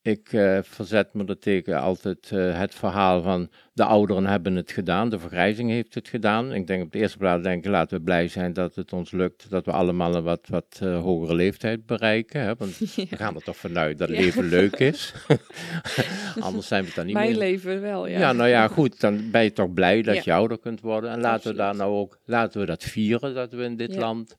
Ik 0.07 0.33
eh, 0.33 0.59
verzet 0.63 1.15
me 1.15 1.25
er 1.25 1.39
tegen 1.39 1.81
altijd 1.81 2.31
eh, 2.33 2.59
het 2.59 2.75
verhaal 2.75 3.23
van 3.23 3.51
de 3.73 3.85
ouderen 3.85 4.27
hebben 4.27 4.57
het 4.57 4.71
gedaan, 4.71 5.09
de 5.09 5.19
vergrijzing 5.19 5.71
heeft 5.71 5.95
het 5.95 6.09
gedaan. 6.09 6.53
Ik 6.53 6.67
denk 6.67 6.83
op 6.83 6.93
de 6.93 6.99
eerste 6.99 7.19
plaats 7.19 7.43
denk 7.43 7.65
ik, 7.65 7.71
laten 7.71 7.99
we 7.99 8.05
blij 8.05 8.29
zijn 8.29 8.53
dat 8.53 8.75
het 8.75 8.93
ons 8.93 9.11
lukt, 9.11 9.51
dat 9.51 9.65
we 9.65 9.73
allemaal 9.73 10.15
een 10.15 10.23
wat, 10.23 10.47
wat 10.49 10.79
eh, 10.83 11.01
hogere 11.03 11.35
leeftijd 11.35 11.87
bereiken. 11.87 12.41
Hè? 12.41 12.55
Want 12.55 12.79
we 13.11 13.17
gaan 13.17 13.35
er 13.35 13.43
toch 13.43 13.57
vanuit 13.57 13.99
dat 13.99 14.09
Ja. 14.09 14.15
leven 14.21 14.45
leuk 14.49 14.77
is. 14.77 15.15
Anders 16.41 16.67
zijn 16.67 16.81
we 16.81 16.87
het 16.87 16.97
dan 16.97 17.05
niet 17.07 17.15
Mijn 17.15 17.29
meer. 17.31 17.39
leven 17.39 17.81
wel, 17.81 18.07
ja. 18.07 18.19
Ja. 18.19 18.33
nou 18.33 18.49
ja, 18.49 18.69
goed, 18.69 19.01
dan 19.01 19.31
ben 19.31 19.43
je 19.43 19.53
toch 19.53 19.73
blij 19.73 20.03
dat 20.03 20.15
Ja. 20.15 20.23
je 20.25 20.33
ouder 20.33 20.59
kunt 20.59 20.81
worden. 20.81 21.11
En 21.11 21.21
laten 21.21 21.51
we 21.51 21.57
daar 21.57 21.77
nou 21.77 21.93
ook, 21.95 22.19
laten 22.25 22.61
we 22.61 22.67
dat 22.67 22.83
vieren, 22.85 23.35
dat 23.35 23.53
we 23.53 23.63
in 23.63 23.77
dit 23.77 23.97
land 23.97 24.37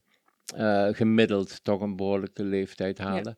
gemiddeld 0.92 1.64
toch 1.64 1.82
een 1.82 1.96
behoorlijke 1.96 2.44
leeftijd 2.44 2.98
halen. 2.98 3.38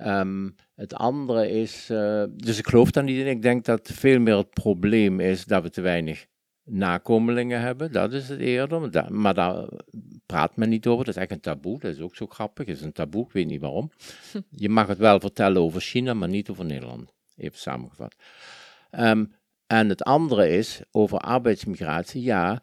Ehm, 0.00 0.48
het 0.74 0.94
andere 0.94 1.50
is, 1.50 1.90
eh, 1.90 2.24
dus 2.36 2.58
ik 2.58 2.66
geloof 2.68 2.90
daar 2.90 3.04
niet 3.04 3.18
in. 3.18 3.26
Ik 3.26 3.42
denk 3.42 3.64
dat 3.64 3.90
veel 3.92 4.18
meer 4.20 4.36
het 4.36 4.50
probleem 4.50 5.20
is 5.20 5.44
dat 5.44 5.62
we 5.62 5.70
te 5.70 5.80
weinig 5.80 6.26
nakomelingen 6.64 7.60
hebben. 7.60 7.92
Dat 7.92 8.12
is 8.12 8.28
het 8.28 8.40
eerder. 8.40 8.80
Maar, 8.80 8.90
da- 8.90 9.08
maar 9.10 9.34
daar 9.34 9.68
praat 10.26 10.56
men 10.56 10.68
niet 10.68 10.86
over. 10.86 11.04
Dat 11.04 11.14
is 11.16 11.20
echt 11.20 11.30
een 11.30 11.40
taboe. 11.40 11.78
Dat 11.78 11.92
is 11.94 12.00
ook 12.00 12.16
zo 12.16 12.26
grappig. 12.26 12.66
Dat 12.66 12.76
is 12.76 12.82
een 12.82 12.92
taboe. 12.92 13.24
Ik 13.24 13.32
weet 13.32 13.46
niet 13.46 13.60
waarom. 13.60 13.90
Je 14.50 14.68
mag 14.68 14.86
het 14.86 14.98
wel 14.98 15.20
vertellen 15.20 15.62
over 15.62 15.80
China, 15.80 16.14
maar 16.14 16.28
niet 16.28 16.48
over 16.50 16.64
Nederland. 16.64 17.12
Even 17.36 17.58
samengevat. 17.58 18.14
Ehm, 18.90 19.24
en 19.66 19.88
het 19.88 20.02
andere 20.02 20.48
is 20.48 20.80
over 20.90 21.18
arbeidsmigratie. 21.18 22.22
Ja, 22.22 22.62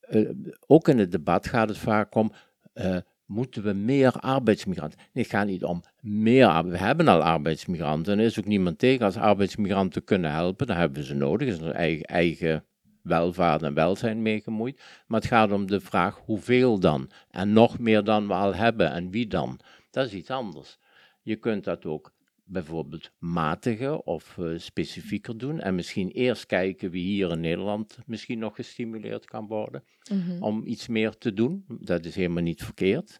eh, 0.00 0.28
ook 0.66 0.88
in 0.88 0.98
het 0.98 1.10
debat 1.12 1.46
gaat 1.46 1.68
het 1.68 1.78
vaak 1.78 2.14
om. 2.14 2.32
eh, 2.72 2.96
moeten 3.26 3.62
we 3.62 3.72
meer 3.72 4.12
arbeidsmigranten? 4.12 4.98
Het 5.12 5.26
gaat 5.26 5.46
niet 5.46 5.64
om 5.64 5.82
meer. 6.00 6.64
We 6.64 6.78
hebben 6.78 7.08
al 7.08 7.22
arbeidsmigranten. 7.22 8.12
En 8.12 8.18
er 8.18 8.24
is 8.24 8.38
ook 8.38 8.44
niemand 8.44 8.78
tegen 8.78 9.04
als 9.04 9.16
arbeidsmigranten 9.16 10.04
kunnen 10.04 10.30
helpen. 10.30 10.66
Dan 10.66 10.76
hebben 10.76 10.98
we 10.98 11.04
ze 11.04 11.14
nodig. 11.14 11.48
Er 11.48 11.54
is 11.54 11.60
een 11.60 11.72
eigen, 11.72 12.04
eigen 12.04 12.64
welvaart 13.02 13.62
en 13.62 13.74
welzijn 13.74 14.22
mee 14.22 14.40
gemoeid. 14.40 14.82
Maar 15.06 15.20
het 15.20 15.28
gaat 15.28 15.52
om 15.52 15.66
de 15.66 15.80
vraag 15.80 16.20
hoeveel 16.24 16.80
dan? 16.80 17.10
En 17.30 17.52
nog 17.52 17.78
meer 17.78 18.04
dan 18.04 18.26
we 18.26 18.32
al 18.32 18.54
hebben. 18.54 18.92
En 18.92 19.10
wie 19.10 19.26
dan? 19.26 19.60
Dat 19.90 20.06
is 20.06 20.12
iets 20.12 20.30
anders. 20.30 20.78
Je 21.22 21.36
kunt 21.36 21.64
dat 21.64 21.84
ook 21.84 22.13
bijvoorbeeld 22.44 23.10
matigen 23.18 24.06
of 24.06 24.38
eh, 24.38 24.46
specifieker 24.56 25.38
doen. 25.38 25.60
En 25.60 25.74
misschien 25.74 26.08
eerst 26.10 26.46
kijken 26.46 26.90
wie 26.90 27.04
hier 27.04 27.30
in 27.30 27.40
Nederland 27.40 27.98
misschien 28.06 28.38
nog 28.38 28.54
gestimuleerd 28.54 29.24
kan 29.24 29.46
worden 29.46 29.84
Mhm. 30.10 30.42
om 30.42 30.62
iets 30.66 30.88
meer 30.88 31.18
te 31.18 31.32
doen. 31.32 31.64
Dat 31.80 32.04
is 32.04 32.14
helemaal 32.14 32.42
niet 32.42 32.62
verkeerd. 32.64 33.18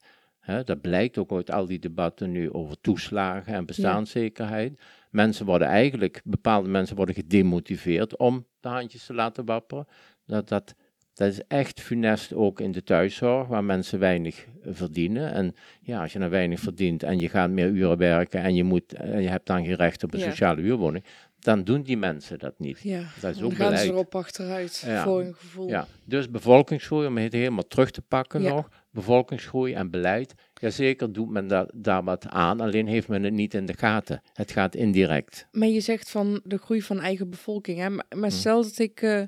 Dat 0.64 0.80
blijkt 0.80 1.18
ook 1.18 1.32
uit 1.32 1.50
al 1.50 1.66
die 1.66 1.78
debatten 1.78 2.30
nu 2.30 2.52
over 2.52 2.80
toeslagen 2.80 3.54
en 3.54 3.66
bestaanszekerheid. 3.66 4.80
Mensen 5.10 5.46
worden 5.46 5.68
eigenlijk, 5.68 6.20
bepaalde 6.24 6.68
mensen 6.68 6.96
worden 6.96 7.14
gedemotiveerd 7.14 8.16
om 8.16 8.46
de 8.60 8.68
handjes 8.68 9.06
te 9.06 9.14
laten 9.14 9.44
wapperen. 9.44 9.86
Dat, 10.26 10.48
dat 10.48 10.74
Dat 11.14 11.28
is 11.32 11.40
echt 11.48 11.80
funest 11.80 12.32
ook 12.32 12.60
in 12.60 12.72
de 12.72 12.82
thuiszorg, 12.82 13.46
waar 13.48 13.64
mensen 13.64 13.98
weinig 13.98 14.46
verdienen. 14.64 15.32
En 15.32 15.54
ja, 15.80 16.00
als 16.02 16.12
je 16.12 16.18
dan 16.18 16.28
weinig 16.30 16.60
verdient 16.60 17.02
en 17.02 17.18
je 17.18 17.28
gaat 17.28 17.50
meer 17.50 17.68
uren 17.68 17.96
werken 17.98 18.40
en 18.42 18.54
je, 18.54 18.64
moet, 18.64 18.92
en 18.92 19.22
je 19.22 19.28
hebt 19.28 19.46
dan 19.46 19.64
geen 19.64 19.74
recht 19.74 20.02
op 20.04 20.14
een 20.14 20.20
Ja. 20.20 20.28
sociale 20.30 20.60
huurwoning, 20.60 21.04
dan 21.38 21.64
doen 21.64 21.82
die 21.82 21.96
mensen 21.96 22.38
dat 22.38 22.54
niet. 22.58 22.80
Ja, 22.82 23.02
Dat 23.20 23.36
is 23.36 23.42
ook 23.42 23.54
gaan 23.54 23.78
ze 23.78 23.86
erop 23.86 24.14
achteruit, 24.14 24.82
Ja. 24.86 25.02
voor 25.02 25.20
hun 25.22 25.34
gevoel. 25.34 25.68
Ja, 25.68 25.86
dus 26.04 26.30
bevolkingsgroei, 26.30 27.06
om 27.06 27.16
het 27.16 27.32
helemaal 27.32 27.66
terug 27.66 27.90
te 27.90 28.02
pakken 28.02 28.42
Ja. 28.42 28.54
nog. 28.54 28.68
Bevolkingsgroei 28.90 29.72
en 29.74 29.90
beleid. 29.90 30.34
Jazeker 30.60 31.12
doet 31.12 31.30
men 31.30 31.46
da 31.46 31.68
daar 31.74 32.04
wat 32.04 32.26
aan, 32.28 32.60
alleen 32.60 32.86
heeft 32.86 33.08
men 33.08 33.22
het 33.22 33.32
niet 33.32 33.54
in 33.54 33.66
de 33.66 33.76
gaten. 33.76 34.20
Het 34.32 34.50
gaat 34.50 34.74
indirect. 34.74 35.46
Maar 35.52 35.68
je 35.68 35.80
zegt 35.80 36.10
van 36.10 36.40
de 36.44 36.58
groei 36.58 36.82
van 36.82 37.00
eigen 37.00 37.30
bevolking. 37.30 37.78
Hè? 37.78 37.90
Maar, 37.90 38.04
maar 38.16 38.32
stel 38.32 38.62
dat 38.62 38.78
ik 38.78 39.02
eh, 39.02 39.22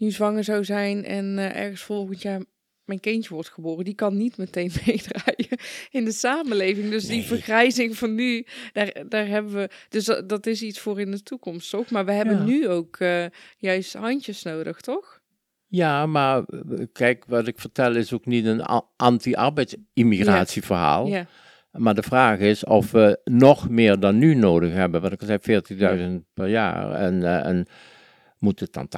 nu 0.00 0.10
zwanger 0.10 0.44
zou 0.44 0.64
zijn 0.64 1.04
en 1.04 1.38
eh, 1.38 1.56
ergens 1.62 1.82
volgend 1.82 2.22
jaar 2.22 2.40
mijn 2.84 3.00
kindje 3.00 3.34
wordt 3.34 3.48
geboren, 3.48 3.84
die 3.84 3.94
kan 3.94 4.16
niet 4.16 4.36
meteen 4.36 4.70
meedraaien 4.86 5.58
in 5.90 6.04
de 6.04 6.12
samenleving. 6.12 6.90
Dus 6.90 7.06
die 7.06 7.22
vergrijzing 7.22 7.96
van 7.96 8.14
nu, 8.14 8.46
daar, 8.72 9.02
daar 9.08 9.26
hebben 9.26 9.52
we. 9.52 9.68
Dus 9.88 10.04
dat, 10.04 10.28
dat 10.28 10.46
is 10.46 10.62
iets 10.62 10.78
voor 10.80 11.00
in 11.00 11.10
de 11.10 11.22
toekomst, 11.22 11.70
toch? 11.70 11.90
Maar 11.90 12.04
we 12.04 12.12
hebben 12.12 12.36
Ja. 12.36 12.44
nu 12.44 12.68
ook 12.68 12.96
eh, 12.96 13.24
juist 13.56 13.94
handjes 13.94 14.42
nodig, 14.42 14.80
toch? 14.80 15.20
Ja, 15.66 16.06
maar 16.06 16.42
eh, 16.44 16.60
kijk, 16.92 17.24
wat 17.26 17.46
ik 17.46 17.58
vertel 17.58 17.96
is 17.96 18.12
ook 18.12 18.26
niet 18.26 18.44
een 18.44 18.62
anti-arbeidsimmigratieverhaal. 18.96 21.06
Ja. 21.06 21.26
Maar 21.70 21.94
de 21.94 22.02
vraag 22.02 22.38
is 22.38 22.64
of 22.64 22.90
we 22.90 23.20
nog 23.24 23.68
meer 23.68 24.00
dan 24.00 24.18
nu 24.18 24.34
nodig 24.34 24.72
hebben. 24.72 25.00
Wat 25.00 25.12
ik 25.12 25.20
al 25.20 25.26
zei, 25.26 25.38
40.000 26.20 26.26
per 26.34 26.48
jaar. 26.48 26.92
En, 26.92 27.22
eh, 27.22 27.46
en 27.46 27.66
moet 28.40 28.60
het 28.60 28.72
dan 28.72 28.88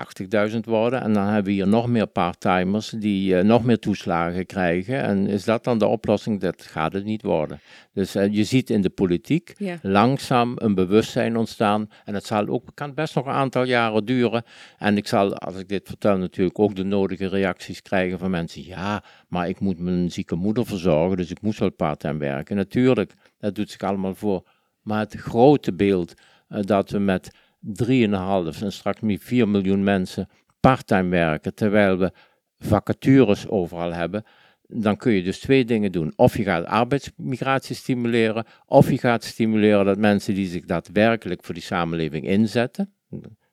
80.000 0.52 0.58
worden? 0.64 1.00
En 1.02 1.12
dan 1.12 1.24
hebben 1.24 1.44
we 1.44 1.50
hier 1.50 1.68
nog 1.68 1.86
meer 1.88 2.06
parttimers 2.06 2.88
die 2.88 3.36
eh, 3.38 3.44
nog 3.44 3.64
meer 3.64 3.78
toeslagen 3.78 4.46
krijgen. 4.46 5.02
En 5.02 5.26
is 5.26 5.44
dat 5.44 5.64
dan 5.64 5.78
de 5.78 5.86
oplossing? 5.86 6.40
Dat 6.40 6.62
gaat 6.62 6.92
het 6.92 7.04
niet 7.04 7.22
worden. 7.22 7.60
Dus 7.92 8.14
eh, 8.14 8.32
je 8.32 8.44
ziet 8.44 8.70
in 8.70 8.80
de 8.80 8.90
politiek 8.90 9.54
Ja. 9.56 9.78
langzaam 9.82 10.52
een 10.56 10.74
bewustzijn 10.74 11.36
ontstaan. 11.36 11.88
En 12.04 12.14
het 12.14 12.26
zal 12.26 12.46
ook, 12.46 12.64
kan 12.74 12.94
best 12.94 13.14
nog 13.14 13.26
een 13.26 13.32
aantal 13.32 13.64
jaren 13.64 14.04
duren. 14.04 14.42
En 14.78 14.96
ik 14.96 15.06
zal, 15.08 15.34
als 15.36 15.56
ik 15.56 15.68
dit 15.68 15.86
vertel, 15.88 16.16
natuurlijk 16.16 16.58
ook 16.58 16.74
de 16.74 16.84
nodige 16.84 17.26
reacties 17.28 17.82
krijgen 17.82 18.18
van 18.18 18.30
mensen. 18.30 18.64
Ja, 18.64 19.04
maar 19.28 19.48
ik 19.48 19.60
moet 19.60 19.78
mijn 19.78 20.10
zieke 20.10 20.34
moeder 20.34 20.66
verzorgen, 20.66 21.16
dus 21.16 21.30
ik 21.30 21.42
moest 21.42 21.58
wel 21.58 21.70
parttime 21.72 22.18
werken. 22.18 22.56
Natuurlijk, 22.56 23.12
dat 23.38 23.54
doet 23.54 23.70
zich 23.70 23.80
allemaal 23.80 24.14
voor. 24.14 24.48
Maar 24.82 24.98
het 24.98 25.14
grote 25.14 25.74
beeld 25.74 26.14
eh, 26.48 26.62
dat 26.62 26.90
we 26.90 26.98
met 26.98 27.30
3,5 27.66 28.62
en 28.62 28.72
straks 28.72 29.00
meer 29.00 29.18
4 29.18 29.48
miljoen 29.48 29.84
mensen 29.84 30.28
parttime 30.60 31.08
werken, 31.08 31.54
terwijl 31.54 31.98
we 31.98 32.12
vacatures 32.58 33.48
overal 33.48 33.92
hebben, 33.92 34.24
dan 34.66 34.96
kun 34.96 35.12
je 35.12 35.22
dus 35.22 35.38
twee 35.38 35.64
dingen 35.64 35.92
doen. 35.92 36.12
Of 36.16 36.36
je 36.36 36.42
gaat 36.42 36.64
arbeidsmigratie 36.64 37.74
stimuleren, 37.76 38.44
of 38.66 38.90
je 38.90 38.98
gaat 38.98 39.24
stimuleren 39.24 39.84
dat 39.84 39.98
mensen 39.98 40.34
die 40.34 40.46
zich 40.46 40.64
daadwerkelijk 40.64 41.44
voor 41.44 41.54
die 41.54 41.62
samenleving 41.62 42.26
inzetten, 42.26 42.94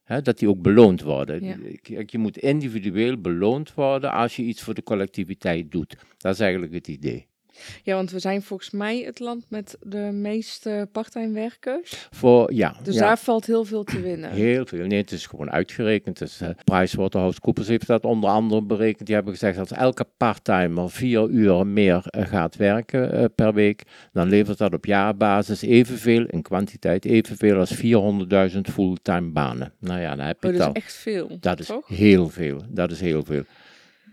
hè, 0.04 0.22
dat 0.22 0.40
die 0.40 0.50
ook 0.50 0.62
beloond 0.62 1.02
worden. 1.02 1.44
Ja. 1.44 1.56
Kijk, 1.82 2.10
Je 2.10 2.18
moet 2.18 2.38
individueel 2.38 3.18
beloond 3.18 3.74
worden 3.74 4.12
als 4.12 4.36
je 4.36 4.44
iets 4.44 4.62
voor 4.62 4.74
de 4.74 4.84
collectiviteit 4.84 5.72
doet. 5.72 5.98
Dat 6.18 6.34
is 6.34 6.40
eigenlijk 6.40 6.74
het 6.74 6.88
idee. 6.88 7.28
Ja, 7.84 7.96
want 7.96 8.12
we 8.12 8.20
zijn 8.20 8.42
volgens 8.42 8.70
mij 8.72 9.00
het 9.00 9.20
land 9.20 9.46
met 9.50 9.78
de 9.82 9.98
meeste 10.14 10.88
parttime 10.92 11.34
werkers. 11.34 12.08
Voor, 12.12 12.54
ja, 12.54 12.76
Dus 12.84 12.94
ja. 12.96 13.02
daar 13.02 13.18
valt 13.18 13.46
heel 13.46 13.66
veel 13.66 13.84
te 13.84 14.02
winnen. 14.02 14.32
Heel 14.32 14.66
veel. 14.66 14.86
Nee, 14.86 15.02
het 15.02 15.12
is 15.12 15.26
gewoon 15.26 15.52
uitgerekend. 15.52 16.18
Dus, 16.20 16.42
eh 16.42 16.50
PricewaterhouseCoopers 16.64 17.68
heeft 17.68 17.88
dat 17.88 18.04
onder 18.04 18.30
andere 18.30 18.62
berekend. 18.62 19.06
Die 19.06 19.16
hebben 19.16 19.34
gezegd 19.34 19.58
dat 19.58 19.70
als 19.70 19.80
elke 19.80 20.06
parttimer 20.18 20.90
vier 20.92 21.28
uur 21.30 21.68
meer 21.68 22.02
eh, 22.06 22.28
gaat 22.28 22.56
werken 22.56 23.12
eh, 23.12 23.26
per 23.36 23.54
week, 23.54 23.84
dan 24.14 24.30
levert 24.30 24.58
dat 24.58 24.74
op 24.74 24.86
jaarbasis 24.86 25.62
evenveel, 25.62 26.26
in 26.26 26.42
kwantiteit 26.42 27.06
evenveel 27.06 27.58
als 27.58 27.76
400.000 28.54 28.60
fulltime 28.74 29.30
banen. 29.32 29.74
Nou 29.80 30.00
ja, 30.02 30.16
dan 30.16 30.26
heb 30.26 30.44
je 30.44 30.48
Oh, 30.48 30.54
dat 30.54 30.62
al. 30.68 30.74
is 30.74 30.82
echt 30.82 30.94
veel. 30.94 31.38
Dat 31.40 31.60
is 31.60 31.66
toch? 31.68 31.88
heel 31.88 32.30
veel. 32.30 32.62
Dat 32.70 32.92
is 32.92 33.00
heel 33.00 33.24
veel. 33.24 33.44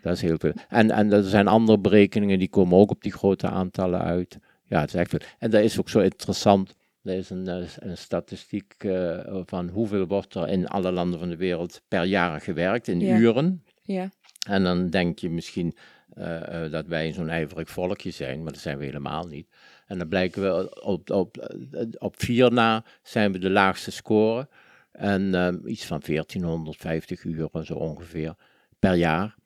Dat 0.06 0.14
is 0.16 0.22
heel 0.22 0.38
veel. 0.38 0.52
En, 0.68 0.90
en 0.90 1.12
er 1.12 1.22
zijn 1.22 1.48
andere 1.48 1.78
berekeningen 1.78 2.38
die 2.38 2.48
komen 2.48 2.78
ook 2.78 2.90
op 2.90 3.02
die 3.02 3.12
grote 3.12 3.48
aantallen 3.48 4.00
uit. 4.00 4.38
Ja, 4.64 4.80
het 4.80 4.88
is 4.88 5.00
echt 5.00 5.10
veel. 5.10 5.20
En 5.38 5.50
dat 5.50 5.62
is 5.62 5.78
ook 5.78 5.88
zo 5.88 5.98
interessant. 5.98 6.74
Er 7.02 7.14
is 7.16 7.30
een, 7.30 7.48
eh, 7.48 7.68
een 7.76 7.96
statistiek 7.96 8.74
eh, 8.78 9.40
van 9.44 9.68
hoeveel 9.68 10.06
wordt 10.06 10.34
er 10.34 10.48
in 10.48 10.68
alle 10.68 10.92
landen 10.92 11.18
van 11.18 11.28
de 11.28 11.36
wereld 11.36 11.82
per 11.88 12.04
jaar 12.04 12.40
gewerkt 12.40 12.88
in 12.88 13.00
Ja. 13.00 13.16
uren. 13.16 13.64
Ja. 13.82 14.10
En 14.48 14.62
dan 14.62 14.90
denk 14.90 15.18
je 15.18 15.30
misschien 15.30 15.76
eh, 16.14 16.70
dat 16.70 16.86
wij 16.86 17.12
zo'n 17.12 17.28
ijverig 17.28 17.70
volkje 17.70 18.10
zijn, 18.10 18.42
maar 18.42 18.52
dat 18.52 18.62
zijn 18.62 18.78
we 18.78 18.84
helemaal 18.84 19.26
niet. 19.26 19.48
En 19.86 19.98
dan 19.98 20.08
blijken 20.08 20.42
we 20.42 20.82
op, 20.82 21.10
op, 21.10 21.56
op 21.98 22.14
vier 22.18 22.52
na 22.52 22.84
zijn 23.02 23.32
we 23.32 23.38
de 23.38 23.50
laagste 23.50 23.90
score. 23.90 24.48
En 24.92 25.60
iets 25.64 25.84
van 25.86 26.00
1450 26.06 27.24
uur 27.24 27.48
zo 27.62 27.74
ongeveer 27.74 28.34
per 28.78 28.94
jaar. 28.94 29.36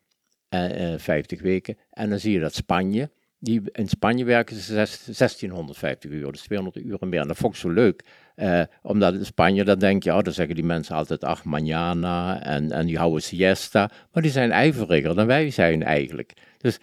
Eh, 0.51 0.93
eh, 0.93 0.99
50 1.01 1.43
weken. 1.43 1.77
En 1.91 2.11
dan 2.11 2.19
zie 2.19 2.33
je 2.33 2.41
dat 2.41 2.55
Spanje, 2.55 3.11
die, 3.39 3.61
in 3.73 3.89
Spanje 3.89 4.25
werken 4.25 4.57
ze 4.57 4.63
zes- 4.63 5.05
1650 5.05 6.11
uur, 6.11 6.33
dus 6.33 6.43
200 6.43 6.85
uur 6.85 6.97
meer. 7.01 7.21
En 7.21 7.29
dat 7.29 7.37
vond 7.37 7.55
ik 7.55 7.61
zo 7.61 7.71
leuk. 7.71 8.05
Eh, 8.35 8.63
omdat 8.83 9.15
in 9.15 9.25
Spanje, 9.25 9.65
dan 9.65 9.79
denk 9.79 10.03
je, 10.03 10.15
oh, 10.15 10.23
dan 10.23 10.33
zeggen 10.33 10.55
die 10.55 10.65
mensen 10.65 10.95
altijd, 10.95 11.25
ach, 11.25 11.45
mañana 11.45 12.43
en, 12.43 12.71
en 12.73 12.87
die 12.87 12.99
houden 12.99 13.23
siesta. 13.23 13.91
Maar 14.13 14.23
die 14.23 14.33
zijn 14.33 14.51
ijveriger 14.51 15.15
dan 15.15 15.27
wij 15.27 15.51
zijn 15.51 15.83
eigenlijk. 15.83 16.33
Dus 16.59 16.79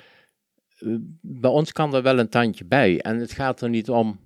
eh, 0.77 0.95
bij 1.21 1.49
ons 1.51 1.71
kan 1.71 1.93
er 1.95 2.01
wel 2.01 2.19
een 2.19 2.29
tandje 2.29 2.65
bij. 2.65 3.01
En 3.01 3.17
het 3.17 3.31
gaat 3.31 3.61
er 3.61 3.69
niet 3.69 3.89
om 3.89 4.19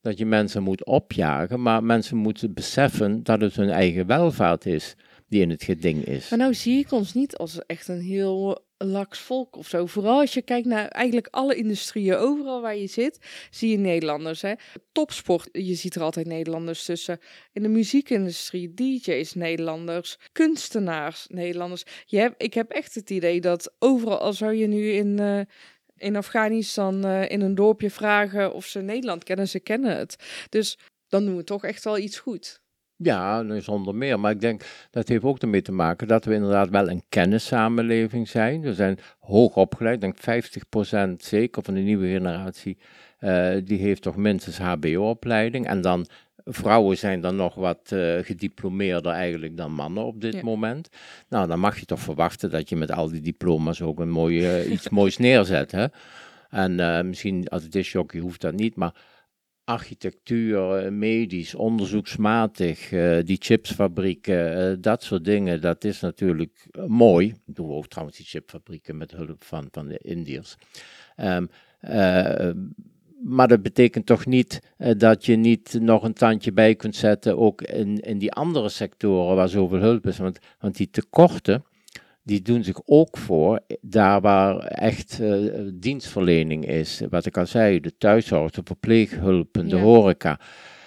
dat 0.00 0.18
je 0.18 0.26
mensen 0.26 0.62
moet 0.62 0.84
opjagen, 0.84 1.62
maar 1.62 1.84
mensen 1.84 2.16
moeten 2.16 2.54
beseffen 2.54 3.22
dat 3.22 3.40
het 3.40 3.56
hun 3.56 3.70
eigen 3.70 4.06
welvaart 4.06 4.66
is 4.66 4.94
die 5.28 5.40
in 5.40 5.50
het 5.50 5.62
geding 5.62 6.04
is. 6.04 6.28
Maar 6.30 6.38
nou 6.38 6.54
zie 6.54 6.78
ik 6.78 6.92
ons 6.92 7.14
niet 7.14 7.36
als 7.36 7.66
echt 7.66 7.88
een 7.88 8.00
heel 8.00 8.65
laks 8.78 9.18
volk 9.18 9.56
of 9.56 9.68
zo. 9.68 9.86
Vooral 9.86 10.20
als 10.20 10.34
je 10.34 10.42
kijkt 10.42 10.66
naar 10.66 10.88
eigenlijk 10.88 11.28
alle 11.30 11.54
industrieën, 11.54 12.16
overal 12.16 12.60
waar 12.60 12.76
je 12.76 12.86
zit, 12.86 13.18
zie 13.50 13.70
je 13.70 13.76
Nederlanders. 13.76 14.42
Hè? 14.42 14.52
Topsport, 14.92 15.48
je 15.52 15.74
ziet 15.74 15.94
er 15.94 16.02
altijd 16.02 16.26
Nederlanders 16.26 16.84
tussen. 16.84 17.18
In 17.52 17.62
de 17.62 17.68
muziekindustrie, 17.68 18.74
DJ's 18.74 19.34
Nederlanders, 19.34 20.18
kunstenaars 20.32 21.26
Nederlanders. 21.28 21.84
Je 22.06 22.34
ik 22.36 22.54
heb 22.54 22.70
echt 22.70 22.94
het 22.94 23.10
idee 23.10 23.40
dat 23.40 23.74
overal, 23.78 24.18
al 24.18 24.32
zou 24.32 24.54
je 24.54 24.66
nu 24.66 24.90
in, 24.90 25.18
eh, 25.18 25.40
in 25.96 26.16
Afghanistan 26.16 27.04
eh, 27.04 27.30
in 27.30 27.40
een 27.40 27.54
dorpje 27.54 27.90
vragen 27.90 28.52
of 28.52 28.66
ze 28.66 28.80
Nederland 28.80 29.24
kennen, 29.24 29.48
ze 29.48 29.60
kennen 29.60 29.96
het. 29.96 30.16
Dus 30.48 30.78
dan 31.08 31.24
doen 31.24 31.36
we 31.36 31.44
toch 31.44 31.64
echt 31.64 31.84
wel 31.84 31.98
iets 31.98 32.18
goed. 32.18 32.64
Ja, 32.98 33.42
nou, 33.42 33.60
zonder 33.60 33.94
meer. 33.94 34.20
Maar 34.20 34.30
ik 34.30 34.40
denk 34.40 34.62
dat 34.90 35.08
heeft 35.08 35.24
ook 35.24 35.38
ermee 35.38 35.62
te 35.62 35.72
maken 35.72 36.08
dat 36.08 36.24
we 36.24 36.34
inderdaad 36.34 36.68
wel 36.70 36.90
een 36.90 37.02
kennissamenleving 37.08 38.28
zijn. 38.28 38.60
We 38.60 38.74
zijn 38.74 38.98
hoog 39.18 39.56
opgeleid. 39.56 39.94
Ik 39.94 40.00
denk 40.00 40.16
50% 41.20 41.22
zeker 41.22 41.62
van 41.62 41.74
de 41.74 41.80
nieuwe 41.80 42.06
generatie. 42.08 42.78
eh, 43.18 43.54
die 43.64 43.78
heeft 43.78 44.02
toch 44.02 44.16
minstens 44.16 44.58
HBO-opleiding. 44.58 45.66
En 45.66 45.80
dan 45.80 46.06
vrouwen 46.44 46.98
zijn 46.98 47.20
dan 47.20 47.36
nog 47.36 47.54
wat 47.54 47.92
eh, 47.92 48.14
gediplomeerder 48.22 49.12
eigenlijk 49.12 49.56
dan 49.56 49.72
mannen 49.72 50.04
op 50.04 50.20
dit 50.20 50.34
Ja. 50.34 50.42
moment. 50.42 50.88
Nou, 51.28 51.48
dan 51.48 51.60
mag 51.60 51.78
je 51.78 51.84
toch 51.86 52.00
verwachten 52.00 52.50
dat 52.50 52.68
je 52.68 52.76
met 52.76 52.90
al 52.92 53.08
die 53.10 53.20
diploma's 53.20 53.82
ook 53.82 54.00
een 54.00 54.10
mooi, 54.10 54.46
eh, 54.46 54.70
iets 54.70 54.88
moois 54.88 55.16
neerzet. 55.16 55.72
Hè? 55.72 55.86
En 56.50 57.06
misschien 57.08 57.48
als 57.48 57.68
disjockey 57.68 58.20
hoeft 58.20 58.40
dat 58.40 58.54
niet, 58.54 58.76
maar 58.76 58.94
architectuur, 59.66 60.76
eh, 60.76 60.90
medisch, 60.90 61.54
onderzoeksmatig, 61.54 62.92
eh, 62.92 63.18
die 63.24 63.36
chipsfabrieken, 63.40 64.70
eh, 64.70 64.76
dat 64.80 65.02
soort 65.02 65.24
dingen, 65.24 65.60
dat 65.60 65.84
is 65.84 66.00
natuurlijk 66.00 66.66
mooi. 66.86 67.34
Doen 67.44 67.66
we 67.66 67.72
ook 67.72 67.88
trouwens 67.88 68.16
die 68.16 68.26
chipfabrieken 68.26 68.96
met 68.96 69.10
hulp 69.10 69.44
van, 69.44 69.68
van 69.70 69.88
de 69.88 69.98
Indiërs. 69.98 70.56
Ehm, 71.16 71.46
eh, 71.80 72.50
maar 73.24 73.48
dat 73.48 73.62
betekent 73.62 74.06
toch 74.06 74.26
niet 74.26 74.60
dat 74.96 75.26
je 75.26 75.36
niet 75.36 75.78
nog 75.80 76.02
een 76.02 76.12
tandje 76.12 76.52
bij 76.52 76.74
kunt 76.74 76.96
zetten, 76.96 77.38
ook 77.38 77.62
in, 77.62 78.00
in 78.00 78.18
die 78.18 78.32
andere 78.32 78.68
sectoren 78.68 79.36
waar 79.36 79.48
zoveel 79.48 79.80
hulp 79.80 80.06
is. 80.06 80.18
Want, 80.18 80.38
want 80.60 80.76
die 80.76 80.90
tekorten, 80.90 81.64
die 82.26 82.42
doen 82.42 82.64
zich 82.64 82.80
ook 82.84 83.16
voor 83.16 83.60
daar 83.80 84.20
waar 84.20 84.58
echt 84.58 85.20
eh, 85.20 85.38
dienstverlening 85.74 86.66
is. 86.66 87.02
Wat 87.10 87.26
ik 87.26 87.36
al 87.36 87.46
zei, 87.46 87.80
de 87.80 87.96
thuiszorg, 87.96 88.50
de 88.50 88.60
verpleeghulpen, 88.64 89.68
de 89.68 89.76
Ja. 89.76 89.82
horeca. 89.82 90.40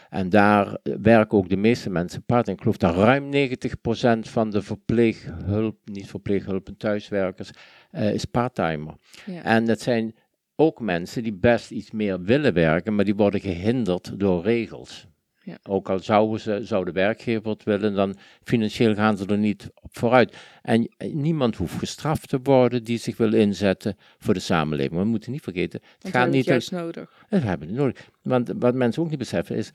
En 0.09 0.29
daar 0.29 0.77
werken 1.01 1.37
ook 1.37 1.49
de 1.49 1.57
meeste 1.57 1.89
mensen 1.89 2.23
part. 2.23 2.47
En 2.47 2.53
ik 2.53 2.59
geloof 2.59 2.77
dat 2.77 2.95
ruim 2.95 3.29
90% 3.29 4.29
van 4.29 4.49
de 4.49 4.61
verpleeghulp, 4.61 5.77
niet 5.85 6.07
verpleeghulpen, 6.09 6.77
thuiswerkers, 6.77 7.49
eh, 7.91 8.13
is 8.13 8.25
parttimer. 8.25 8.93
Ja. 9.25 9.43
En 9.43 9.65
dat 9.65 9.81
zijn 9.81 10.15
ook 10.55 10.79
mensen 10.81 11.23
die 11.23 11.33
best 11.33 11.71
iets 11.71 11.91
meer 11.91 12.21
willen 12.21 12.53
werken, 12.53 12.95
maar 12.95 13.05
die 13.05 13.15
worden 13.15 13.39
gehinderd 13.39 14.19
door 14.19 14.43
regels. 14.43 15.07
Ja. 15.49 15.57
Ook 15.63 15.89
al 15.89 15.99
zouden, 15.99 16.39
ze, 16.39 16.59
zou 16.63 16.85
de 16.85 16.91
werkgever 16.91 17.49
het 17.49 17.63
willen, 17.63 17.93
dan 17.93 18.15
financieel 18.43 18.95
gaan 18.95 19.17
ze 19.17 19.25
er 19.25 19.37
niet 19.37 19.71
op 19.73 19.97
vooruit. 19.97 20.37
En 20.61 20.91
niemand 20.97 21.55
hoeft 21.55 21.77
gestraft 21.77 22.29
te 22.29 22.39
worden 22.43 22.83
die 22.83 22.97
zich 22.97 23.17
wil 23.17 23.33
inzetten 23.33 23.97
voor 24.17 24.33
de 24.33 24.39
samenleving. 24.39 24.99
We 24.99 25.05
moeten 25.05 25.31
niet 25.31 25.43
vergeten, 25.43 25.79
het 25.81 25.97
Want 26.01 26.15
gaat 26.15 26.29
we 26.29 26.35
niet... 26.35 26.45
hebben 26.45 26.63
het 26.63 26.71
juist 26.71 26.85
nodig. 26.85 27.25
Dat 27.29 27.43
hebben 27.43 27.67
we 27.67 27.73
nodig. 27.73 28.09
Want 28.21 28.51
wat 28.55 28.75
mensen 28.75 29.03
ook 29.03 29.09
niet 29.09 29.19
beseffen 29.19 29.55
is, 29.55 29.71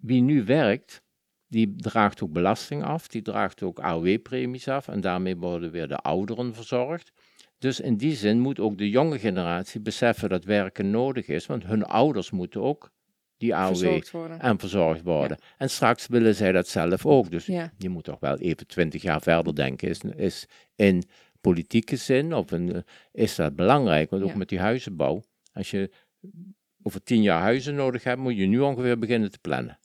wie 0.00 0.22
nu 0.22 0.44
werkt, 0.44 1.02
die 1.48 1.74
draagt 1.76 2.22
ook 2.22 2.32
belasting 2.32 2.84
af, 2.84 3.08
die 3.08 3.22
draagt 3.22 3.62
ook 3.62 3.78
AOW-premies 3.78 4.68
af 4.68 4.88
en 4.88 5.00
daarmee 5.00 5.36
worden 5.36 5.70
weer 5.70 5.88
de 5.88 5.96
ouderen 5.96 6.54
verzorgd. 6.54 7.12
Dus 7.58 7.80
in 7.80 7.96
die 7.96 8.14
zin 8.14 8.40
moet 8.40 8.60
ook 8.60 8.78
de 8.78 8.90
jonge 8.90 9.18
generatie 9.18 9.80
beseffen 9.80 10.28
dat 10.28 10.44
werken 10.44 10.90
nodig 10.90 11.26
is, 11.26 11.46
want 11.46 11.64
hun 11.64 11.84
ouders 11.84 12.30
moeten 12.30 12.62
ook 12.62 12.90
die 13.42 13.54
AOW 13.54 13.76
Verzorgd 13.76 14.40
en 14.40 14.58
verzorgd 14.58 15.02
worden. 15.02 15.38
En 15.58 15.70
straks 15.70 16.06
willen 16.06 16.34
zij 16.34 16.52
dat 16.52 16.68
zelf 16.68 17.06
ook. 17.06 17.30
Dus 17.30 17.46
Ja. 17.46 17.72
je 17.78 17.88
moet 17.88 18.04
toch 18.04 18.20
wel 18.20 18.38
even 18.38 18.66
twintig 18.66 19.02
jaar 19.02 19.22
verder 19.22 19.54
denken. 19.54 19.88
Is, 19.88 20.00
is 20.16 20.46
in 20.76 21.02
politieke 21.40 21.96
zin 21.96 22.34
of 22.34 22.52
eh, 22.52 22.76
is 23.12 23.34
dat 23.34 23.56
belangrijk? 23.56 24.10
Want 24.10 24.22
ook 24.22 24.28
Ja. 24.28 24.36
met 24.36 24.48
die 24.48 24.60
huizenbouw. 24.60 25.22
Als 25.52 25.70
je 25.70 25.90
over 26.82 27.02
tien 27.02 27.22
jaar 27.22 27.40
huizen 27.40 27.74
nodig 27.74 28.04
hebt, 28.04 28.20
moet 28.20 28.36
je 28.36 28.46
nu 28.46 28.58
ongeveer 28.60 28.98
beginnen 28.98 29.30
te 29.30 29.38
plannen. 29.38 29.78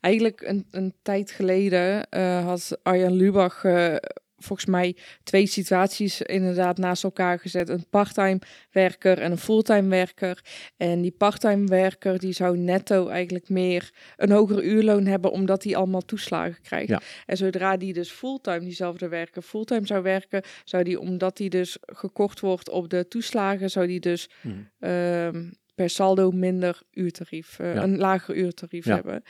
Eigenlijk 0.00 0.40
een, 0.40 0.66
een 0.70 0.94
tijd 1.02 1.30
geleden 1.30 2.08
eh, 2.10 2.44
had 2.44 2.78
Arjan 2.82 3.12
Lubach 3.12 3.64
eh, 3.64 3.94
volgens 4.40 4.68
mij 4.68 4.96
twee 5.22 5.46
situaties 5.46 6.22
inderdaad 6.22 6.78
naast 6.78 7.04
elkaar 7.04 7.38
gezet. 7.38 7.68
Een 7.68 7.86
parttime 7.90 8.38
werker 8.70 9.18
en 9.18 9.30
een 9.30 9.38
fulltime 9.38 9.88
werker. 9.88 10.44
En 10.76 11.00
die 11.00 11.14
parttime 11.18 11.66
werker 11.66 12.18
die 12.18 12.32
zou 12.32 12.58
netto 12.58 13.08
eigenlijk 13.08 13.48
meer 13.48 13.90
een 14.16 14.30
hoger 14.30 14.62
uurloon 14.64 15.06
hebben 15.06 15.30
omdat 15.30 15.64
hij 15.64 15.76
allemaal 15.76 16.04
toeslagen 16.04 16.62
krijgt. 16.62 16.88
Ja. 16.88 17.00
En 17.26 17.36
zodra 17.36 17.76
die 17.76 17.92
dus 17.92 18.10
fulltime 18.10 18.58
diezelfde 18.60 19.08
werker 19.08 19.42
fulltime 19.42 19.86
zou 19.86 20.02
werken, 20.02 20.42
zou 20.64 20.84
die 20.84 21.00
omdat 21.00 21.36
die 21.36 21.50
dus 21.50 21.78
gekort 21.80 22.40
wordt 22.40 22.68
op 22.68 22.88
de 22.88 23.08
toeslagen, 23.08 23.70
zou 23.70 23.86
die 23.86 24.00
dus 24.00 24.28
Mhm. 24.42 24.54
ehm, 24.80 25.44
per 25.80 25.90
saldo 25.90 26.30
minder 26.30 26.80
uurtarief, 26.92 27.58
eh, 27.58 27.74
Ja. 27.74 27.82
een 27.82 27.98
lager 27.98 28.34
uurtarief 28.36 28.84
Ja. 28.84 28.94
hebben. 28.94 29.22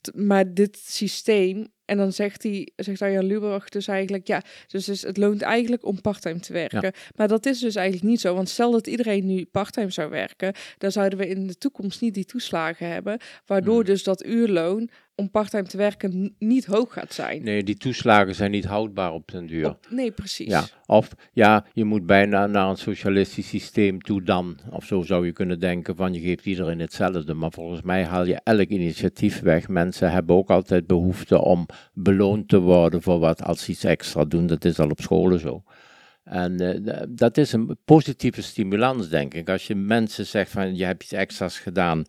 T- 0.00 0.14
maar 0.14 0.54
dit 0.54 0.78
systeem, 0.78 1.66
en 1.84 1.96
dan 1.96 2.12
zegt 2.12 2.42
hij, 2.42 2.72
zegt 2.76 3.02
Arjan 3.02 3.24
Lubach 3.24 3.68
dus 3.68 3.86
eigenlijk, 3.88 4.26
ja, 4.26 4.42
dus 4.66 4.88
is, 4.88 5.02
het 5.02 5.16
loont 5.16 5.42
eigenlijk 5.42 5.84
om 5.84 6.00
parttime 6.00 6.40
te 6.40 6.52
werken. 6.52 6.92
Maar 7.16 7.28
dat 7.28 7.46
is 7.46 7.58
dus 7.58 7.74
eigenlijk 7.74 8.06
niet 8.08 8.20
zo, 8.20 8.34
want 8.34 8.48
stel 8.48 8.70
dat 8.70 8.86
iedereen 8.86 9.26
nu 9.26 9.44
parttime 9.44 9.90
zou 9.90 10.10
werken, 10.10 10.52
dan 10.78 10.92
zouden 10.92 11.18
we 11.18 11.26
in 11.28 11.46
de 11.46 11.58
toekomst 11.58 12.00
niet 12.00 12.14
die 12.14 12.24
toeslagen 12.24 12.86
hebben, 12.88 13.20
waardoor 13.46 13.74
Hmm. 13.76 13.84
dus 13.84 14.02
dat 14.02 14.24
uurloon 14.24 14.88
om 15.20 15.30
parttime 15.30 15.62
te 15.62 15.76
werken 15.76 16.34
niet 16.38 16.66
hoog 16.66 16.92
gaat 16.92 17.12
zijn. 17.12 17.42
Nee, 17.42 17.62
die 17.62 17.76
toeslagen 17.76 18.34
zijn 18.34 18.50
niet 18.50 18.64
houdbaar 18.64 19.12
op 19.12 19.30
den 19.30 19.46
duur. 19.46 19.68
Op- 19.68 19.86
nee, 19.90 20.10
precies. 20.10 20.48
Ja, 20.48 20.64
of 20.86 21.10
ja, 21.32 21.64
je 21.72 21.84
moet 21.84 22.06
bijna 22.06 22.46
naar 22.46 22.68
een 22.68 22.76
socialistisch 22.76 23.48
systeem 23.48 24.00
toe 24.00 24.22
dan. 24.22 24.58
Of 24.70 24.84
zo 24.84 25.02
zou 25.02 25.26
je 25.26 25.32
kunnen 25.32 25.60
denken 25.60 25.96
van 25.96 26.12
je 26.12 26.20
geeft 26.20 26.46
iedereen 26.46 26.80
hetzelfde. 26.80 27.34
Maar 27.34 27.52
volgens 27.52 27.82
mij 27.82 28.04
haal 28.04 28.24
je 28.24 28.40
elk 28.44 28.68
initiatief 28.68 29.40
weg. 29.40 29.68
Mensen 29.68 30.10
hebben 30.10 30.36
ook 30.36 30.50
altijd 30.50 30.86
behoefte 30.86 31.40
om 31.40 31.66
beloond 31.92 32.48
te 32.48 32.58
worden 32.60 33.02
voor 33.02 33.18
wat 33.18 33.42
als 33.42 33.64
ze 33.64 33.70
iets 33.70 33.84
extra 33.84 34.24
doen. 34.24 34.46
Dat 34.46 34.64
is 34.64 34.78
al 34.78 34.90
op 34.90 35.00
scholen 35.00 35.40
zo. 35.40 35.62
En 36.24 36.60
eh, 36.84 37.02
dat 37.08 37.36
is 37.36 37.52
een 37.52 37.76
positieve 37.84 38.42
stimulans, 38.42 39.08
denk 39.08 39.34
ik. 39.34 39.48
Als 39.48 39.66
je 39.66 39.74
mensen 39.74 40.26
zegt 40.26 40.50
van 40.50 40.76
je 40.76 40.84
hebt 40.84 41.02
iets 41.02 41.12
extra's 41.12 41.58
gedaan, 41.58 42.04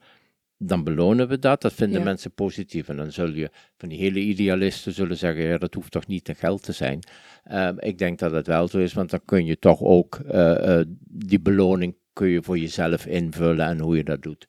dan 0.63 0.83
belonen 0.83 1.27
we 1.27 1.39
dat. 1.39 1.61
Dat 1.61 1.73
vinden 1.73 1.99
Ja. 1.99 2.05
mensen 2.05 2.33
positief. 2.33 2.89
En 2.89 2.97
dan 2.97 3.11
zul 3.11 3.29
je 3.31 3.49
van 3.77 3.89
die 3.89 3.97
hele 3.97 4.19
idealisten 4.19 4.93
zullen 4.93 5.17
zeggen, 5.17 5.43
ja, 5.43 5.57
dat 5.57 5.73
hoeft 5.73 5.91
toch 5.91 6.07
niet 6.07 6.23
te 6.23 6.35
geld 6.35 6.63
te 6.63 6.71
zijn. 6.71 6.99
Ehm, 7.43 7.75
ik 7.79 7.97
denk 7.97 8.19
dat 8.19 8.31
het 8.31 8.47
wel 8.47 8.67
zo 8.67 8.77
is, 8.77 8.93
want 8.93 9.09
dan 9.09 9.21
kun 9.25 9.45
je 9.45 9.59
toch 9.59 9.81
ook 9.81 10.15
eh, 10.15 10.79
eh, 10.79 10.85
die 11.07 11.39
beloning 11.41 11.95
kun 12.13 12.27
je 12.27 12.43
voor 12.43 12.57
jezelf 12.57 13.05
invullen 13.05 13.65
en 13.67 13.79
hoe 13.79 13.95
je 13.97 14.03
dat 14.03 14.21
doet. 14.21 14.47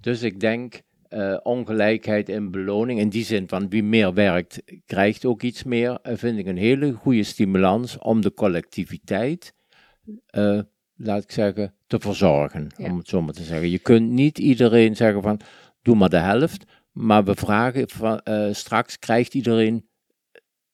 Dus 0.00 0.22
ik 0.22 0.40
denk 0.40 0.80
eh, 1.08 1.36
ongelijkheid 1.42 2.28
in 2.28 2.50
beloning, 2.50 3.00
in 3.00 3.08
die 3.08 3.24
zin 3.24 3.48
van 3.48 3.68
wie 3.68 3.82
meer 3.82 4.14
werkt, 4.14 4.62
krijgt 4.86 5.24
ook 5.24 5.42
iets 5.42 5.64
meer, 5.64 5.98
vind 6.02 6.38
ik 6.38 6.46
een 6.46 6.56
hele 6.56 6.92
goede 6.92 7.22
stimulans 7.22 7.98
om 7.98 8.20
de 8.20 8.34
collectiviteit, 8.34 9.54
laat 10.98 11.22
ik 11.22 11.30
zeggen, 11.30 11.74
te 11.86 12.00
verzorgen, 12.00 12.68
Ja. 12.76 12.84
om 12.90 12.98
het 12.98 13.08
zo 13.08 13.22
maar 13.22 13.32
te 13.34 13.42
zeggen. 13.42 13.70
Je 13.70 13.78
kunt 13.78 14.10
niet 14.10 14.38
iedereen 14.38 14.96
zeggen 14.96 15.22
van, 15.22 15.40
doe 15.82 15.96
maar 15.96 16.08
de 16.08 16.18
helft, 16.18 16.64
maar 16.92 17.24
we 17.24 17.34
vragen 17.34 17.88
van, 17.90 18.20
eh, 18.20 18.48
straks 18.52 18.98
krijgt 18.98 19.34
iedereen 19.34 19.88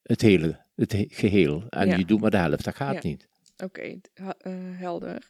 het 0.03 0.20
hele, 0.20 0.64
het 0.75 0.93
he- 0.93 1.07
geheel. 1.09 1.64
En 1.68 1.89
Ja. 1.89 1.97
je 1.97 2.05
doet 2.05 2.20
maar 2.20 2.31
de 2.31 2.37
helft, 2.37 2.64
dat 2.64 2.75
gaat 2.77 3.03
Ja. 3.03 3.09
niet. 3.09 3.29
Oké, 3.64 4.01
eh, 4.14 4.25
helder. 4.55 5.29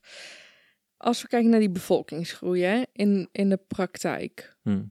Als 0.97 1.23
we 1.23 1.29
kijken 1.29 1.51
naar 1.51 1.61
die 1.61 1.71
bevolkingsgroei 1.71 2.63
hè, 2.63 2.83
in, 2.93 3.29
in 3.33 3.49
de 3.49 3.57
praktijk, 3.69 4.57
Hm. 4.63 4.83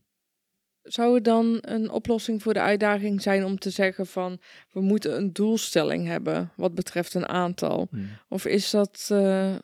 zou 0.82 1.16
het 1.16 1.24
dan 1.24 1.58
een 1.62 1.89
oplossing 1.89 2.41
voor 2.43 2.54
de 2.54 2.62
uitdaging 2.62 3.22
zijn 3.22 3.43
om 3.45 3.58
te 3.58 3.70
zeggen 3.70 4.06
van 4.08 4.39
we 4.72 4.82
moeten 4.82 5.18
een 5.18 5.34
doelstelling 5.34 6.08
hebben 6.08 6.51
wat 6.56 6.76
betreft 6.76 7.14
een 7.14 7.28
aantal? 7.28 7.88
Hm. 7.91 7.97
Of 8.30 8.45
is 8.45 8.70
dat, 8.70 9.08
eh, 9.12 9.56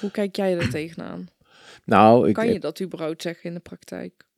hoe 0.00 0.10
kijk 0.10 0.36
jij 0.36 0.58
er 0.58 0.70
tegenaan? 0.70 1.28
Nou, 1.84 2.28
ik, 2.28 2.34
Kan 2.34 2.52
je 2.52 2.60
dat 2.60 2.80
überhaupt 2.80 3.22
zeggen 3.22 3.44
in 3.44 3.54
de 3.54 3.60
praktijk? 3.60 4.28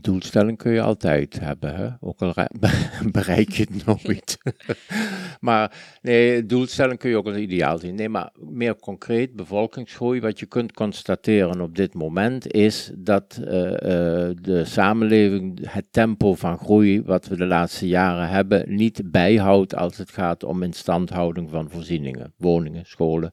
doelstelling 0.00 0.58
kun 0.58 0.72
je 0.72 0.82
altijd 0.82 1.40
hebben, 1.40 1.74
hè? 1.74 1.88
ook 2.00 2.22
al 2.22 2.34
bereik 3.12 3.50
je 3.50 3.66
het 3.70 3.86
nooit. 3.86 4.38
maar 5.40 5.72
nee, 6.02 6.46
doelstelling 6.46 6.98
kun 6.98 7.10
je 7.10 7.16
ook 7.16 7.26
als 7.26 7.36
ideaal 7.36 7.78
zien. 7.78 7.94
Nee, 7.94 8.08
maar 8.08 8.30
meer 8.38 8.76
concreet, 8.76 9.36
bevolkingsgroei, 9.36 10.20
wat 10.20 10.38
je 10.38 10.46
kunt 10.46 10.72
constateren 10.72 11.60
op 11.60 11.76
dit 11.76 11.94
moment 11.94 12.52
is 12.52 12.90
dat 12.94 13.40
eh, 13.44 13.72
eh, 13.72 14.36
de 14.40 14.64
samenleving 14.64 15.70
het 15.70 15.86
tempo 15.90 16.34
van 16.34 16.58
groei 16.58 17.02
wat 17.02 17.26
we 17.26 17.36
de 17.36 17.46
laatste 17.46 17.88
jaren 17.88 18.28
hebben 18.28 18.74
niet 18.74 19.02
bijhoudt 19.04 19.74
als 19.74 19.96
het 19.96 20.10
gaat 20.10 20.44
om 20.44 20.62
instandhouding 20.62 21.50
van 21.50 21.70
voorzieningen, 21.70 22.32
woningen, 22.36 22.86
scholen. 22.86 23.32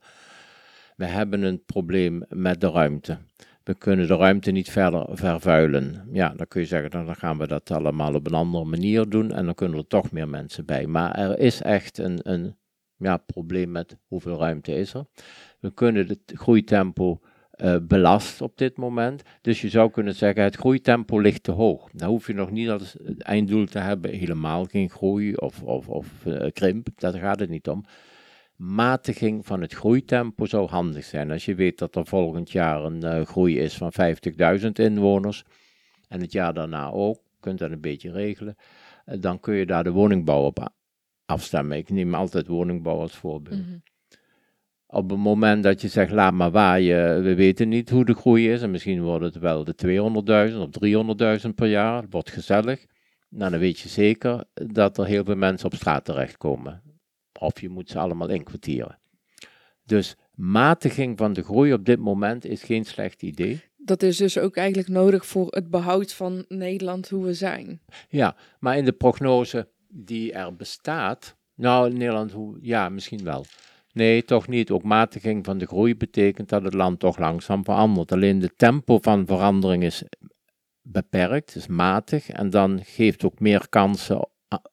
We 1.01 1.07
hebben 1.07 1.41
een 1.41 1.63
probleem 1.65 2.23
met 2.29 2.61
de 2.61 2.69
ruimte. 2.69 3.17
We 3.63 3.73
kunnen 3.73 4.07
de 4.07 4.15
ruimte 4.15 4.51
niet 4.51 4.69
verder 4.69 5.05
vervuilen. 5.11 6.07
Ja, 6.11 6.33
dan 6.35 6.47
kun 6.47 6.61
je 6.61 6.67
zeggen, 6.67 6.91
dan 6.91 7.15
gaan 7.15 7.37
we 7.37 7.47
dat 7.47 7.71
allemaal 7.71 8.13
op 8.13 8.27
een 8.27 8.33
andere 8.33 8.65
manier 8.65 9.09
doen 9.09 9.31
en 9.31 9.45
dan 9.45 9.55
kunnen 9.55 9.77
er 9.77 9.87
toch 9.87 10.11
meer 10.11 10.29
mensen 10.29 10.65
bij. 10.65 10.87
Maar 10.87 11.15
er 11.15 11.39
is 11.39 11.61
echt 11.61 11.97
een, 11.97 12.19
een 12.23 12.55
ja, 12.97 13.17
probleem 13.17 13.71
met 13.71 13.97
hoeveel 14.07 14.37
ruimte 14.37 14.75
is 14.75 14.93
er. 14.93 15.05
We 15.59 15.73
kunnen 15.73 16.07
het 16.07 16.21
groeitempo 16.25 17.19
eh 17.51 17.75
belasten 17.81 18.45
op 18.45 18.57
dit 18.57 18.77
moment. 18.77 19.23
Dus 19.41 19.61
je 19.61 19.69
zou 19.69 19.91
kunnen 19.91 20.15
zeggen, 20.15 20.43
het 20.43 20.55
groeitempo 20.55 21.19
ligt 21.19 21.43
te 21.43 21.51
hoog. 21.51 21.89
Dan 21.93 22.09
hoef 22.09 22.27
je 22.27 22.33
nog 22.33 22.51
niet 22.51 22.69
als 22.69 22.97
einddoel 23.17 23.65
te 23.65 23.79
hebben 23.79 24.11
helemaal 24.11 24.65
geen 24.65 24.89
groei 24.89 25.35
of, 25.35 25.63
of, 25.63 25.87
of 25.87 26.25
eh, 26.25 26.51
krimp. 26.51 26.87
Daar 26.95 27.13
gaat 27.13 27.39
het 27.39 27.49
niet 27.49 27.67
om 27.67 27.85
matiging 28.61 29.45
van 29.45 29.61
het 29.61 29.73
groeitempo 29.73 30.45
zou 30.45 30.69
handig 30.69 31.03
zijn. 31.03 31.31
Als 31.31 31.45
je 31.45 31.55
weet 31.55 31.77
dat 31.77 31.95
er 31.95 32.05
volgend 32.05 32.51
jaar 32.51 32.83
een 32.83 33.03
eh, 33.03 33.25
groei 33.25 33.59
is 33.59 33.77
van 33.77 33.91
50.000 34.59 34.67
inwoners 34.71 35.43
en 36.07 36.21
het 36.21 36.31
jaar 36.31 36.53
daarna 36.53 36.91
ook, 36.91 37.19
kunt 37.39 37.59
dat 37.59 37.71
een 37.71 37.81
beetje 37.81 38.11
regelen, 38.11 38.55
eh, 39.05 39.19
dan 39.19 39.39
kun 39.39 39.55
je 39.55 39.65
daar 39.65 39.83
de 39.83 39.91
woningbouw 39.91 40.45
op 40.45 40.73
afstemmen. 41.25 41.77
Ik 41.77 41.89
neem 41.89 42.15
altijd 42.15 42.47
woningbouw 42.47 42.99
als 42.99 43.15
voorbeeld. 43.15 43.59
Mhm. 43.59 43.77
Op 44.87 45.09
het 45.09 45.19
moment 45.19 45.63
dat 45.63 45.81
je 45.81 45.87
zegt, 45.87 46.11
laat 46.11 46.33
maar 46.33 46.51
waaien, 46.51 47.23
we 47.23 47.35
weten 47.35 47.69
niet 47.69 47.89
hoe 47.89 48.05
de 48.05 48.13
groei 48.13 48.51
is, 48.51 48.61
en 48.61 48.71
misschien 48.71 49.01
wordt 49.01 49.25
het 49.25 49.37
wel 49.37 49.63
de 49.63 49.75
200.000 49.75 50.59
of 50.59 50.69
300.000 50.69 51.55
per 51.55 51.67
jaar, 51.67 52.01
het 52.01 52.11
wordt 52.11 52.31
gezellig, 52.31 52.85
nou, 53.29 53.51
dan 53.51 53.59
weet 53.59 53.79
je 53.79 53.89
zeker 53.89 54.43
dat 54.53 54.97
er 54.97 55.05
heel 55.05 55.23
veel 55.23 55.35
mensen 55.35 55.65
op 55.65 55.75
straat 55.75 56.05
terechtkomen. 56.05 56.90
Of 57.41 57.61
je 57.61 57.69
moet 57.69 57.89
ze 57.89 57.99
allemaal 57.99 58.29
inkwartieren. 58.29 58.99
Dus 59.83 60.15
matiging 60.35 61.17
van 61.17 61.33
de 61.33 61.43
groei 61.43 61.73
op 61.73 61.85
dit 61.85 61.99
moment 61.99 62.45
is 62.45 62.63
geen 62.63 62.85
slecht 62.85 63.21
idee. 63.21 63.61
Dat 63.77 64.03
is 64.03 64.17
dus 64.17 64.37
ook 64.37 64.55
eigenlijk 64.55 64.87
nodig 64.87 65.25
voor 65.25 65.47
het 65.49 65.69
behoud 65.69 66.13
van 66.13 66.45
Nederland 66.47 67.09
hoe 67.09 67.25
we 67.25 67.33
zijn. 67.33 67.81
Ja, 68.09 68.35
maar 68.59 68.77
in 68.77 68.85
de 68.85 68.91
prognose 68.91 69.69
die 69.87 70.33
er 70.33 70.55
bestaat, 70.55 71.37
nou, 71.55 71.93
Nederland, 71.93 72.31
hoe, 72.31 72.57
ja, 72.61 72.89
misschien 72.89 73.23
wel. 73.23 73.45
Nee, 73.93 74.23
toch 74.23 74.47
niet. 74.47 74.71
Ook 74.71 74.83
matiging 74.83 75.45
van 75.45 75.57
de 75.57 75.65
groei 75.65 75.95
betekent 75.95 76.49
dat 76.49 76.63
het 76.63 76.73
land 76.73 76.99
toch 76.99 77.17
langzaam 77.17 77.63
verandert. 77.63 78.11
Alleen 78.11 78.39
de 78.39 78.55
tempo 78.55 78.99
van 79.01 79.25
verandering 79.25 79.83
is 79.83 80.03
beperkt, 80.81 81.55
is 81.55 81.67
matig, 81.67 82.29
en 82.29 82.49
dan 82.49 82.79
geeft 82.83 83.23
ook 83.23 83.39
meer 83.39 83.69
kansen 83.69 84.27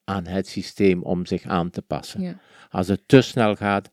aan 0.05 0.27
het 0.27 0.49
systeem 0.49 1.03
om 1.03 1.27
zich 1.27 1.45
aan 1.45 1.71
te 1.71 1.83
passen. 1.83 2.21
Ja. 2.21 2.39
Als 2.71 2.89
het 2.89 3.03
te 3.07 3.21
snel 3.21 3.57
gaat, 3.57 3.91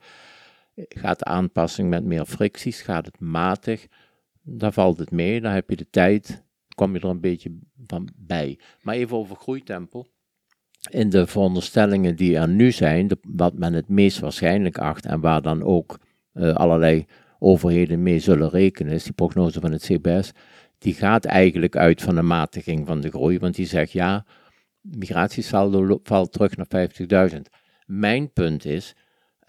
gaat 0.76 1.20
de 1.20 1.26
aanpassing 1.26 1.90
met 1.90 2.04
meer 2.04 2.26
fricties, 2.26 2.82
gaat 2.82 3.06
het 3.06 3.20
matig, 3.20 3.88
dan 4.42 4.74
valt 4.74 5.00
het 5.00 5.12
mee, 5.12 5.42
dan 5.42 5.52
heb 5.52 5.70
je 5.70 5.76
de 5.76 5.90
tijd 5.90 6.44
kom 6.76 6.94
je 6.94 7.00
er 7.00 7.10
een 7.10 7.20
beetje 7.20 7.58
van 7.88 8.10
bij. 8.16 8.60
Maar 8.82 8.96
even 8.96 9.18
over 9.18 9.36
groeitempo. 9.36 10.06
In 10.90 11.10
de 11.10 11.28
veronderstellingen 11.28 12.16
die 12.16 12.38
er 12.38 12.48
nu 12.48 12.72
zijn, 12.72 13.08
de, 13.08 13.18
wat 13.22 13.58
men 13.58 13.74
het 13.74 13.88
meest 13.88 14.20
waarschijnlijk 14.20 14.78
acht 14.78 15.06
en 15.06 15.20
waar 15.20 15.42
dan 15.42 15.64
ook 15.64 16.00
uh, 16.34 16.56
allerlei 16.56 17.06
overheden 17.40 18.04
mee 18.04 18.20
zullen 18.20 18.50
rekenen, 18.50 18.94
is 18.94 19.04
die 19.04 19.14
prognose 19.14 19.60
van 19.60 19.72
het 19.72 19.82
CBS, 19.82 20.32
die 20.78 20.94
gaat 20.94 21.26
eigenlijk 21.26 21.76
uit 21.76 22.02
van 22.02 22.18
een 22.18 22.28
matiging 22.28 22.88
van 22.88 23.02
de 23.02 23.10
groei, 23.10 23.40
want 23.40 23.56
die 23.56 23.66
zegt 23.66 23.92
ja, 23.92 24.26
migratiesaldo 24.98 26.00
valt 26.04 26.32
terug 26.32 26.56
naar 26.58 26.90
50.000. 27.32 27.40
Mijn 27.86 28.32
punt 28.34 28.66
is, 28.66 28.96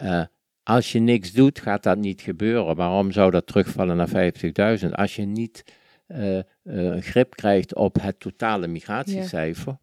uh, 0.01 0.23
als 0.63 0.91
je 0.91 0.99
niks 0.99 1.31
doet, 1.31 1.59
gaat 1.59 1.83
dat 1.83 1.97
niet 1.97 2.21
gebeuren. 2.21 2.75
Waarom 2.75 3.11
zou 3.11 3.31
dat 3.31 3.47
terugvallen 3.47 3.97
naar 3.97 4.33
50.000? 4.79 4.89
Als 4.91 5.15
je 5.15 5.25
niet 5.25 5.63
uh, 6.07 6.39
uh, 6.63 7.01
grip 7.01 7.35
krijgt 7.35 7.75
op 7.75 8.01
het 8.01 8.19
totale 8.19 8.67
migratiecijfer, 8.67 9.77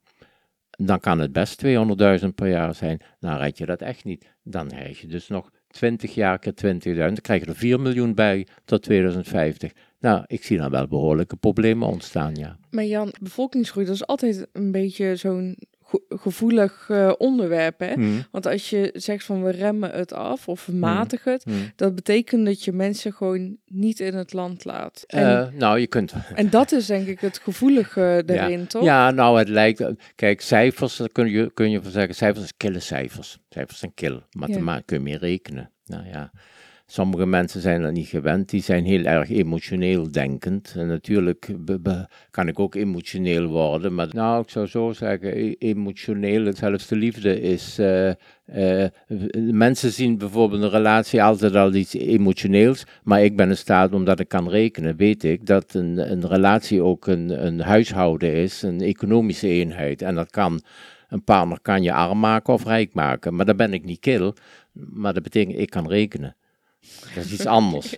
dan 0.71 1.01
kan 1.01 1.19
het 1.19 1.33
best 1.33 1.65
200.000 1.65 2.29
per 2.35 2.49
jaar 2.49 2.75
zijn. 2.75 3.01
Dan 3.21 3.37
red 3.37 3.59
je 3.59 3.67
dat 3.67 3.81
echt 3.81 4.05
niet. 4.05 4.27
Dan 4.43 4.69
krijg 4.69 5.01
je 5.01 5.07
dus 5.07 5.29
nog 5.29 5.51
20 5.69 6.15
jaar 6.15 6.39
keer 6.39 6.55
20.000. 6.65 6.97
Dan 6.97 7.15
krijg 7.15 7.41
je 7.45 7.47
er 7.47 7.57
4 7.57 7.81
miljoen 7.81 8.15
bij 8.15 8.47
tot 8.65 8.83
2050. 8.83 9.73
Nou, 10.05 10.25
ik 10.27 10.45
zie 10.45 10.59
dan 10.59 10.71
wel 10.71 10.89
behoorlijke 10.89 11.37
problemen 11.37 11.89
ontstaan, 11.89 12.35
ja. 12.35 12.57
Maar 12.71 12.85
Jan, 12.85 13.15
bevolkingsgroei, 13.21 13.87
dat 13.87 13.95
is 13.95 14.07
altijd 14.07 14.47
een 14.53 14.73
beetje 14.73 15.17
zo'n 15.17 15.57
gevoelig 16.09 16.89
uh, 16.91 17.13
onderwerp. 17.19 17.79
Hè? 17.79 17.93
Hmm. 17.93 18.25
Want 18.31 18.47
als 18.47 18.71
je 18.71 18.91
zegt 18.93 19.25
van 19.25 19.43
we 19.43 19.51
remmen 19.51 19.91
het 19.91 20.13
af 20.13 20.49
of 20.49 20.67
we 20.67 20.73
matigen 20.73 21.33
het, 21.33 21.45
Hmm. 21.45 21.73
dat 21.77 21.95
betekent 21.95 22.47
dat 22.47 22.65
je 22.65 22.73
mensen 22.73 23.13
gewoon 23.13 23.57
niet 23.67 24.01
in 24.01 24.15
het 24.15 24.33
land 24.33 24.65
laat. 24.65 25.05
En, 25.07 25.23
Uh, 25.31 25.59
nou, 25.59 25.79
je 25.79 25.87
kunt. 25.87 26.13
en 26.35 26.51
dat 26.51 26.73
is 26.73 26.87
denk 26.87 27.07
ik 27.07 27.21
het 27.21 27.39
gevoelige 27.39 28.23
erin, 28.27 28.67
toch? 28.67 28.85
Ja, 28.85 29.11
nou, 29.11 29.39
het 29.39 29.49
lijkt. 29.49 29.85
Kijk, 30.15 30.41
cijfers, 30.41 30.97
daar 30.97 31.13
kun 31.13 31.31
je, 31.31 31.51
kun 31.55 31.71
je 31.71 31.83
van 31.83 31.91
zeggen. 31.91 32.15
Cijfers 32.15 32.41
zijn 32.41 32.57
kille 32.57 32.81
cijfers. 32.81 33.39
Cijfers 33.49 33.79
zijn 33.79 33.95
kil. 33.95 34.23
Mathematisch 34.31 34.85
kun 34.87 34.97
je 34.97 35.03
meer 35.03 35.19
rekenen. 35.19 35.71
Nou 35.87 36.07
ja. 36.07 36.33
Sommige 36.95 37.27
mensen 37.27 37.61
zijn 37.61 37.83
dat 37.83 37.93
niet 37.93 38.07
gewend, 38.07 38.49
die 38.49 38.63
zijn 38.63 38.85
heel 38.85 39.05
erg 39.05 39.31
emotioneel 39.31 40.11
denkend. 40.11 40.75
En 40.77 40.87
natuurlijk 40.87 41.55
kan 42.31 42.49
ik 42.49 42.59
ook 42.59 42.75
emotioneel 42.75 43.47
worden, 43.47 43.95
maar 43.95 44.09
nou, 44.11 44.43
ik 44.43 44.51
zou 44.51 44.67
zo 44.67 44.93
zeggen, 44.93 45.39
e-, 45.39 45.55
emotioneel, 45.59 46.53
zelfs 46.57 46.87
de 46.87 46.97
liefde 46.97 47.41
is... 47.41 47.79
Uh, 47.79 48.11
uh, 48.55 48.85
mensen 49.51 49.93
zien 49.93 50.19
bijvoorbeeld 50.19 50.63
een 50.63 50.71
relatie 50.71 51.23
altijd 51.23 51.55
al 51.55 51.75
iets 51.75 51.95
emotioneels, 51.95 52.85
maar 53.03 53.23
ik 53.25 53.37
ben 53.37 53.49
in 53.49 53.57
staat, 53.57 53.93
omdat 53.93 54.21
ik 54.21 54.29
kan 54.29 54.49
rekenen, 54.49 54.97
weet 54.97 55.25
ik 55.25 55.47
dat 55.47 55.75
een, 55.75 56.11
een 56.11 56.27
relatie 56.27 56.83
ook 56.83 57.07
een, 57.07 57.47
een 57.47 57.61
huishouden 57.61 58.33
is, 58.33 58.63
een 58.63 58.81
economische 58.81 59.49
eenheid. 59.49 60.03
En 60.03 60.15
dat 60.15 60.31
kan, 60.31 60.61
een 61.09 61.25
partner 61.25 61.59
kan 61.63 61.83
je 61.83 61.93
arm 61.93 62.21
maken 62.21 62.55
of 62.55 62.65
rijk 62.65 62.95
maken, 62.95 63.35
maar 63.35 63.47
dan 63.47 63.57
ben 63.57 63.73
ik 63.73 63.85
niet 63.85 64.01
kil, 64.01 64.35
maar 64.73 65.15
dat 65.15 65.23
betekent 65.23 65.59
ik 65.59 65.71
kan 65.71 65.89
rekenen. 65.89 66.37
Dat 67.15 67.25
is 67.25 67.33
iets 67.33 67.47
anders. 67.47 67.97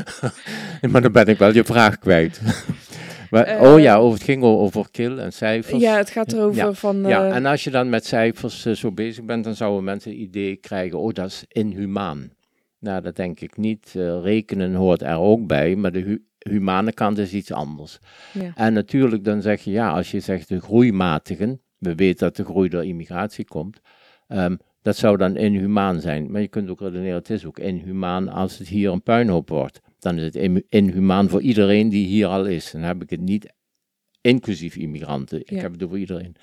maar 0.90 1.02
dan 1.02 1.12
ben 1.12 1.26
ik 1.26 1.38
wel 1.38 1.54
je 1.54 1.64
vraag 1.64 1.98
kwijt. 1.98 2.40
maar, 3.30 3.62
uh, 3.62 3.72
oh 3.72 3.80
ja, 3.80 3.96
over, 3.96 4.14
het 4.14 4.22
ging 4.22 4.42
over 4.42 4.90
kill 4.90 5.18
en 5.18 5.32
cijfers. 5.32 5.82
Ja, 5.82 5.96
het 5.96 6.10
gaat 6.10 6.32
erover 6.32 6.56
ja. 6.56 6.72
van... 6.72 6.96
Uh... 6.96 7.08
Ja, 7.08 7.30
en 7.30 7.46
als 7.46 7.64
je 7.64 7.70
dan 7.70 7.88
met 7.88 8.06
cijfers 8.06 8.66
uh, 8.66 8.74
zo 8.74 8.92
bezig 8.92 9.24
bent, 9.24 9.44
dan 9.44 9.54
zouden 9.54 9.84
mensen 9.84 10.10
het 10.10 10.20
idee 10.20 10.56
krijgen, 10.56 10.98
oh, 10.98 11.12
dat 11.12 11.26
is 11.26 11.44
inhumaan. 11.48 12.30
Nou, 12.80 13.02
dat 13.02 13.16
denk 13.16 13.40
ik 13.40 13.56
niet. 13.56 13.90
rekenen 14.22 14.74
hoort 14.74 15.02
er 15.02 15.18
ook 15.18 15.46
bij, 15.46 15.76
maar 15.76 15.92
de 15.92 16.00
hu 16.00 16.26
humane 16.38 16.92
kant 16.92 17.18
is 17.18 17.32
iets 17.32 17.52
anders. 17.52 17.98
Ja. 18.32 18.52
En 18.54 18.72
natuurlijk 18.72 19.24
dan 19.24 19.42
zeg 19.42 19.60
je, 19.60 19.70
ja, 19.70 19.90
als 19.90 20.10
je 20.10 20.20
zegt 20.20 20.48
de 20.48 20.60
groeimatigen, 20.60 21.60
we 21.78 21.94
weten 21.94 22.18
dat 22.18 22.36
de 22.36 22.44
groei 22.44 22.68
door 22.68 22.84
immigratie 22.84 23.44
komt, 23.44 23.80
um, 24.28 24.58
dat 24.82 24.96
zou 24.96 25.16
dan 25.16 25.36
inhumaan 25.36 26.00
zijn. 26.00 26.30
Maar 26.30 26.40
je 26.40 26.48
kunt 26.48 26.68
ook 26.68 26.80
redeneren, 26.80 27.14
het 27.14 27.30
is 27.30 27.44
ook 27.44 27.58
inhumaan 27.58 28.28
als 28.28 28.58
het 28.58 28.68
hier 28.68 28.90
een 28.90 29.02
puinhoop 29.02 29.48
wordt. 29.48 29.80
Dan 29.98 30.18
is 30.18 30.24
het 30.34 30.64
inhumaan 30.68 31.28
voor 31.28 31.40
iedereen 31.42 31.88
die 31.88 32.06
hier 32.06 32.26
al 32.26 32.46
is. 32.46 32.70
Dan 32.70 32.82
heb 32.82 33.02
ik 33.02 33.10
het 33.10 33.20
niet 33.20 33.52
inclusief 34.20 34.76
immigranten. 34.76 35.40
Ik 35.40 35.60
heb 35.60 35.72
het 35.72 35.82
over 35.82 35.98
iedereen. 35.98 36.36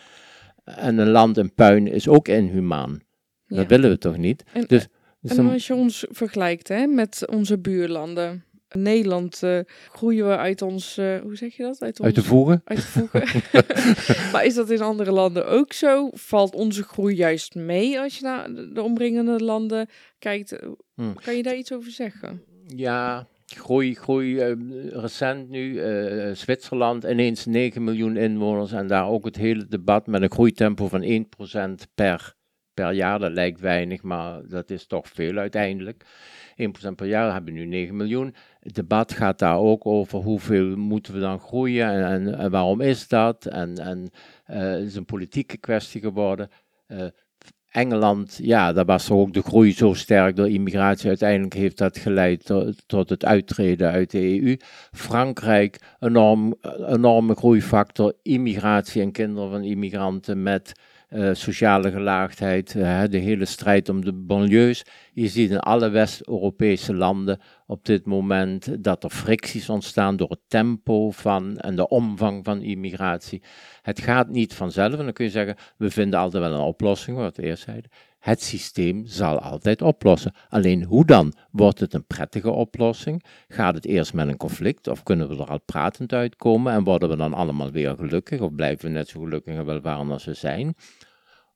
En 0.64 0.98
een 0.98 1.10
land 1.10 1.38
in 1.38 1.54
puin 1.54 1.88
is 1.88 2.08
ook 2.08 2.28
inhumaan. 2.28 3.00
Ja. 3.46 3.56
Dat 3.56 3.68
willen 3.68 3.90
we 3.90 3.98
toch 3.98 4.18
niet? 4.18 4.44
En- 4.54 4.66
dus, 4.68 4.88
dus 5.22 5.38
En 5.38 5.50
als 5.50 5.68
je 5.68 5.74
ons 5.74 6.06
vergelijkt 6.10 6.68
hè, 6.68 6.86
met 6.88 7.28
onze 7.30 7.60
buurlanden. 7.60 8.44
In 8.76 8.82
Nederland 8.82 9.44
eh, 9.44 9.60
groeien 9.92 10.28
we 10.28 10.38
uit 10.38 10.62
ons... 10.62 10.98
eh, 10.98 11.20
hoe 11.22 11.36
zeg 11.36 11.56
je 11.56 11.64
dat? 11.64 11.82
Uit, 11.82 12.00
ons, 12.00 12.08
uit 12.08 12.16
de 12.16 12.24
voegen? 12.24 12.62
uit 12.66 12.78
de 12.78 12.84
voegen. 12.84 13.22
maar 14.32 14.46
is 14.46 14.54
dat 14.56 14.70
in 14.70 14.82
andere 14.82 15.12
landen 15.12 15.48
ook 15.48 15.74
zo? 15.74 16.10
Valt 16.14 16.56
onze 16.56 16.84
groei 16.84 17.16
juist 17.16 17.56
mee 17.56 18.00
als 18.00 18.18
je 18.18 18.24
naar 18.24 18.48
de 18.74 18.82
omringende 18.82 19.44
landen 19.44 19.90
kijkt? 20.20 20.60
Hmm. 20.94 21.14
Kan 21.24 21.36
je 21.36 21.44
daar 21.44 21.56
iets 21.56 21.74
over 21.74 21.92
zeggen? 21.92 22.42
Ja, 22.68 23.28
groei, 23.46 23.96
groei 23.96 24.40
eh, 24.40 24.52
recent 24.90 25.50
nu. 25.50 25.80
eh, 25.80 26.32
Zwitserland 26.36 27.04
ineens 27.04 27.46
9 27.46 27.84
miljoen 27.84 28.18
inwoners 28.18 28.72
en 28.72 28.88
daar 28.88 29.08
ook 29.08 29.26
het 29.26 29.36
hele 29.36 29.68
debat 29.68 30.08
met 30.08 30.22
een 30.22 30.32
groeitempo 30.32 30.88
van 30.88 31.26
1% 31.84 31.88
per, 31.96 32.36
per 32.74 32.92
jaar. 32.92 33.20
Dat 33.20 33.32
lijkt 33.32 33.60
weinig, 33.60 34.02
maar 34.04 34.42
dat 34.48 34.70
is 34.70 34.86
toch 34.88 35.08
veel 35.08 35.38
uiteindelijk. 35.38 36.04
1% 36.90 36.92
per 36.96 37.08
jaar 37.08 37.34
hebben 37.34 37.54
we 37.54 37.60
nu 37.60 37.66
9 37.66 37.96
miljoen. 37.96 38.36
Het 38.66 38.76
debat 38.76 39.14
gaat 39.14 39.40
daar 39.40 39.58
ook 39.58 39.86
over 39.86 40.20
hoeveel 40.20 40.76
moeten 40.76 41.14
we 41.14 41.20
dan 41.20 41.40
groeien 41.40 41.90
en, 41.90 42.38
en, 42.38 42.52
waarom 42.52 42.82
is 42.82 43.08
dat? 43.08 43.46
En, 43.46 43.78
en 43.78 44.10
eh, 44.46 44.60
het 44.60 44.86
is 44.86 44.96
een 44.96 45.06
politieke 45.06 45.58
kwestie 45.58 46.02
geworden. 46.02 46.50
Eh, 46.88 47.06
Engeland, 47.70 48.40
ja, 48.42 48.74
daar 48.74 48.86
was 48.86 49.12
ook 49.12 49.34
de 49.34 49.42
groei 49.42 49.74
zo 49.74 49.94
sterk 49.94 50.36
door 50.36 50.50
immigratie. 50.50 51.08
Uiteindelijk 51.08 51.54
heeft 51.54 51.78
dat 51.78 51.98
geleid 51.98 52.46
tot, 52.46 52.84
tot 52.88 53.10
het 53.10 53.26
uittreden 53.26 53.92
uit 53.92 54.12
de 54.12 54.42
EU. 54.42 54.58
Frankrijk, 54.92 55.80
enorm, 56.00 56.56
enorme 56.88 57.36
groeifactor. 57.36 58.14
Immigratie 58.22 59.02
en 59.02 59.12
kinderen 59.12 59.50
van 59.50 59.64
immigranten 59.64 60.44
met 60.44 60.72
eh, 61.10 61.30
sociale 61.34 61.92
gelaagdheid. 61.92 62.76
eh, 62.76 63.04
de 63.10 63.18
hele 63.18 63.46
strijd 63.46 63.90
om 63.90 64.06
de 64.06 64.14
banlieues. 64.14 64.86
Je 65.14 65.28
ziet 65.28 65.50
in 65.50 65.60
alle 65.60 65.90
West-Europese 65.90 66.94
landen 66.94 67.40
op 67.68 67.86
dit 67.86 68.06
moment 68.06 68.84
dat 68.84 69.04
er 69.04 69.10
fricties 69.10 69.70
ontstaan 69.70 70.16
door 70.16 70.30
het 70.30 70.40
tempo 70.48 71.12
van 71.12 71.58
en 71.58 71.76
de 71.76 71.88
omvang 71.88 72.46
van 72.46 72.62
immigratie. 72.62 73.42
Het 73.82 74.00
gaat 74.02 74.30
niet 74.30 74.54
vanzelf 74.54 74.92
en 75.00 75.04
dan 75.04 75.14
kun 75.14 75.26
je 75.26 75.32
zeggen, 75.32 75.56
we 75.78 75.90
vinden 75.90 76.20
altijd 76.20 76.44
wel 76.44 76.54
een 76.54 76.60
oplossing, 76.60 77.18
wat 77.18 77.38
we 77.38 77.44
eerst 77.44 77.64
zeiden. 77.64 77.92
Het 78.26 78.44
systeem 78.44 79.06
zal 79.06 79.40
altijd 79.40 79.82
oplossen. 79.82 80.34
Alleen 80.50 80.84
hoe 80.84 81.06
dan? 81.06 81.34
Wordt 81.52 81.80
het 81.80 81.94
een 81.94 82.06
prettige 82.06 82.50
oplossing? 82.52 83.24
Gaat 83.48 83.76
het 83.76 83.86
eerst 83.86 84.14
met 84.14 84.28
een 84.28 84.38
conflict 84.38 84.88
of 84.88 85.04
kunnen 85.04 85.28
we 85.30 85.36
er 85.36 85.50
al 85.50 85.62
pratend 85.66 86.14
uitkomen 86.14 86.74
en 86.74 86.84
worden 86.84 87.10
we 87.10 87.16
dan 87.16 87.34
allemaal 87.34 87.72
weer 87.72 87.96
gelukkig 87.96 88.42
of 88.42 88.56
blijven 88.56 88.86
we 88.86 88.92
net 88.92 89.08
zo 89.08 89.20
gelukkig 89.20 89.56
en 89.56 89.66
welvarend 89.66 90.12
als 90.12 90.26
we 90.26 90.34
zijn? 90.34 90.76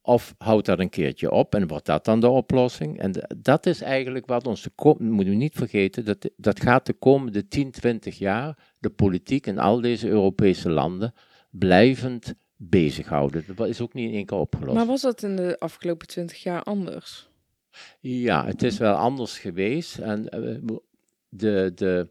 Of 0.01 0.35
houdt 0.37 0.65
dat 0.65 0.79
een 0.79 0.89
keertje 0.89 1.31
op 1.31 1.55
en 1.55 1.67
wordt 1.67 1.85
dat 1.85 2.05
dan 2.05 2.19
de 2.19 2.29
oplossing? 2.29 2.99
En 2.99 3.11
dat 3.37 3.65
is 3.65 3.81
eigenlijk 3.81 4.25
wat 4.25 4.47
ons, 4.47 4.61
de 4.61 4.71
ko- 4.75 4.97
moeten 4.99 5.33
we 5.33 5.39
niet 5.39 5.55
vergeten, 5.55 6.05
dat, 6.05 6.29
dat 6.37 6.61
gaat 6.61 6.85
de 6.85 6.93
komende 6.93 7.47
10, 7.47 7.71
20 7.71 8.17
jaar 8.17 8.57
de 8.79 8.89
politiek 8.89 9.47
in 9.47 9.59
al 9.59 9.81
deze 9.81 10.07
Europese 10.07 10.69
landen 10.69 11.13
blijvend 11.49 12.33
bezighouden. 12.61 13.43
Dat 13.55 13.67
is 13.67 13.81
ook 13.81 13.93
niet 13.93 14.09
in 14.09 14.15
één 14.15 14.25
keer 14.25 14.37
opgelost. 14.37 14.75
Maar 14.75 14.85
was 14.85 15.01
dat 15.01 15.23
in 15.23 15.35
de 15.35 15.59
afgelopen 15.59 16.07
twintig 16.07 16.43
jaar 16.43 16.63
anders? 16.63 17.29
Ja, 17.99 18.45
het 18.45 18.63
is 18.63 18.77
wel 18.77 18.95
anders 18.95 19.39
geweest. 19.39 19.97
En 19.97 20.29
eh, 20.29 20.55
de, 21.29 21.71
de, 21.75 22.09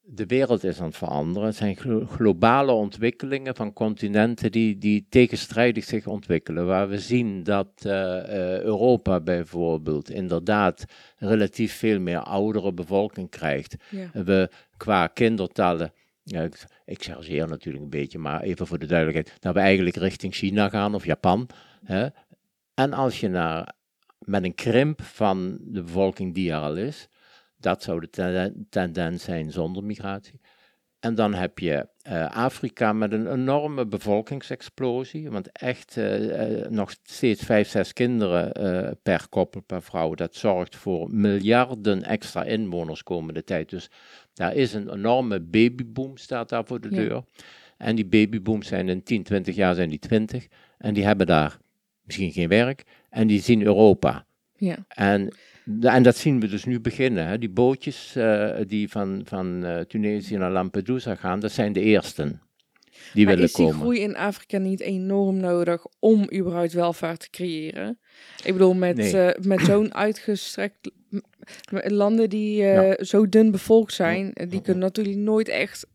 de 0.00 0.26
wereld 0.26 0.64
is 0.64 0.80
aan 0.80 0.86
het 0.86 0.96
veranderen. 0.96 1.48
Het 1.48 1.56
zijn 1.56 1.76
glo- 1.76 2.06
globale 2.06 2.72
ontwikkelingen 2.72 3.56
van 3.56 3.72
continenten 3.72 4.52
die, 4.52 4.78
die 4.78 5.06
tegenstrijdig 5.08 5.84
zich 5.84 6.06
ontwikkelen. 6.06 6.66
Waar 6.66 6.88
we 6.88 6.98
zien 6.98 7.42
dat 7.42 7.68
eh, 7.76 8.18
eh, 8.18 8.62
Europa 8.62 9.20
bijvoorbeeld 9.20 10.10
inderdaad 10.10 10.84
relatief 11.16 11.74
veel 11.76 12.00
meer 12.00 12.20
oudere 12.20 12.72
bevolking 12.72 13.30
krijgt. 13.30 13.76
Ja. 13.90 14.10
We 14.24 14.50
qua 14.76 15.06
kindertallen. 15.06 15.92
Ja, 16.22 16.48
ik, 16.90 17.02
chargeer 17.02 17.48
natuurlijk 17.48 17.84
een 17.84 17.90
beetje, 17.90 18.18
maar 18.18 18.40
even 18.40 18.66
voor 18.66 18.78
de 18.78 18.86
duidelijkheid. 18.86 19.40
Dat 19.40 19.54
we 19.54 19.60
eigenlijk 19.60 19.96
richting 19.96 20.34
China 20.34 20.68
gaan 20.68 20.94
of 20.94 21.04
Japan. 21.04 21.48
Hè? 21.84 22.06
En 22.74 22.92
als 22.92 23.20
je 23.20 23.28
naar, 23.28 23.72
met 24.18 24.44
een 24.44 24.54
krimp 24.54 25.02
van 25.02 25.58
de 25.60 25.82
bevolking 25.82 26.34
die 26.34 26.50
er 26.50 26.58
al 26.58 26.76
is, 26.76 27.08
dat 27.56 27.82
zou 27.82 28.00
de 28.00 28.10
ten- 28.10 28.66
tendens 28.70 29.24
zijn 29.24 29.50
zonder 29.52 29.84
migratie. 29.84 30.40
En 31.00 31.14
dan 31.14 31.34
heb 31.34 31.58
je 31.58 31.88
eh, 32.02 32.30
Afrika 32.30 32.92
met 32.92 33.12
een 33.12 33.32
enorme 33.32 33.86
bevolkingsexplosie, 33.86 35.30
want 35.30 35.52
echt 35.52 35.96
eh, 35.96 36.62
eh, 36.62 36.70
nog 36.70 36.94
steeds 37.02 37.42
vijf, 37.42 37.68
zes 37.68 37.92
kinderen 37.92 38.52
per 39.02 39.28
koppel, 39.28 39.60
per 39.60 39.82
vrouw. 39.82 40.14
Dat 40.14 40.34
zorgt 40.34 40.76
voor 40.76 41.10
miljarden 41.10 42.02
extra 42.02 42.44
inwoners 42.44 43.02
komende 43.02 43.44
tijd. 43.44 43.70
Dus 43.70 43.90
Daar 44.40 44.54
is 44.54 44.72
een 44.74 44.92
enorme 44.92 45.40
babyboom, 45.40 46.16
staat 46.16 46.48
daar 46.48 46.64
voor 46.64 46.80
de 46.80 46.88
Ja. 46.90 46.96
deur. 46.96 47.22
En 47.76 47.96
die 47.96 48.04
babybooms 48.06 48.66
zijn 48.66 48.88
in 48.88 49.02
10, 49.02 49.22
20 49.22 49.54
jaar 49.54 49.74
zijn 49.74 49.88
die 49.88 49.98
20. 49.98 50.46
En 50.78 50.94
die 50.94 51.04
hebben 51.04 51.26
daar 51.26 51.58
misschien 52.04 52.32
geen 52.32 52.48
werk. 52.48 52.82
En 53.10 53.26
die 53.26 53.40
zien 53.40 53.62
Europa. 53.62 54.26
Ja. 54.56 54.76
En, 54.88 55.34
en 55.80 56.02
dat 56.02 56.16
zien 56.16 56.40
we 56.40 56.48
dus 56.48 56.64
nu 56.64 56.80
beginnen. 56.80 57.26
Hè. 57.26 57.38
Die 57.38 57.48
bootjes 57.50 58.16
eh, 58.16 58.56
die 58.66 58.88
van, 58.88 59.22
van 59.24 59.64
eh, 59.64 59.80
Tunesië 59.80 60.36
naar 60.36 60.50
Lampedusa 60.50 61.14
gaan, 61.14 61.40
dat 61.40 61.52
zijn 61.52 61.72
de 61.72 61.80
eersten 61.80 62.40
die 63.12 63.24
Maar 63.24 63.34
willen 63.34 63.48
is 63.48 63.54
die 63.54 63.64
komen. 63.66 63.80
groei 63.80 64.00
in 64.00 64.16
Afrika 64.16 64.58
niet 64.58 64.80
enorm 64.80 65.36
nodig 65.36 65.86
om 65.98 66.28
überhaupt 66.34 66.72
welvaart 66.72 67.20
te 67.20 67.30
creëren? 67.30 67.98
Ik 68.44 68.52
bedoel, 68.52 68.74
met, 68.74 68.96
Nee. 68.96 69.16
eh, 69.18 69.42
met 69.44 69.60
zo'n 69.60 69.94
uitgestrekt 69.94 70.90
landen 71.70 72.28
die 72.28 72.62
eh, 72.62 72.88
Ja. 72.88 73.04
zo 73.04 73.28
dun 73.28 73.50
bevolkt 73.50 73.92
zijn, 73.92 74.32
die 74.48 74.60
kunnen 74.62 74.82
natuurlijk 74.82 75.16
nooit 75.16 75.48
echt 75.48 75.86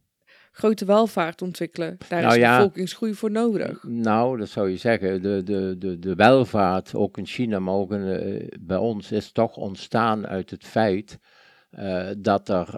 grote 0.51 0.85
welvaart 0.85 1.41
ontwikkelen. 1.41 1.97
Daar 2.07 2.21
Nou 2.21 2.33
is 2.33 2.39
ja. 2.39 2.55
bevolkingsgroei 2.57 3.13
voor 3.13 3.31
nodig. 3.31 3.83
Nou, 3.83 4.37
dat 4.37 4.49
zou 4.49 4.69
je 4.69 4.77
zeggen. 4.77 5.21
De, 5.21 5.43
de, 5.43 5.75
de, 5.77 5.99
de 5.99 6.15
welvaart, 6.15 6.95
ook 6.95 7.17
in 7.17 7.25
China, 7.25 7.59
maar 7.59 7.73
ook 7.73 7.91
in, 7.91 8.07
eh, 8.07 8.47
bij 8.59 8.77
ons, 8.77 9.11
is 9.11 9.31
toch 9.31 9.57
ontstaan 9.57 10.27
uit 10.27 10.49
het 10.49 10.63
feit 10.63 11.19
eh, 11.69 12.07
dat 12.17 12.49
er 12.49 12.77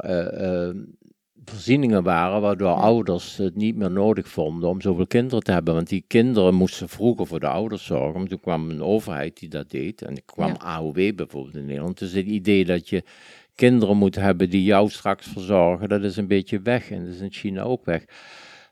voorzieningen 1.50 2.04
waren 2.04 2.42
waardoor 2.42 2.74
ouders 2.74 3.38
het 3.38 3.56
niet 3.56 3.76
meer 3.76 3.92
nodig 3.92 4.28
vonden 4.28 4.70
om 4.70 4.82
zoveel 4.82 5.08
kinderen 5.08 5.44
te 5.44 5.52
hebben. 5.52 5.74
Want 5.74 5.90
die 5.90 6.04
kinderen 6.08 6.54
moesten 6.54 6.90
vroeger 6.90 7.28
voor 7.28 7.40
de 7.40 7.48
ouders 7.48 7.86
zorgen. 7.86 8.20
Maar 8.20 8.30
toen 8.30 8.40
kwam 8.40 8.70
een 8.70 8.84
overheid 8.84 9.40
die 9.40 9.50
dat 9.50 9.70
deed. 9.70 10.02
En 10.02 10.16
er 10.16 10.22
kwam 10.26 10.48
Ja. 10.48 10.60
AOW 10.60 11.16
bijvoorbeeld 11.16 11.56
in 11.56 11.66
Nederland. 11.66 12.00
Dus 12.00 12.12
het 12.12 12.26
idee 12.26 12.66
dat 12.66 12.90
je 12.90 13.04
kinderen 13.56 13.98
moet 13.98 14.16
hebben 14.16 14.50
die 14.50 14.64
jou 14.64 14.90
straks 14.90 15.28
verzorgen, 15.28 15.90
dat 15.90 16.04
is 16.04 16.18
een 16.18 16.28
beetje 16.28 16.62
weg. 16.62 16.92
En 16.92 17.06
dat 17.06 17.14
is 17.14 17.22
in 17.22 17.32
China 17.32 17.62
ook 17.62 17.86
weg. 17.86 18.06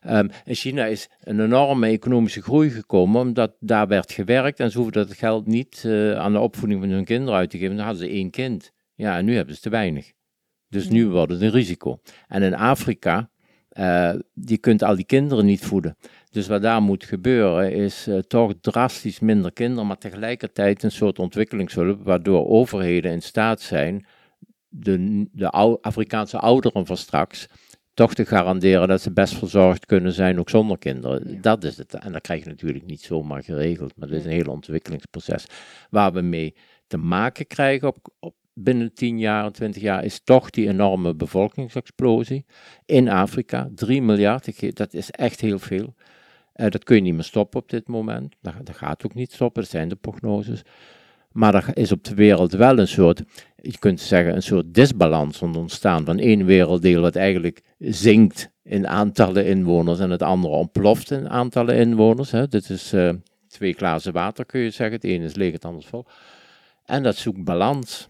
Ehm, 0.00 0.28
in 0.44 0.54
China 0.54 0.84
is 0.84 1.08
een 1.20 1.40
enorme 1.40 1.86
economische 1.86 2.42
groei 2.42 2.70
gekomen, 2.70 3.20
omdat 3.20 3.56
daar 3.60 3.88
werd 3.88 4.12
gewerkt 4.12 4.60
en 4.60 4.70
ze 4.70 4.78
hoefden 4.78 5.06
dat 5.06 5.16
geld 5.16 5.46
niet 5.46 5.82
eh, 5.86 6.12
aan 6.18 6.32
de 6.32 6.38
opvoeding 6.38 6.80
van 6.80 6.90
hun 6.90 7.04
kinderen 7.04 7.34
uit 7.38 7.50
te 7.50 7.58
geven. 7.58 7.76
Dan 7.76 7.84
hadden 7.84 8.08
ze 8.08 8.12
één 8.12 8.30
kind. 8.30 8.72
Ja, 8.94 9.16
en 9.16 9.24
nu 9.24 9.34
hebben 9.34 9.54
ze 9.54 9.60
te 9.60 9.70
weinig. 9.70 10.12
Dus 10.76 10.88
nu 10.88 11.08
wordt 11.08 11.32
het 11.32 11.40
een 11.40 11.50
risico. 11.50 12.00
En 12.28 12.42
in 12.42 12.54
Afrika, 12.54 13.30
je 14.34 14.58
kunt 14.60 14.82
al 14.82 14.96
die 14.96 15.04
kinderen 15.04 15.44
niet 15.44 15.64
voeden. 15.64 15.96
Dus 16.30 16.46
wat 16.46 16.62
daar 16.62 16.82
moet 16.82 17.04
gebeuren 17.04 17.72
is 17.72 18.06
eh, 18.06 18.18
toch 18.18 18.52
drastisch 18.60 19.20
minder 19.20 19.52
kinderen, 19.52 19.86
maar 19.86 19.98
tegelijkertijd 19.98 20.82
een 20.82 20.90
soort 20.90 21.18
ontwikkelingshulp, 21.18 22.04
waardoor 22.04 22.48
overheden 22.48 23.12
in 23.12 23.22
staat 23.22 23.60
zijn 23.60 24.06
de, 24.68 25.26
de 25.32 25.50
ou- 25.50 25.78
Afrikaanse 25.80 26.38
ouderen 26.38 26.86
van 26.86 26.96
straks 26.96 27.48
toch 27.94 28.14
te 28.14 28.26
garanderen 28.26 28.88
dat 28.88 29.00
ze 29.00 29.12
best 29.12 29.34
verzorgd 29.34 29.86
kunnen 29.86 30.12
zijn, 30.12 30.38
ook 30.38 30.50
zonder 30.50 30.78
kinderen. 30.78 31.32
Ja. 31.32 31.40
Dat 31.40 31.64
is 31.64 31.76
het. 31.76 31.94
En 31.94 32.12
dat 32.12 32.20
krijg 32.20 32.42
je 32.42 32.48
natuurlijk 32.48 32.86
niet 32.86 33.02
zomaar 33.02 33.42
geregeld, 33.42 33.92
maar 33.96 34.08
dat 34.08 34.18
is 34.18 34.24
een 34.24 34.30
heel 34.30 34.52
ontwikkelingsproces. 34.52 35.46
Waar 35.90 36.12
we 36.12 36.20
mee 36.20 36.54
te 36.86 36.96
maken 36.96 37.46
krijgen 37.46 37.88
op, 37.88 38.14
op 38.18 38.34
binnen 38.58 38.92
10 38.94 39.18
jaar, 39.18 39.52
20 39.52 39.82
jaar, 39.82 40.04
is 40.04 40.20
toch 40.24 40.50
die 40.50 40.68
enorme 40.68 41.14
bevolkingsexplosie 41.14 42.44
in 42.86 43.08
Afrika. 43.08 43.68
3 43.74 44.02
miljard, 44.02 44.76
dat 44.76 44.94
is 44.94 45.10
echt 45.10 45.40
heel 45.40 45.58
veel. 45.58 45.94
Eh, 46.52 46.70
dat 46.70 46.84
kun 46.84 46.96
je 46.96 47.02
niet 47.02 47.14
meer 47.14 47.22
stoppen 47.22 47.60
op 47.60 47.68
dit 47.68 47.88
moment. 47.88 48.34
Dat, 48.40 48.54
dat 48.62 48.76
gaat 48.76 49.04
ook 49.04 49.14
niet 49.14 49.32
stoppen, 49.32 49.62
dat 49.62 49.70
zijn 49.70 49.88
de 49.88 49.96
prognoses. 49.96 50.62
Maar 51.32 51.54
er 51.54 51.76
is 51.76 51.92
op 51.92 52.04
de 52.04 52.14
wereld 52.14 52.52
wel 52.52 52.78
een 52.78 52.88
soort, 52.88 53.22
je 53.56 53.78
kunt 53.78 54.00
zeggen, 54.00 54.34
een 54.34 54.42
soort 54.42 54.74
disbalans 54.74 55.42
ontstaan 55.42 56.04
van 56.04 56.18
één 56.18 56.44
werelddeel 56.44 57.00
wat 57.00 57.16
eigenlijk 57.16 57.62
zinkt 57.78 58.50
in 58.62 58.86
aantallen 58.86 59.46
inwoners 59.46 59.98
en 59.98 60.10
het 60.10 60.22
andere 60.22 60.54
ontploft 60.54 61.10
in 61.10 61.28
aantallen 61.28 61.76
inwoners. 61.76 62.30
Hè. 62.30 62.48
Dit 62.48 62.70
is 62.70 62.92
eh, 62.92 63.10
twee 63.48 63.72
glazen 63.72 64.12
water, 64.12 64.46
kun 64.46 64.60
je 64.60 64.70
zeggen. 64.70 64.96
Het 64.96 65.04
ene 65.04 65.24
is 65.24 65.34
leeg, 65.34 65.52
het 65.52 65.64
andere 65.64 65.82
is 65.82 65.90
vol. 65.90 66.06
En 66.84 67.02
dat 67.02 67.16
zoekt 67.16 67.44
balans. 67.44 68.08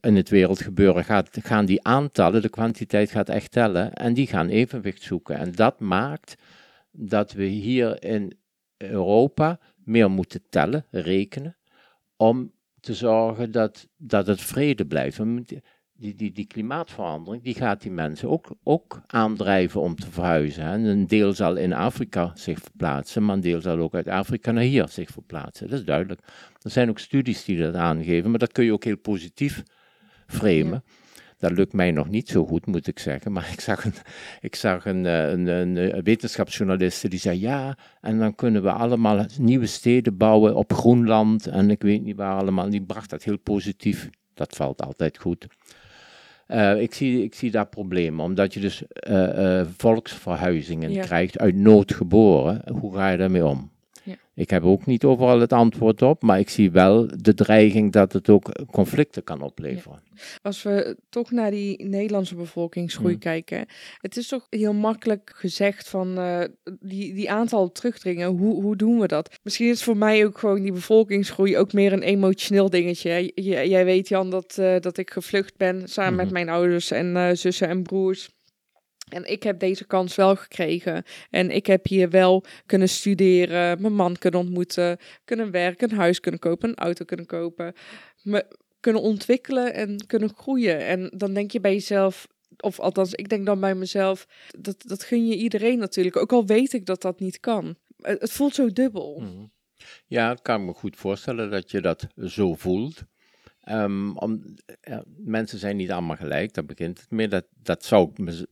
In 0.00 0.16
het 0.16 0.28
wereldgebeuren 0.28 1.04
gaat, 1.04 1.38
gaan 1.42 1.64
die 1.64 1.84
aantallen, 1.84 2.42
de 2.42 2.48
kwantiteit 2.48 3.10
gaat 3.10 3.28
echt 3.28 3.50
tellen 3.50 3.92
en 3.92 4.14
die 4.14 4.26
gaan 4.26 4.48
evenwicht 4.48 5.02
zoeken. 5.02 5.36
En 5.36 5.52
dat 5.52 5.80
maakt 5.80 6.34
dat 6.90 7.32
we 7.32 7.44
hier 7.44 8.04
in 8.04 8.38
Europa 8.76 9.58
meer 9.84 10.10
moeten 10.10 10.42
tellen, 10.48 10.86
rekenen, 10.90 11.56
om 12.16 12.52
te 12.80 12.94
zorgen 12.94 13.50
dat, 13.50 13.88
dat 13.96 14.26
het 14.26 14.40
vrede 14.40 14.86
blijft. 14.86 15.20
Die, 15.98 16.14
die, 16.14 16.32
die 16.32 16.46
klimaatverandering 16.46 17.42
die 17.42 17.54
gaat 17.54 17.82
die 17.82 17.90
mensen 17.90 18.28
ook, 18.28 18.56
ook 18.62 19.00
aandrijven 19.06 19.80
om 19.80 19.94
te 19.94 20.10
verhuizen. 20.10 20.64
En 20.64 20.84
een 20.84 21.06
deel 21.06 21.32
zal 21.32 21.56
in 21.56 21.72
Afrika 21.72 22.32
zich 22.34 22.58
verplaatsen, 22.58 23.24
maar 23.24 23.34
een 23.34 23.40
deel 23.40 23.60
zal 23.60 23.78
ook 23.78 23.94
uit 23.94 24.08
Afrika 24.08 24.50
naar 24.50 24.62
hier 24.62 24.88
zich 24.88 25.10
verplaatsen. 25.10 25.68
Dat 25.68 25.78
is 25.78 25.84
duidelijk. 25.84 26.20
Er 26.62 26.70
zijn 26.70 26.88
ook 26.88 26.98
studies 26.98 27.44
die 27.44 27.58
dat 27.58 27.74
aangeven, 27.74 28.30
maar 28.30 28.38
dat 28.38 28.52
kun 28.52 28.64
je 28.64 28.72
ook 28.72 28.84
heel 28.84 28.98
positief 28.98 29.62
framen. 30.26 30.84
Dat 31.38 31.50
lukt 31.50 31.72
mij 31.72 31.90
nog 31.90 32.08
niet 32.08 32.28
zo 32.28 32.46
goed, 32.46 32.66
moet 32.66 32.86
ik 32.86 32.98
zeggen. 32.98 33.32
Maar 33.32 33.48
ik 33.52 33.60
zag 33.60 33.84
een, 33.84 33.94
ik 34.40 34.54
zag 34.54 34.86
een, 34.86 35.06
eh, 35.06 35.28
een, 35.30 35.46
een, 35.46 35.76
een 35.96 36.02
wetenschapsjournaliste 36.02 37.08
die 37.08 37.18
zei: 37.18 37.40
Ja, 37.40 37.78
en 38.00 38.18
dan 38.18 38.34
kunnen 38.34 38.62
we 38.62 38.70
allemaal 38.70 39.26
nieuwe 39.38 39.66
steden 39.66 40.16
bouwen 40.16 40.54
op 40.54 40.72
Groenland. 40.72 41.46
En 41.46 41.70
ik 41.70 41.82
weet 41.82 42.02
niet 42.02 42.16
waar 42.16 42.38
allemaal. 42.40 42.70
Die 42.70 42.82
bracht 42.82 43.10
dat 43.10 43.22
heel 43.22 43.38
positief. 43.38 44.10
Dat 44.34 44.56
valt 44.56 44.82
altijd 44.82 45.18
goed. 45.18 45.46
Eh, 46.46 46.80
ik, 46.80 46.94
zie, 46.94 47.22
ik 47.22 47.34
zie 47.34 47.50
daar 47.50 47.66
problemen, 47.68 48.24
omdat 48.24 48.54
je 48.54 48.60
dus 48.60 48.86
eh, 48.88 49.62
volksverhuizingen 49.76 50.92
Ja. 50.92 51.04
krijgt 51.04 51.38
uit 51.38 51.54
nood 51.54 51.94
geboren. 51.94 52.62
Hoe 52.80 52.94
ga 52.94 53.08
je 53.08 53.16
daarmee 53.16 53.46
om? 53.46 53.70
Ik 54.36 54.50
heb 54.50 54.62
ook 54.62 54.86
niet 54.86 55.04
overal 55.04 55.40
het 55.40 55.52
antwoord 55.52 56.02
op, 56.02 56.22
maar 56.22 56.38
ik 56.38 56.48
zie 56.48 56.70
wel 56.70 57.08
de 57.16 57.34
dreiging 57.34 57.92
dat 57.92 58.12
het 58.12 58.28
ook 58.28 58.66
conflicten 58.70 59.24
kan 59.24 59.42
opleveren. 59.42 60.02
Als 60.42 60.62
we 60.62 60.96
toch 61.08 61.30
naar 61.30 61.50
die 61.50 61.84
Nederlandse 61.84 62.34
bevolkingsgroei 62.34 63.12
Mm. 63.14 63.18
kijken. 63.20 63.66
Het 63.98 64.16
is 64.16 64.28
toch 64.28 64.46
heel 64.50 64.72
makkelijk 64.72 65.32
gezegd 65.34 65.88
van 65.88 66.18
eh, 66.18 66.40
die, 66.80 67.14
die 67.14 67.30
aantal 67.30 67.72
terugdringen. 67.72 68.28
Hoe, 68.28 68.62
hoe 68.62 68.76
doen 68.76 68.98
we 69.00 69.06
dat? 69.06 69.38
Misschien 69.42 69.68
is 69.68 69.82
voor 69.82 69.96
mij 69.96 70.26
ook 70.26 70.38
gewoon 70.38 70.62
die 70.62 70.72
bevolkingsgroei 70.72 71.56
ook 71.58 71.72
meer 71.72 71.92
een 71.92 72.02
emotioneel 72.02 72.70
dingetje. 72.70 73.10
hè. 73.10 73.16
J- 73.34 73.68
jij 73.68 73.84
weet 73.84 74.08
Jan 74.08 74.30
dat, 74.30 74.58
eh, 74.58 74.74
dat 74.80 74.96
ik 74.98 75.10
gevlucht 75.10 75.56
ben 75.56 75.88
samen 75.88 76.14
met 76.14 76.24
Mhm. 76.24 76.34
mijn 76.34 76.48
ouders 76.48 76.90
en 76.90 77.16
eh, 77.16 77.28
zussen 77.32 77.68
en 77.68 77.82
broers. 77.82 78.34
En 79.06 79.30
ik 79.30 79.42
heb 79.42 79.58
deze 79.58 79.86
kans 79.86 80.14
wel 80.14 80.36
gekregen. 80.36 81.04
En 81.30 81.50
ik 81.50 81.66
heb 81.66 81.86
hier 81.86 82.10
wel 82.10 82.44
kunnen 82.66 82.88
studeren, 82.88 83.80
mijn 83.80 83.94
man 83.94 84.16
kunnen 84.16 84.40
ontmoeten, 84.40 84.98
kunnen 85.24 85.50
werken, 85.50 85.90
een 85.90 85.96
huis 85.96 86.20
kunnen 86.20 86.40
kopen, 86.40 86.68
een 86.68 86.74
auto 86.74 87.04
kunnen 87.04 87.26
kopen. 87.26 87.74
Me 88.22 88.46
kunnen 88.80 89.02
ontwikkelen 89.02 89.74
en 89.74 90.06
kunnen 90.06 90.34
groeien. 90.36 90.86
En 90.86 91.12
dan 91.16 91.34
denk 91.34 91.50
je 91.50 91.60
bij 91.60 91.72
jezelf, 91.72 92.26
of 92.56 92.80
althans, 92.80 93.14
ik 93.14 93.28
denk 93.28 93.46
dan 93.46 93.60
bij 93.60 93.74
mezelf, 93.74 94.26
dat, 94.58 94.82
dat 94.86 95.02
gun 95.02 95.26
je 95.26 95.36
iedereen 95.36 95.78
natuurlijk. 95.78 96.16
Ook 96.16 96.32
al 96.32 96.46
weet 96.46 96.72
ik 96.72 96.86
dat 96.86 97.02
dat 97.02 97.20
niet 97.20 97.40
kan. 97.40 97.76
Het, 98.02 98.32
voelt 98.32 98.54
zo 98.54 98.72
dubbel. 98.72 99.20
Mhm. 99.20 99.44
Ja, 100.06 100.30
ik 100.30 100.42
kan 100.42 100.64
me 100.64 100.72
goed 100.72 100.96
voorstellen 100.96 101.50
dat 101.50 101.70
je 101.70 101.80
dat 101.80 102.06
zo 102.16 102.54
voelt. 102.54 103.04
Ehm, 103.60 104.10
om, 104.10 104.54
mensen 105.16 105.58
zijn 105.58 105.76
niet 105.76 105.90
allemaal 105.90 106.16
gelijk, 106.16 106.54
daar 106.54 106.64
begint 106.64 107.00
het 107.00 107.10
mee. 107.10 107.28
Dat, 107.28 107.46
dat 107.62 107.84
zou 107.84 108.10
ik 108.10 108.18
me, 108.18 108.48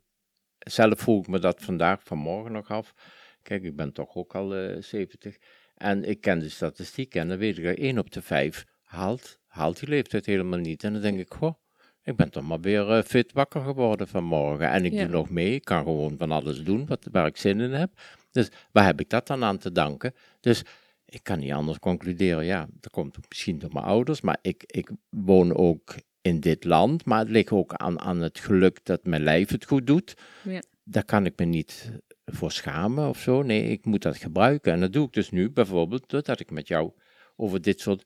zelf 0.65 0.99
vroeg 1.01 1.21
ik 1.23 1.29
me 1.29 1.39
dat 1.39 1.63
vandaag, 1.63 2.03
vanmorgen 2.03 2.53
nog 2.53 2.71
af. 2.71 2.95
Kijk, 3.43 3.63
ik 3.63 3.77
ben 3.77 3.93
toch 3.93 4.15
ook 4.15 4.35
al 4.35 4.55
eh 4.55 4.83
70. 4.83 5.37
En 5.75 6.05
ik 6.05 6.21
ken 6.21 6.39
de 6.39 6.49
statistiek 6.49 7.15
en 7.15 7.29
dan 7.29 7.39
weet 7.39 7.59
ik 7.59 7.65
dat 7.65 7.77
1 7.77 7.99
op 7.99 8.11
de 8.11 8.23
5 8.23 8.65
haalt, 8.83 9.39
haalt 9.47 9.79
die 9.81 9.89
leeftijd 9.89 10.27
helemaal 10.27 10.59
niet. 10.59 10.85
En 10.85 10.93
dan 10.93 11.03
denk 11.03 11.19
ik, 11.19 11.35
goh, 11.35 11.55
ik 12.03 12.17
ben 12.17 12.31
toch 12.31 12.43
maar 12.43 12.61
weer 12.61 12.91
eh, 12.91 13.03
fit 13.03 13.33
wakker 13.33 13.61
geworden 13.61 14.09
vanmorgen. 14.09 14.71
En 14.71 14.85
ik 14.85 14.93
Ja. 14.93 15.03
doe 15.03 15.09
nog 15.13 15.31
mee, 15.31 15.55
ik 15.55 15.65
kan 15.65 15.83
gewoon 15.83 16.15
van 16.19 16.31
alles 16.31 16.63
doen 16.63 16.87
wat, 16.87 17.09
waar 17.11 17.27
ik 17.27 17.37
zin 17.37 17.61
in 17.61 17.73
heb. 17.73 17.91
Dus 18.31 18.49
waar 18.73 18.85
heb 18.85 19.01
ik 19.01 19.09
dat 19.09 19.27
dan 19.27 19.45
aan 19.45 19.59
te 19.59 19.73
danken? 19.73 20.15
Dus 20.41 20.63
ik 21.05 21.23
kan 21.23 21.39
niet 21.39 21.53
anders 21.53 21.79
concluderen. 21.79 22.45
Ja, 22.45 22.69
dat 22.81 22.93
komt 22.93 23.17
misschien 23.29 23.59
door 23.59 23.73
mijn 23.73 23.85
ouders, 23.85 24.21
maar 24.21 24.39
ik, 24.43 24.63
ik 24.67 24.91
woon 25.11 25.55
ook 25.57 25.95
in 26.25 26.41
dit 26.41 26.65
land. 26.65 27.05
Maar 27.05 27.19
het 27.19 27.29
ligt 27.29 27.51
ook 27.51 27.75
aan, 27.75 28.01
aan 28.01 28.21
het 28.21 28.39
geluk 28.39 28.81
dat 28.83 29.05
mijn 29.05 29.23
lijf 29.23 29.51
het 29.51 29.65
goed 29.65 29.87
doet. 29.87 30.15
Ja. 30.43 30.63
Daar 30.85 31.05
kan 31.05 31.27
ik 31.27 31.39
me 31.39 31.45
niet 31.45 31.91
voor 32.25 32.53
schamen 32.53 33.09
of 33.09 33.19
zo. 33.19 33.43
Nee, 33.43 33.69
ik 33.69 33.85
moet 33.85 34.03
dat 34.03 34.17
gebruiken. 34.17 34.73
En 34.73 34.81
dat 34.81 34.93
doe 34.93 35.07
ik 35.07 35.13
dus 35.13 35.31
nu 35.31 35.51
bijvoorbeeld 35.51 36.09
doordat 36.09 36.41
ik 36.41 36.51
met 36.51 36.69
jou 36.69 36.93
over 37.37 37.61
dit 37.63 37.81
soort 37.81 38.05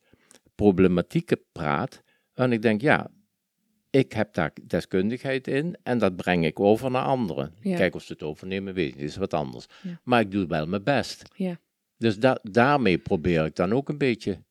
problematieken 0.55 1.41
praat. 1.53 2.03
En 2.35 2.53
ik 2.53 2.63
denk, 2.63 2.81
ja, 2.81 3.11
ik 3.91 4.13
heb 4.13 4.35
daar 4.35 4.53
deskundigheid 4.67 5.49
in 5.49 5.77
en 5.83 5.99
dat 5.99 6.17
breng 6.17 6.45
ik 6.45 6.61
over 6.61 6.91
naar 6.91 7.05
anderen. 7.05 7.55
Ja. 7.61 7.77
Kijk 7.77 7.95
of 7.95 8.03
ze 8.03 8.13
het 8.13 8.23
overnemen, 8.23 8.75
weet 8.75 8.95
ik 8.95 9.01
is 9.01 9.17
wat 9.17 9.35
anders. 9.35 9.67
Ja. 9.83 10.01
Maar 10.05 10.21
ik 10.21 10.31
doe 10.31 10.47
wel 10.47 10.67
mijn 10.67 10.85
best. 10.85 11.23
Ja. 11.35 11.59
Dus 11.97 12.19
da- 12.19 12.39
daarmee 12.43 12.99
probeer 12.99 13.45
ik 13.45 13.55
dan 13.57 13.73
ook 13.73 13.89
een 13.89 13.99
beetje 13.99 14.43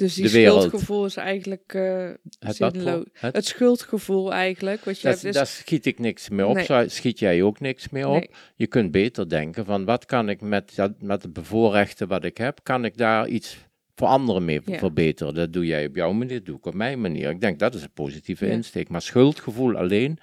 Dus 0.00 0.14
die 0.14 0.28
schuldgevoel 0.28 1.04
is 1.04 1.16
eigenlijk 1.16 1.74
eh, 1.74 2.10
Het, 2.38 2.56
zinloos. 2.56 3.04
het? 3.12 3.34
Het 3.34 3.46
schuldgevoel 3.46 4.32
eigenlijk, 4.32 4.84
wat 4.84 5.00
je 5.00 5.02
Dat, 5.08 5.12
hebt, 5.12 5.24
is... 5.26 5.34
daar 5.34 5.46
schiet 5.46 5.86
ik 5.86 5.98
niks 5.98 6.28
meer 6.28 6.46
op. 6.46 6.68
Nee. 6.68 6.88
Schiet 6.88 7.18
jij 7.18 7.42
ook 7.42 7.60
niks 7.60 7.88
meer 7.88 8.06
op. 8.08 8.12
Nee. 8.20 8.30
Je 8.56 8.66
kunt 8.66 8.90
beter 8.90 9.28
denken 9.28 9.64
van 9.64 9.84
wat 9.84 10.04
kan 10.06 10.28
ik 10.28 10.40
met, 10.40 10.74
dat, 10.74 10.92
met 11.02 11.22
de 11.22 11.28
bevoorrechten 11.28 12.08
wat 12.08 12.24
ik 12.24 12.36
heb, 12.36 12.58
kan 12.62 12.84
ik 12.84 12.96
daar 12.96 13.28
iets 13.28 13.56
voor 13.94 14.08
anderen 14.08 14.44
mee 14.44 14.60
Ja. 14.64 14.78
verbeteren. 14.78 15.34
Dat 15.34 15.52
doe 15.52 15.66
jij 15.66 15.86
op 15.86 15.94
jouw 15.96 16.12
manier, 16.12 16.44
doe 16.44 16.56
ik 16.56 16.66
op 16.66 16.74
mijn 16.74 17.00
manier. 17.00 17.30
Ik 17.30 17.40
denk 17.40 17.58
dat 17.58 17.74
is 17.74 17.82
een 17.82 17.92
positieve 17.92 18.46
Ja. 18.46 18.52
insteek. 18.52 18.88
Maar 18.88 19.02
schuldgevoel 19.02 19.76
alleen 19.76 20.18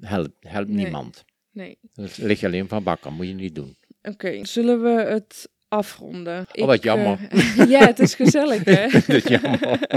helpt, 0.00 0.42
Nee. 0.42 0.64
niemand. 0.66 1.24
Nee. 1.52 1.78
Dat 1.94 2.16
ligt 2.16 2.40
je 2.40 2.46
alleen 2.46 2.68
van 2.68 2.82
bakken, 2.82 3.12
moet 3.12 3.26
je 3.26 3.34
niet 3.34 3.54
doen. 3.54 3.76
Oké, 4.02 4.44
zullen 4.44 4.82
we 4.82 4.88
het 5.02 5.48
afronden? 5.74 6.46
Oh, 6.52 6.66
wat 6.66 6.74
Ik, 6.74 6.82
jammer. 6.82 7.18
eh, 7.30 7.68
ja, 7.74 7.86
het 7.86 7.98
is 7.98 8.14
gezellig, 8.14 8.64
hè? 8.64 8.86
dat 9.06 9.08
is 9.08 9.24
jammer. 9.24 9.58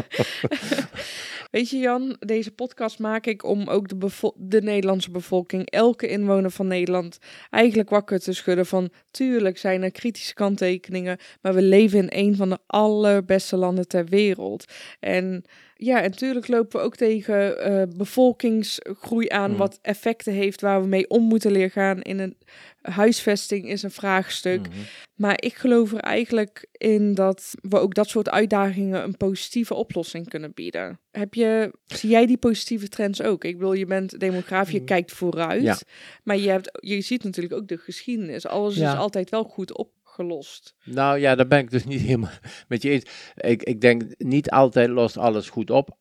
Weet 1.51 1.69
je, 1.69 1.77
Jan, 1.77 2.15
deze 2.19 2.51
podcast 2.51 2.99
maak 2.99 3.25
ik 3.25 3.43
om 3.43 3.67
ook 3.67 3.89
de, 3.89 4.31
de 4.35 4.61
Nederlandse 4.61 5.11
bevolking, 5.11 5.69
elke 5.69 6.07
inwoner 6.07 6.51
van 6.51 6.67
Nederland, 6.67 7.17
eigenlijk 7.49 7.89
wakker 7.89 8.19
te 8.19 8.33
schudden 8.33 8.65
van, 8.65 8.89
tuurlijk 9.11 9.57
zijn 9.57 9.83
er 9.83 9.91
kritische 9.91 10.33
kanttekeningen, 10.33 11.17
maar 11.41 11.53
we 11.53 11.61
leven 11.61 11.99
in 12.09 12.25
een 12.27 12.35
van 12.35 12.49
de 12.49 12.57
allerbeste 12.67 13.57
landen 13.57 13.87
ter 13.87 14.05
wereld. 14.05 14.65
En 14.99 15.43
ja, 15.75 16.01
en 16.01 16.09
natuurlijk 16.09 16.47
lopen 16.47 16.79
we 16.79 16.85
ook 16.85 16.95
tegen 16.95 17.59
eh, 17.63 17.83
bevolkingsgroei 17.97 19.29
aan, 19.29 19.49
Mhm. 19.49 19.59
wat 19.59 19.79
effecten 19.81 20.33
heeft 20.33 20.61
waar 20.61 20.81
we 20.81 20.87
mee 20.87 21.09
om 21.09 21.23
moeten 21.23 21.51
leren 21.51 21.71
gaan. 21.71 22.01
In 22.01 22.19
een 22.19 22.37
huisvesting 22.81 23.69
is 23.69 23.83
een 23.83 23.91
vraagstuk. 23.91 24.59
Mhm. 24.67 24.77
Maar 25.15 25.41
ik 25.41 25.53
geloof 25.55 25.91
er 25.93 25.99
eigenlijk 25.99 26.65
in 26.77 27.13
dat 27.13 27.53
we 27.61 27.79
ook 27.79 27.93
dat 27.93 28.07
soort 28.09 28.29
uitdagingen 28.29 29.03
een 29.03 29.17
positieve 29.17 29.73
oplossing 29.73 30.29
kunnen 30.29 30.53
bieden. 30.53 30.99
Heb 31.11 31.33
je, 31.33 31.73
zie 31.85 32.09
jij 32.09 32.25
die 32.25 32.37
positieve 32.37 32.87
trends 32.87 33.21
ook? 33.21 33.43
Ik 33.43 33.57
bedoel, 33.57 33.73
je 33.73 33.85
bent 33.85 34.19
demograaf, 34.19 34.71
je 34.71 34.79
Mm. 34.79 34.85
kijkt 34.85 35.11
vooruit. 35.11 35.61
Ja. 35.63 35.77
Maar 36.23 36.37
je, 36.37 36.49
hebt, 36.49 36.69
je 36.81 37.01
ziet 37.01 37.23
natuurlijk 37.23 37.53
ook 37.55 37.67
de 37.67 37.77
geschiedenis. 37.77 38.47
Alles 38.47 38.75
Ja. 38.75 38.91
is 38.91 38.97
altijd 38.97 39.29
wel 39.29 39.43
goed 39.43 39.77
opgelost. 39.77 40.75
Nou 40.83 41.19
ja, 41.19 41.35
daar 41.35 41.47
ben 41.47 41.59
ik 41.59 41.69
dus 41.71 41.85
niet 41.93 42.01
helemaal 42.01 42.29
met 42.67 42.81
je 42.81 42.89
eens. 42.89 43.05
Ik, 43.35 43.63
ik 43.63 43.81
denk 43.81 44.03
niet 44.17 44.49
altijd 44.49 44.89
lost 44.89 45.17
alles 45.17 45.49
goed 45.49 45.69
op. 45.69 45.97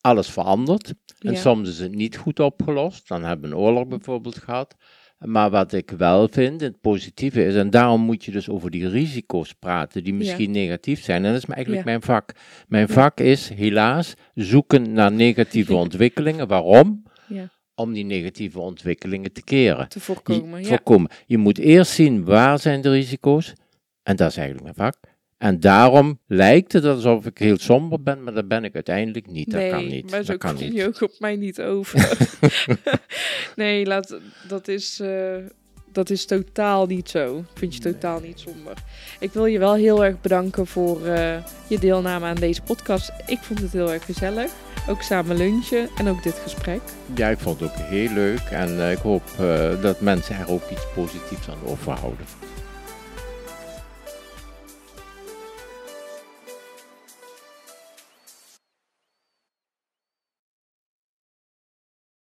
Alles 0.00 0.30
verandert. 0.30 0.94
En 1.18 1.32
Ja. 1.32 1.38
soms 1.40 1.68
is 1.68 1.78
het 1.78 1.94
niet 1.94 2.16
goed 2.16 2.40
opgelost. 2.40 3.08
Dan 3.08 3.24
hebben 3.24 3.50
we 3.50 3.56
een 3.56 3.62
oorlog 3.62 3.86
bijvoorbeeld 3.86 4.38
gehad. 4.38 4.74
Maar 5.18 5.50
wat 5.50 5.72
ik 5.72 5.90
wel 5.90 6.28
vind, 6.28 6.60
het 6.60 6.80
positieve 6.80 7.44
is, 7.44 7.54
en 7.54 7.70
daarom 7.70 8.00
moet 8.00 8.24
je 8.24 8.30
dus 8.30 8.48
over 8.48 8.70
die 8.70 8.88
risico's 8.88 9.52
praten 9.52 10.04
die 10.04 10.14
misschien 10.14 10.50
negatief 10.50 11.02
zijn. 11.02 11.24
En 11.24 11.32
dat 11.32 11.42
is 11.42 11.48
eigenlijk 11.48 11.84
Ja. 11.84 11.90
mijn 11.90 12.02
vak. 12.02 12.32
Mijn 12.68 12.88
vak 12.88 13.20
is 13.20 13.48
helaas 13.48 14.14
zoeken 14.34 14.92
naar 14.92 15.12
negatieve 15.12 15.74
ontwikkelingen. 15.84 16.48
Waarom? 16.48 17.02
Ja. 17.28 17.48
Om 17.74 17.92
die 17.92 18.04
negatieve 18.04 18.58
ontwikkelingen 18.60 19.32
te 19.32 19.42
keren. 19.44 19.88
Te 19.88 19.98
Je- 19.98 20.04
voorkomen. 20.04 20.60
Ja. 20.60 20.66
voorkomen. 20.66 21.10
Je 21.26 21.38
moet 21.38 21.58
eerst 21.58 21.92
zien 21.92 22.24
waar 22.24 22.58
zijn 22.58 22.80
de 22.80 22.90
risico's. 22.90 23.52
En 24.02 24.16
dat 24.16 24.30
is 24.30 24.36
eigenlijk 24.36 24.76
mijn 24.76 24.90
vak. 24.92 25.14
En 25.38 25.60
daarom 25.60 26.20
lijkt 26.26 26.72
het 26.72 26.84
alsof 26.84 27.26
ik 27.26 27.38
heel 27.38 27.58
somber 27.58 28.02
ben, 28.02 28.22
maar 28.22 28.34
dat 28.34 28.48
ben 28.48 28.64
ik 28.64 28.74
uiteindelijk 28.74 29.26
niet. 29.26 29.50
Dat 29.50 29.70
kan 29.70 29.86
niet. 29.86 30.10
maar 30.10 30.24
zo 30.24 30.32
dat 30.32 30.40
kan 30.40 30.72
je 30.72 30.86
ook 30.86 31.00
op 31.00 31.14
mij 31.18 31.36
niet 31.36 31.60
over. 31.60 32.28
nee, 33.56 33.86
laat, 33.86 34.18
dat, 34.48 34.68
is, 34.68 35.00
eh, 35.00 35.36
dat 35.92 36.10
is 36.10 36.24
totaal 36.26 36.86
niet 36.86 37.10
zo. 37.10 37.38
Ik 37.38 37.58
vind 37.58 37.74
je 37.74 37.80
totaal 37.80 38.20
niet 38.20 38.38
somber. 38.40 38.74
Ik 39.20 39.32
wil 39.32 39.46
je 39.46 39.58
wel 39.58 39.74
heel 39.74 40.04
erg 40.04 40.20
bedanken 40.20 40.66
voor 40.66 41.06
eh, 41.06 41.44
je 41.68 41.78
deelname 41.78 42.26
aan 42.26 42.34
deze 42.34 42.62
podcast. 42.62 43.12
Ik 43.26 43.38
vond 43.38 43.60
het 43.60 43.72
heel 43.72 43.92
erg 43.92 44.04
gezellig. 44.04 44.50
Ook 44.88 45.02
samen 45.02 45.36
lunchen 45.36 45.88
en 45.96 46.08
ook 46.08 46.22
dit 46.22 46.34
gesprek. 46.34 46.80
Ja, 47.14 47.28
ik 47.28 47.38
vond 47.38 47.60
het 47.60 47.70
ook 47.70 47.76
heel 47.76 48.12
leuk. 48.12 48.40
En 48.50 48.80
eh, 48.80 48.92
ik 48.92 48.98
hoop 48.98 49.22
eh, 49.38 49.82
dat 49.82 50.00
mensen 50.00 50.36
er 50.36 50.50
ook 50.50 50.70
iets 50.70 50.86
positiefs 50.94 51.48
aan 51.48 51.58
overhouden. 51.64 52.26